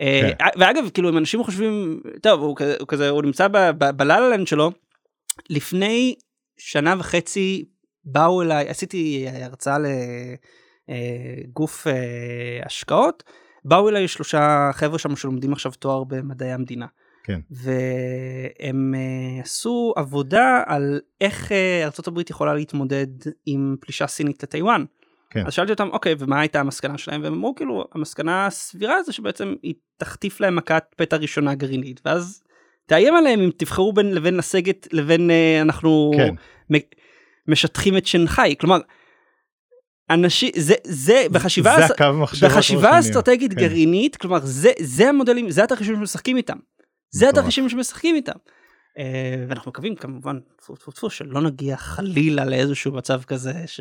[0.00, 0.44] אה, כן.
[0.60, 3.48] ואגב כאילו אם אנשים חושבים טוב הוא כזה הוא, כזה, הוא נמצא
[3.96, 4.72] ב la-la land שלו
[5.50, 6.14] לפני
[6.56, 7.64] שנה וחצי
[8.04, 9.76] באו אליי עשיתי הרצאה
[10.88, 11.86] לגוף
[12.66, 13.22] השקעות
[13.64, 16.86] באו אליי שלושה חבר'ה שם שלומדים עכשיו תואר במדעי המדינה.
[17.24, 17.40] כן.
[17.50, 23.06] והם uh, עשו עבודה על איך uh, ארה"ב יכולה להתמודד
[23.46, 24.84] עם פלישה סינית לטיוואן.
[25.30, 25.46] כן.
[25.46, 29.54] אז שאלתי אותם אוקיי ומה הייתה המסקנה שלהם והם אמרו כאילו המסקנה הסבירה זה שבעצם
[29.62, 32.42] היא תחטיף להם מכת פתע ראשונה גרעינית ואז
[32.86, 36.34] תאיים עליהם אם תבחרו בין לבין לסגת לבין uh, אנחנו כן.
[37.48, 38.78] משטחים את שנגחאי כלומר.
[40.10, 43.60] אנשים זה זה בחשיבה זה מחשבה בחשיבה אסטרטגית כן.
[43.60, 46.56] גרעינית כלומר זה זה המודלים זה התרחישים שמשחקים איתם.
[47.18, 47.28] זה.
[47.28, 48.38] התרחישים שמשחקים איתם.
[48.98, 53.80] אה, ואנחנו מקווים כמובן טפו טפו טפו שלא נגיע חלילה לאיזשהו מצב כזה ש...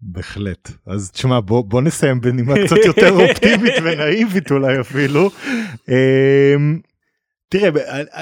[0.00, 0.70] בהחלט.
[0.86, 5.30] אז תשמע, בוא, בוא נסיים בנימה קצת יותר אופטימית ונאיבית אולי אפילו.
[7.48, 7.70] תראה,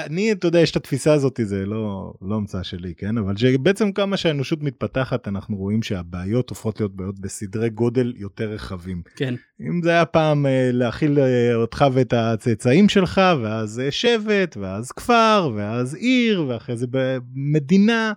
[0.05, 3.17] אני, אתה יודע, יש את התפיסה הזאת, זה לא, לא המצאה שלי, כן?
[3.17, 9.01] אבל שבעצם כמה שהאנושות מתפתחת, אנחנו רואים שהבעיות הופכות להיות בעיות בסדרי גודל יותר רחבים.
[9.15, 9.35] כן.
[9.61, 14.91] אם זה היה פעם אה, להכיל אה, אותך ואת הצאצאים שלך, ואז אה, שבט, ואז
[14.91, 18.13] כפר, ואז עיר, ואחרי זה במדינה.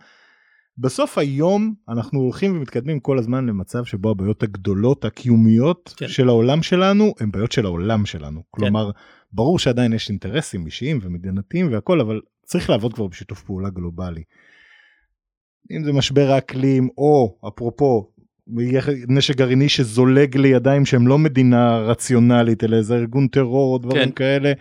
[0.78, 6.06] בסוף היום אנחנו הולכים ומתקדמים כל הזמן למצב שבו הבעיות הגדולות הקיומיות כן.
[6.06, 6.12] כן.
[6.12, 8.43] של העולם שלנו הן בעיות של העולם שלנו.
[8.51, 8.90] כלומר,
[9.32, 14.22] ברור שעדיין יש אינטרסים אישיים ומדינתיים והכל, אבל צריך לעבוד כבר בשיתוף פעולה גלובלי.
[15.70, 18.12] אם זה משבר האקלים, או אפרופו,
[19.09, 24.14] נשק גרעיני שזולג לידיים שהם לא מדינה רציונלית, אלא איזה ארגון טרור או דברים כן.
[24.14, 24.52] כאלה.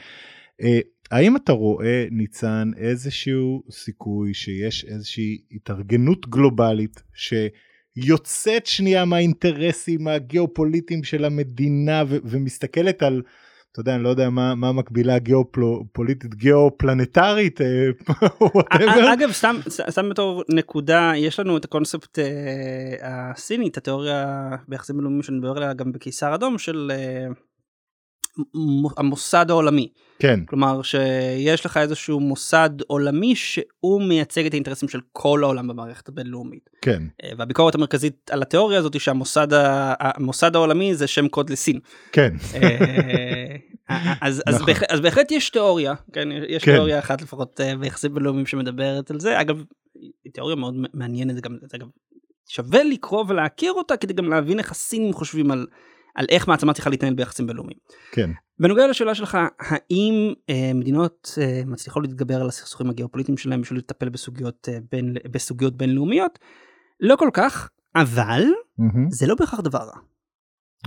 [0.61, 0.79] אה,
[1.11, 11.25] האם אתה רואה, ניצן, איזשהו סיכוי שיש איזושהי התארגנות גלובלית שיוצאת שנייה מהאינטרסים הגיאופוליטיים של
[11.25, 13.21] המדינה ו- ומסתכלת על,
[13.77, 17.89] אתה יודע, אני לא יודע מה, המקבילה הגיאופוליטית, גיאופלנטרית, אה,
[18.57, 19.13] whatever.
[19.13, 19.31] אגב
[19.89, 25.57] סתם בתור נקודה יש לנו את הקונספט אה, הסיני את התיאוריה ביחסים בינלאומיים שאני מדבר
[25.57, 27.27] עליה גם בקיסר אדום של אה,
[28.97, 29.87] המוסד העולמי
[30.19, 36.09] כן, כלומר שיש לך איזשהו מוסד עולמי שהוא מייצג את האינטרסים של כל העולם במערכת
[36.09, 41.27] הבינלאומית כן, אה, והביקורת המרכזית על התיאוריה הזאת היא שהמוסד ה- המוסד העולמי זה שם
[41.27, 41.79] קוד לסין.
[42.11, 43.55] כן, אה,
[44.21, 44.65] אז, אז, נכון.
[44.65, 46.71] בהחלט, אז בהחלט יש תיאוריה, כן, יש כן.
[46.71, 49.63] תיאוריה אחת לפחות אה, ביחסים בינלאומיים שמדברת על זה, אגב,
[50.23, 51.87] היא תיאוריה מאוד מעניינת גם, זה אגב,
[52.49, 55.67] שווה לקרוא ולהכיר אותה כדי גם להבין איך הסינים חושבים על,
[56.17, 57.77] על איך מעצמה צריכה להתנהל ביחסים בינלאומיים.
[58.11, 58.29] כן,
[58.59, 64.09] בנוגע לשאלה שלך, האם אה, מדינות אה, מצליחות להתגבר על הסכסוכים הגיאופוליטיים שלהם בשביל לטפל
[64.09, 66.39] בסוגיות, אה, בין, בסוגיות בינלאומיות?
[66.99, 68.43] לא כל כך, אבל
[68.77, 69.99] מהמם, זה לא בהכרח דבר רע.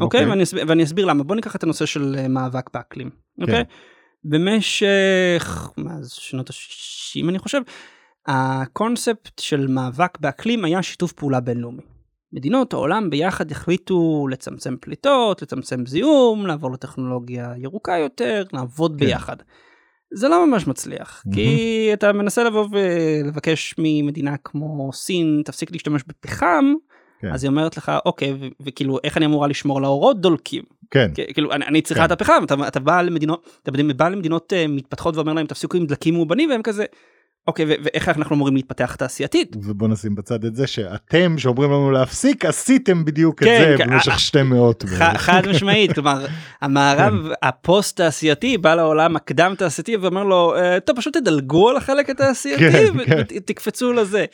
[0.01, 1.24] אוקיי, ואני, אסביר, ואני אסביר למה.
[1.24, 3.11] בוא ניקח את הנושא של אה, מאבק באקלים.
[3.40, 3.65] אוקיי?
[4.24, 7.61] במשך, מאז שנות ה-60 אני חושב,
[8.27, 11.82] הקונספט של מאבק באקלים היה שיתוף פעולה בינלאומי.
[12.32, 19.07] מדינות העולם ביחד החליטו לצמצם פליטות, לצמצם זיהום, לעבור לטכנולוגיה ירוקה יותר, לעבוד כן.
[19.07, 19.36] ביחד.
[20.15, 21.36] זה לא ממש מצליח, מהמם.
[21.36, 26.74] כי אתה מנסה לבוא ולבקש ממדינה כמו סין, תפסיק להשתמש בפחם,
[27.20, 27.32] כן.
[27.32, 30.62] אז היא אומרת לך, אוקיי, ו- וכאילו, איך אני אמורה לשמור על האורות דולקים?
[30.90, 32.07] כן, כ- כאילו, אני, אני צריכה כן.
[32.07, 35.86] את הפחם, אתה, אתה בא למדינות, אתה בא למדינות uh, מתפתחות ואומר להם, תפסיקו עם
[35.86, 36.85] דלקים מאובנים, והם כזה,
[37.51, 39.57] אוקיי, ואיך אנחנו אמורים להתפתח תעשייתית?
[39.57, 43.91] ובוא נשים בצד את זה שאתם שאומרים לנו להפסיק עשיתם בדיוק את כן, זה כן,
[43.91, 44.85] במשך אה, שתי מאות.
[45.17, 46.27] חד משמעית, כלומר,
[46.63, 52.11] המערב הפוסט תעשייתי בא לעולם הקדם תעשייתי ואומר לו, "אה, טוב, פשוט תדלגו על החלק
[52.11, 53.23] התעשייתי כן, כן.
[53.37, 54.25] ותקפצו לזה.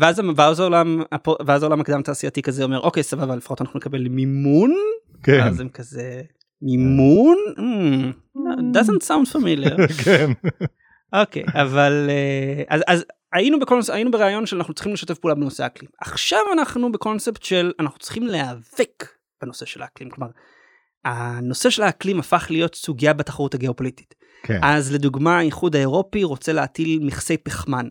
[0.00, 1.02] ואז, ואז, העולם,
[1.46, 4.74] ואז העולם הקדם תעשייתי כזה אומר, אוקיי, סבבה, לפחות אנחנו נקבל מימון,
[5.22, 6.22] כן, אז הם כזה,
[6.62, 7.36] מימון?
[7.58, 8.36] Hmm,
[8.76, 9.92] doesn't sound familiar.
[10.04, 10.30] כן,
[11.20, 15.90] אוקיי, אבל אה, אז, אז היינו, בקונס, היינו ברעיון שאנחנו צריכים לשתף פעולה בנושא האקלים.
[16.00, 19.08] עכשיו אנחנו בקונספט של אנחנו צריכים להיאבק
[19.42, 20.10] בנושא של האקלים.
[20.10, 20.30] כלומר,
[21.04, 24.14] הנושא של האקלים הפך להיות סוגיה בתחרות הגיאופוליטית.
[24.42, 27.88] כן, אז לדוגמה, האיחוד האירופי רוצה להטיל מכסי פחמן.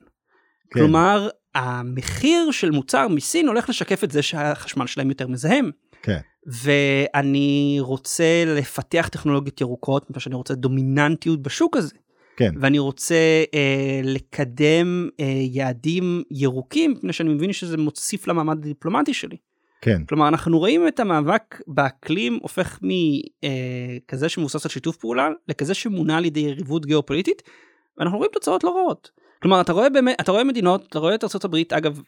[0.72, 0.80] כן.
[0.80, 5.72] כלומר, המחיר של מוצר מסין הולך לשקף את זה שהחשמל שלהם יותר מזהם.
[6.02, 6.20] כן.
[6.64, 11.96] ואני רוצה לפתח טכנולוגיות ירוקות, מפני שאני רוצה דומיננטיות בשוק הזה.
[12.38, 19.14] כן, ואני רוצה אה, לקדם אה, יעדים ירוקים, מפני שאני מבין שזה מוסיף למעמד הדיפלומטי
[19.14, 19.38] שלי.
[19.82, 26.18] כן, כלומר, אנחנו רואים את המאבק באקלים הופך מכזה שמבוסס על שיתוף פעולה, לכזה שמונע
[26.18, 27.42] על ידי יריבות גיאופוליטית,
[27.98, 29.12] ואנחנו רואים תוצאות לא רעות.
[29.42, 32.02] כלומר, אתה רואה באמת, אתה רואה מדינות, אתה רואה את ארה"ב, אגב,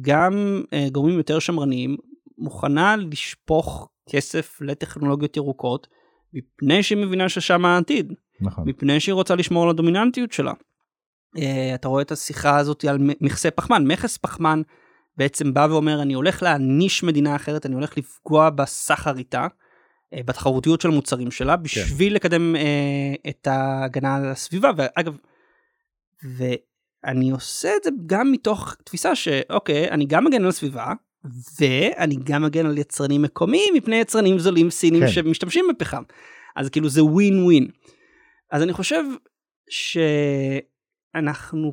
[0.00, 1.96] גם אה, גורמים יותר שמרניים,
[2.38, 5.86] מוכנה לשפוך כסף לטכנולוגיות ירוקות,
[6.34, 8.68] מפני שהיא מבינה ששם העתיד, נכון.
[8.68, 10.52] מפני שהיא רוצה לשמור על הדומיננטיות שלה.
[11.38, 14.62] אה, אתה רואה את השיחה הזאת על מכסה פחמן, מכס פחמן
[15.16, 19.46] בעצם בא ואומר אני הולך להעניש מדינה אחרת, אני הולך לפגוע בסחר איתה,
[20.14, 25.16] אה, בתחרותיות של המוצרים שלה, בשביל לקדם אה, את ההגנה על הסביבה, ואגב,
[26.36, 30.92] ואני עושה את זה גם מתוך תפיסה שאוקיי, אני גם מגן על הסביבה,
[31.60, 35.08] ואני גם מגן על יצרנים מקומיים מפני יצרנים זולים סינים כן.
[35.08, 36.02] שמשתמשים בפחם.
[36.56, 37.68] אז כאילו זה ווין ווין.
[38.50, 39.04] אז אני חושב
[41.10, 41.72] שאנחנו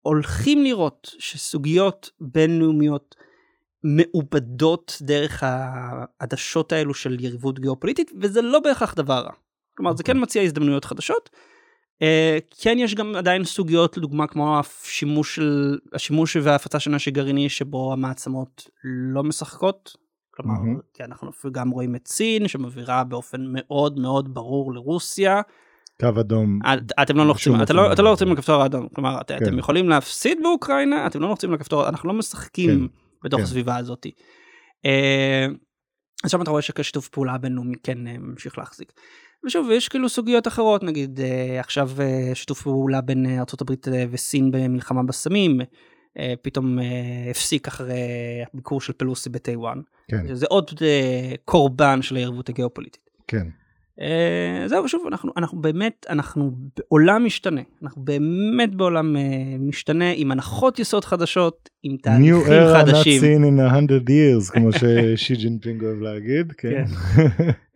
[0.00, 3.14] הולכים לראות שסוגיות בינלאומיות
[3.84, 9.32] מעובדות דרך העדשות האלו של יריבות גיאופוליטית וזה לא בהכרח דבר רע.
[9.76, 11.30] כלומר זה כן מציע הזדמנויות חדשות.
[12.02, 17.48] אה, כן יש גם עדיין סוגיות לדוגמה כמו השימוש של השימוש וההפצה של נשק גרעיני
[17.48, 19.96] שבו המעצמות לא משחקות.
[20.30, 20.80] כלומר מהמם.
[20.94, 25.40] כי אנחנו גם רואים את סין שמבהירה באופן מאוד מאוד ברור לרוסיה
[26.00, 26.58] קו אדום.
[26.74, 28.04] את- אתם לא לוחצים, אתם לא- אופן אתם לא.
[28.04, 29.36] לא לוחצים על הכפתור האדום, כלומר את- כן.
[29.42, 32.88] אתם יכולים להפסיד באוקראינה, אתם לא לוחצים על הכפתור, אנחנו לא משחקים
[33.24, 33.44] בתוך כן.
[33.44, 34.06] הסביבה הזאת.
[34.86, 35.46] אה,
[36.24, 38.92] אז שם אתה רואה שכשיתוף פעולה בינלאומי כן אה, ממשיך להחזיק.
[39.46, 44.04] ושוב יש כאילו סוגיות אחרות נגיד אה, עכשיו אה, שיתוף פעולה בין אה, ארה"ב אה,
[44.10, 45.60] וסין במלחמה בסמים.
[46.18, 46.84] אה, פתאום אה,
[47.30, 47.94] הפסיק אחרי
[48.52, 49.78] הביקור של פלוסי בטיוואן.
[50.10, 53.10] כן, זה עוד אה, קורבן של היריבות הגיאופוליטית.
[53.28, 53.46] כן.
[54.00, 59.22] אה, זהו שוב אנחנו אנחנו באמת אנחנו בעולם משתנה אנחנו באמת בעולם אה,
[59.58, 64.08] משתנה עם הנחות יסוד חדשות עם New תהליכים era not חדשים seen in a hundred
[64.08, 66.52] years כמו ששי ג'ינפינג אוהב להגיד.
[66.52, 66.84] כן.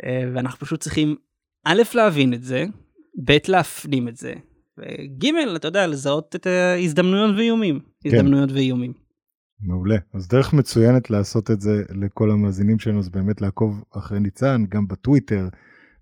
[0.05, 1.17] אה, ואנחנו פשוט צריכים
[1.65, 2.65] א' להבין את זה
[3.25, 4.33] ב' להפנים את זה
[4.79, 5.27] וג'
[5.57, 8.93] אתה יודע לזהות את ההזדמנויות ואיומים הזדמנויות ואיומים.
[9.61, 9.97] מעולה.
[10.15, 14.89] אז דרך מצוינת לעשות את זה לכל המאזינים שלנו זה באמת לעקוב אחרי ניצן גם
[14.89, 15.49] בטוויטר.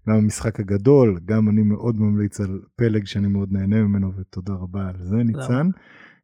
[0.09, 4.89] גם המשחק הגדול גם אני מאוד ממליץ על בלוג שאני מאוד נהנה ממנו ותודה רבה
[4.89, 5.69] על זה ניצן.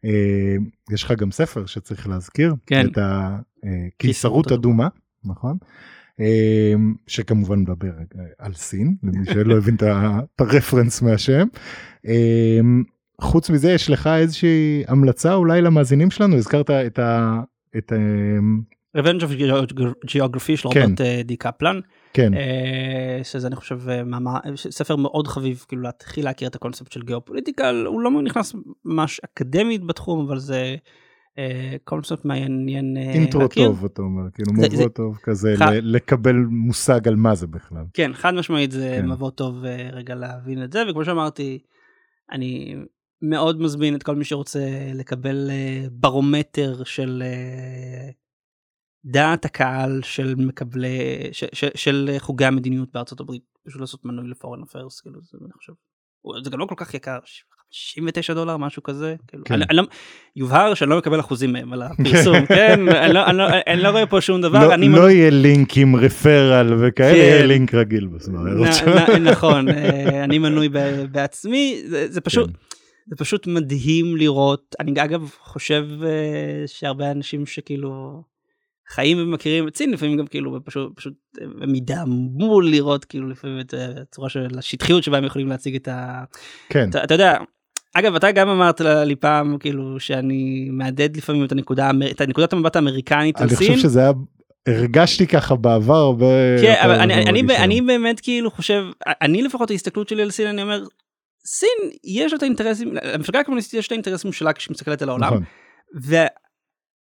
[0.05, 0.57] אה,
[0.91, 2.87] יש לך גם ספר שצריך להזכיר כן.
[2.87, 2.99] את
[3.99, 4.89] קיסרות הקיסרות אדומה
[5.25, 5.57] נכון.
[6.21, 6.75] אה,
[7.07, 11.47] שכמובן מדבר אה, על סין למי שלא הבין את הרפרנס מהשם.
[12.07, 12.61] אה,
[13.21, 17.41] חוץ מזה יש לך איזושהי המלצה אולי למאזינים שלנו הזכרת את ה...
[17.77, 17.97] את ה...
[18.97, 19.43] Revenge of
[20.07, 20.81] Geography של כן.
[20.81, 21.81] רוברט אה, די קפלן.
[22.13, 26.93] כן אה, שזה אני חושב אה, מאמר, ספר מאוד חביב כאילו להתחיל להכיר את הקונספט
[26.93, 28.55] של גיאופוליטיקה הוא לא נכנס
[28.85, 30.77] ממש אקדמית בתחום אבל זה
[31.39, 33.67] אה, קונספט מעניין אה, אינטרו להכיר.
[33.69, 37.85] טוב אתה אומר כאילו מבוא זה- טוב כזה ח- לקבל מושג על מה זה בכלל.
[37.95, 39.09] כן חד משמעית זה כן.
[39.09, 41.59] מבוא טוב אה, רגע להבין את זה וכמו שאמרתי
[42.33, 42.77] אני
[43.23, 44.61] מאוד מזמין את כל מי שרוצה
[44.95, 48.11] לקבל אה, ברומטר של אה,
[49.05, 54.63] דעת הקהל של מקבלי ש, ש, של חוגי המדיניות בארצות הברית פשוט לעשות מנוי לפורן
[54.63, 55.73] אפיירס כאילו זה אני חושב.
[56.45, 57.19] זה גם לא כל כך יקר
[57.73, 59.55] 59 דולר משהו כזה כאילו, כן.
[59.55, 59.83] אני, אני לא,
[60.37, 63.89] יובהר שאני לא מקבל אחוזים מהם על הפרסום כן אני לא, אני, לא, אני לא
[63.89, 67.17] רואה פה שום דבר לא, אני לא יהיה לינק עם רפרל וכאלה, כן.
[67.17, 68.09] יהיה לינק רגיל
[69.21, 70.69] נכון אה, אני מנוי
[71.13, 72.57] בעצמי זה, זה פשוט כן.
[73.11, 78.23] זה פשוט מדהים לראות אני אגב חושב אה, שהרבה אנשים שכאילו
[78.91, 81.15] חיים ומכירים את סין לפעמים גם כאילו פשוט פשוט
[81.61, 85.89] הם ידהמו לראות כאילו לפעמים את אה, הצורה של השטחיות שבה הם יכולים להציג את
[85.89, 86.25] ה...
[86.69, 87.39] כן, אתה, אתה יודע.
[87.95, 92.77] אגב אתה גם אמרת לי פעם כאילו שאני מהדהד לפעמים את הנקודה את נקודת המבט
[92.77, 93.69] האמריקנית על אני סין.
[93.69, 94.13] חושב שזה היה,
[94.69, 96.27] הרגשתי ככה בעבר הרבה.
[96.61, 97.87] כן, אבל אני, אני, אני היום.
[97.87, 100.85] באמת כאילו חושב, אני לפחות ההסתכלות שלי על סין, אני אומר,
[101.47, 105.43] סין יש את האינטרסים, למפלגה הקומוניסטית יש את האינטרסים שלה כשהיא מסתכלת על העולם, נכון,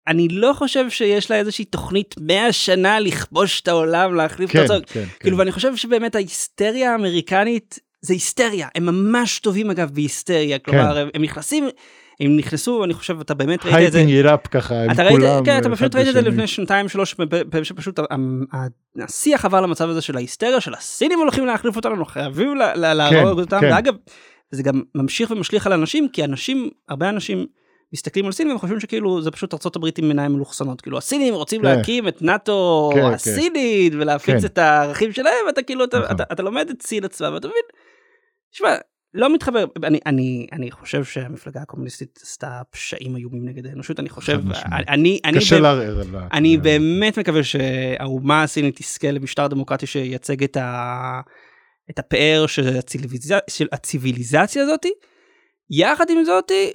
[0.07, 4.59] ואני לא חושב שיש לה איזושהי תוכנית 100 שנה לכבוש את העולם, להחליף את כן,
[4.59, 5.39] הארצות, כן, כאילו כן.
[5.39, 11.21] ואני חושב שבאמת ההיסטריה האמריקנית זה היסטריה, הם ממש טובים אגב בהיסטריה, כלומר הם, הם
[11.21, 11.67] נכנסים,
[12.19, 13.97] הם נכנסו, אני חושב, אתה באמת ראית את זה.
[13.97, 15.45] hyping it up ככה עם אתה ראית, כולם.
[15.45, 16.21] כן, אתה פשוט ראית את זה.
[16.21, 17.15] לפני שנתיים שלוש,
[17.63, 17.99] שפשוט
[19.03, 23.39] השיח עבר למצב הזה של ההיסטריה, של הסינים הולכים להחליף אותנו, אנחנו חייבים לה- להרוג
[23.39, 23.69] אותם, כן.
[23.73, 23.93] ואגב,
[24.51, 27.45] זה גם ממשיך ומשליך על אנשים, כי אנשים, הרבה אנשים
[27.93, 31.33] מסתכלים על סין והם חושבים שכאילו זה פשוט ארצות הברית עם עיניים מלוכסנות, כאילו הסינים
[31.33, 31.67] רוצים כן.
[31.67, 33.13] להקים את נאטו כן, כן.
[33.13, 34.45] הסינית ולהפיץ כן.
[34.45, 36.15] את הערכים שלהם, ואתה כאילו, אתה- נכון.
[36.15, 37.61] אתה- אתה לומד את סין עצמה ואתה מבין,
[38.51, 38.75] שמע,
[39.13, 44.39] לא מתחבר, אני, אני, אני חושב שהמפלגה הקומוניסטית עשתה פשעים איומים נגד האנושות, אני חושב.
[44.89, 46.07] אני, אני, קשה לערער על.
[46.33, 51.21] אני באמת מקווה שהאומה הסינית תזכה למשטר דמוקרטי שייצג את, ה...
[51.89, 52.45] את הפאר
[53.47, 54.91] של הציוויליזציה הזאתי.
[55.69, 56.71] יחד עם זאתי,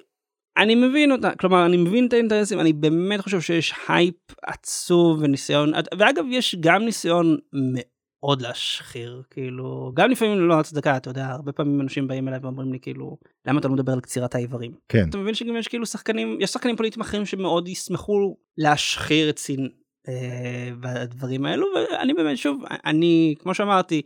[0.60, 5.72] אני מבין אותה, כלומר אני מבין את האינטרסים, אני באמת חושב שיש הייפ עצוב וניסיון,
[5.98, 11.80] ואגב יש גם ניסיון מאוד להשחיר כאילו גם לפעמים לא הצדקה אתה יודע הרבה פעמים
[11.80, 14.72] אנשים באים אליי ואומרים לי כאילו למה אתה לא מדבר על קצירת האיברים.
[14.88, 15.08] כן.
[15.08, 19.68] אתה מבין שגם יש כאילו שחקנים יש שחקנים פוליטיים אחרים שמאוד ישמחו להשחיר את סין
[20.08, 24.02] אה, בדברים האלו ואני באמת שוב אני כמו שאמרתי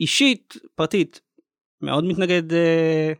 [0.00, 1.20] אישית פרטית
[1.82, 3.12] מאוד מתנגד אה,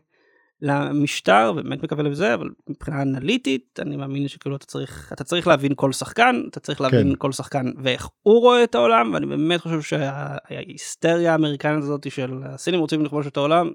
[0.63, 5.71] למשטר באמת מקווה לזה אבל מבחינה אנליטית אני מאמין שכאילו אתה צריך אתה צריך להבין
[5.75, 7.15] כל שחקן אתה צריך להבין כן.
[7.17, 12.79] כל שחקן ואיך הוא רואה את העולם ואני באמת חושב שההיסטריה האמריקנית הזאת של הסינים
[12.79, 13.71] רוצים לכבוש את העולם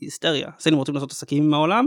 [0.00, 1.86] היסטריה הסינים רוצים לעשות עסקים עם העולם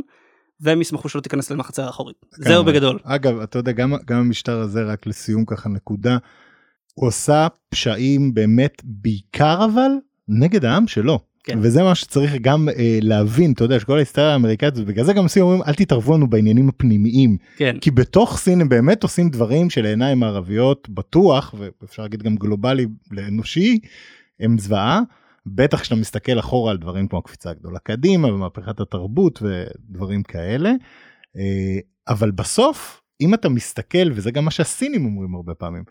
[0.60, 4.18] והם ישמחו שלא תיכנס להם לחצר האחורית כן, זהו בגדול אגב, אתה יודע, גם, גם
[4.20, 6.18] המשטר הזה, רק לסיום ככה נקודה,
[6.94, 9.92] הוא עושה פשעים באמת בעיקר אבל
[10.28, 11.31] נגד העם שלו.
[11.44, 11.60] כן.
[11.62, 15.44] וזה מה שצריך גם אה, להבין, אתה יודע, שכל ההיסטוריה האמריקאית, ובגלל זה גם סין
[15.44, 17.38] אומרים, אל תתערבו לנו בעניינים הפנימיים.
[17.58, 22.86] כן כי בתוך סין הם באמת עושים דברים שלעיניים מערביות בטוח, ואפשר להגיד גם גלובלי
[23.12, 23.80] לאנושי,
[24.40, 25.02] הם זוועה.
[25.46, 30.70] בטח כשאתה מסתכל אחורה על דברים כמו הקפיצה הגדולה קדימה ומהפכת התרבות ודברים כאלה.
[31.38, 35.84] אה, אבל בסוף, אם אתה מסתכל, וזה גם מה שהסינים אומרים הרבה פעמים,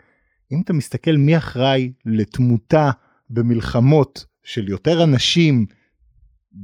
[0.51, 2.91] אם אתה מסתכל מי אחראי לתמותה
[3.29, 5.65] במלחמות של יותר אנשים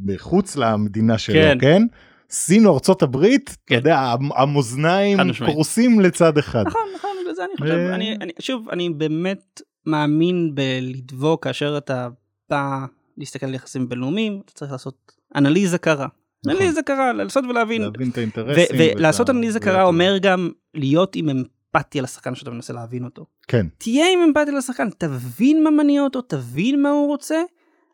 [0.06, 1.58] מחוץ למדינה שלו, כן.
[1.62, 1.82] כן?
[2.30, 3.76] סין או ארצות הברית, כן.
[3.78, 5.18] אתה יודע, המ- המאזניים.
[5.46, 6.64] פורסים לצד אחד.
[6.68, 11.78] נכון נכון בגלל זה אני חושב ו- אני, אני שוב אני באמת מאמין בלדבוק כאשר
[11.78, 12.08] אתה
[12.50, 12.86] בא
[13.18, 16.08] להסתכל על יחסים בינלאומיים אתה צריך לעשות אנליזה קרה.
[16.46, 16.62] נכון.
[16.62, 18.66] אנליזה קרה לנסות ולהבין להבין את ו- האינטרסים.
[18.96, 23.26] ולעשות ואת ה- אנליזה קרה אומר גם להיות עם אמפתיה לשחקן שאתה מנסה להבין אותו.
[23.48, 27.38] כן, תהיה עם אמפתיה לשחקן תבין מה מניע אותו תבין מה הוא רוצה.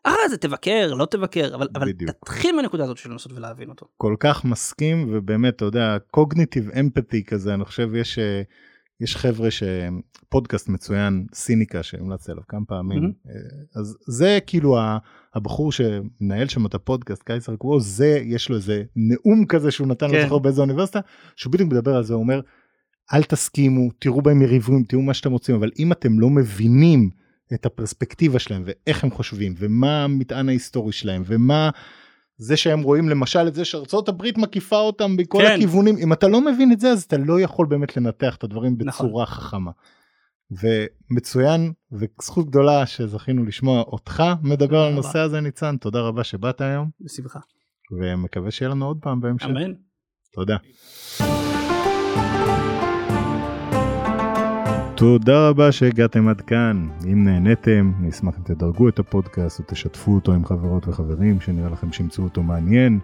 [0.04, 1.92] אחרי זה תבקר לא תבקר אבל אבל.
[1.92, 3.86] תתחיל מהנקודה הזאת של לנסות ולהבין אותו.
[3.96, 8.42] כל כך מסכים ובאמת אתה יודע קוגניטיב אמפתי כזה אני חושב יש אה,
[9.00, 13.32] יש חבר'ה שפודקאסט מצוין סיניקה שהמלצתי עליו כמה פעמים אה,
[13.80, 14.78] אז זה כאילו
[15.34, 20.08] הבחור שמנהל שם את הפודקאסט קייסר קוו זה יש לו איזה נאום כזה שהוא נתן
[20.08, 20.14] כן.
[20.14, 21.00] לא זוכר באיזה אוניברסיטה
[21.36, 22.40] שהוא בדיוק מדבר על זה הוא אומר
[23.12, 27.10] אל תסכימו תראו בהם יריבים תראו מה שאתם רוצים אבל אם אתם לא מבינים
[27.54, 31.70] את הפרספקטיבה שלהם ואיך הם חושבים ומה המטען ההיסטורי שלהם ומה
[32.36, 35.54] זה שהם רואים למשל את זה שארצות הברית מקיפה אותם בכל כן.
[35.54, 38.76] הכיוונים אם אתה לא מבין את זה אז אתה לא יכול באמת לנתח את הדברים
[38.80, 39.06] נכון.
[39.06, 39.70] בצורה חכמה.
[40.50, 44.92] ומצוין וזכות גדולה שזכינו לשמוע אותך מדבר על.
[44.92, 47.40] הנושא הזה ניצן תודה רבה שבאת היום בשמחה.
[48.00, 49.46] ומקווה שיהיה לנו עוד פעם בהמשך.
[49.46, 49.72] אמן.
[50.32, 50.56] תודה.
[55.04, 56.88] תודה רבה שהגעתם עד כאן.
[57.12, 62.24] אם נהניתם, נשמח אם תדרגו את הפודקאסט ותשתפו אותו עם חברות וחברים שנראה לכם שימצאו
[62.24, 62.98] אותו מעניין.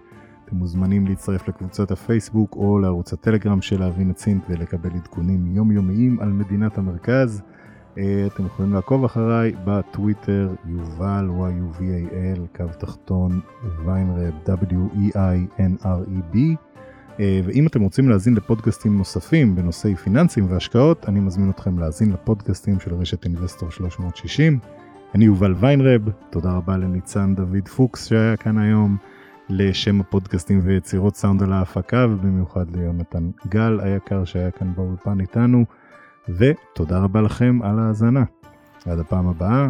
[0.45, 6.19] אתם מוזמנים להצטרף לקבוצת הפייסבוק או לערוץ הטלגרם של להבין את סין ולקבל עדכונים יומיומיים
[6.19, 7.41] על מדינת המרכז.
[7.97, 13.39] אה, אתם יכולים לעקוב אחריי בטוויטר יובל y-u-v-a-l קו תחתון
[13.85, 16.70] ויינרב w-e-i-n-r-e-b אה,
[17.19, 22.93] ואם אתם רוצים להאזין לפודקאסטים נוספים בנושאי פיננסים והשקעות אני מזמין אתכם להאזין לפודקאסטים של
[22.93, 24.59] רשת Investor 360.
[25.15, 28.97] אני יובל ויינרב תודה רבה לניצן דוד פוקס שהיה כאן היום
[29.49, 35.65] לשם הפודקאסטים ויצירות סאונד על ההפקה ובמיוחד ליונתן גל היקר שהיה כאן באולפן איתנו
[36.29, 38.23] ותודה רבה לכם על ההאזנה.
[38.85, 39.69] עד הפעם הבאה,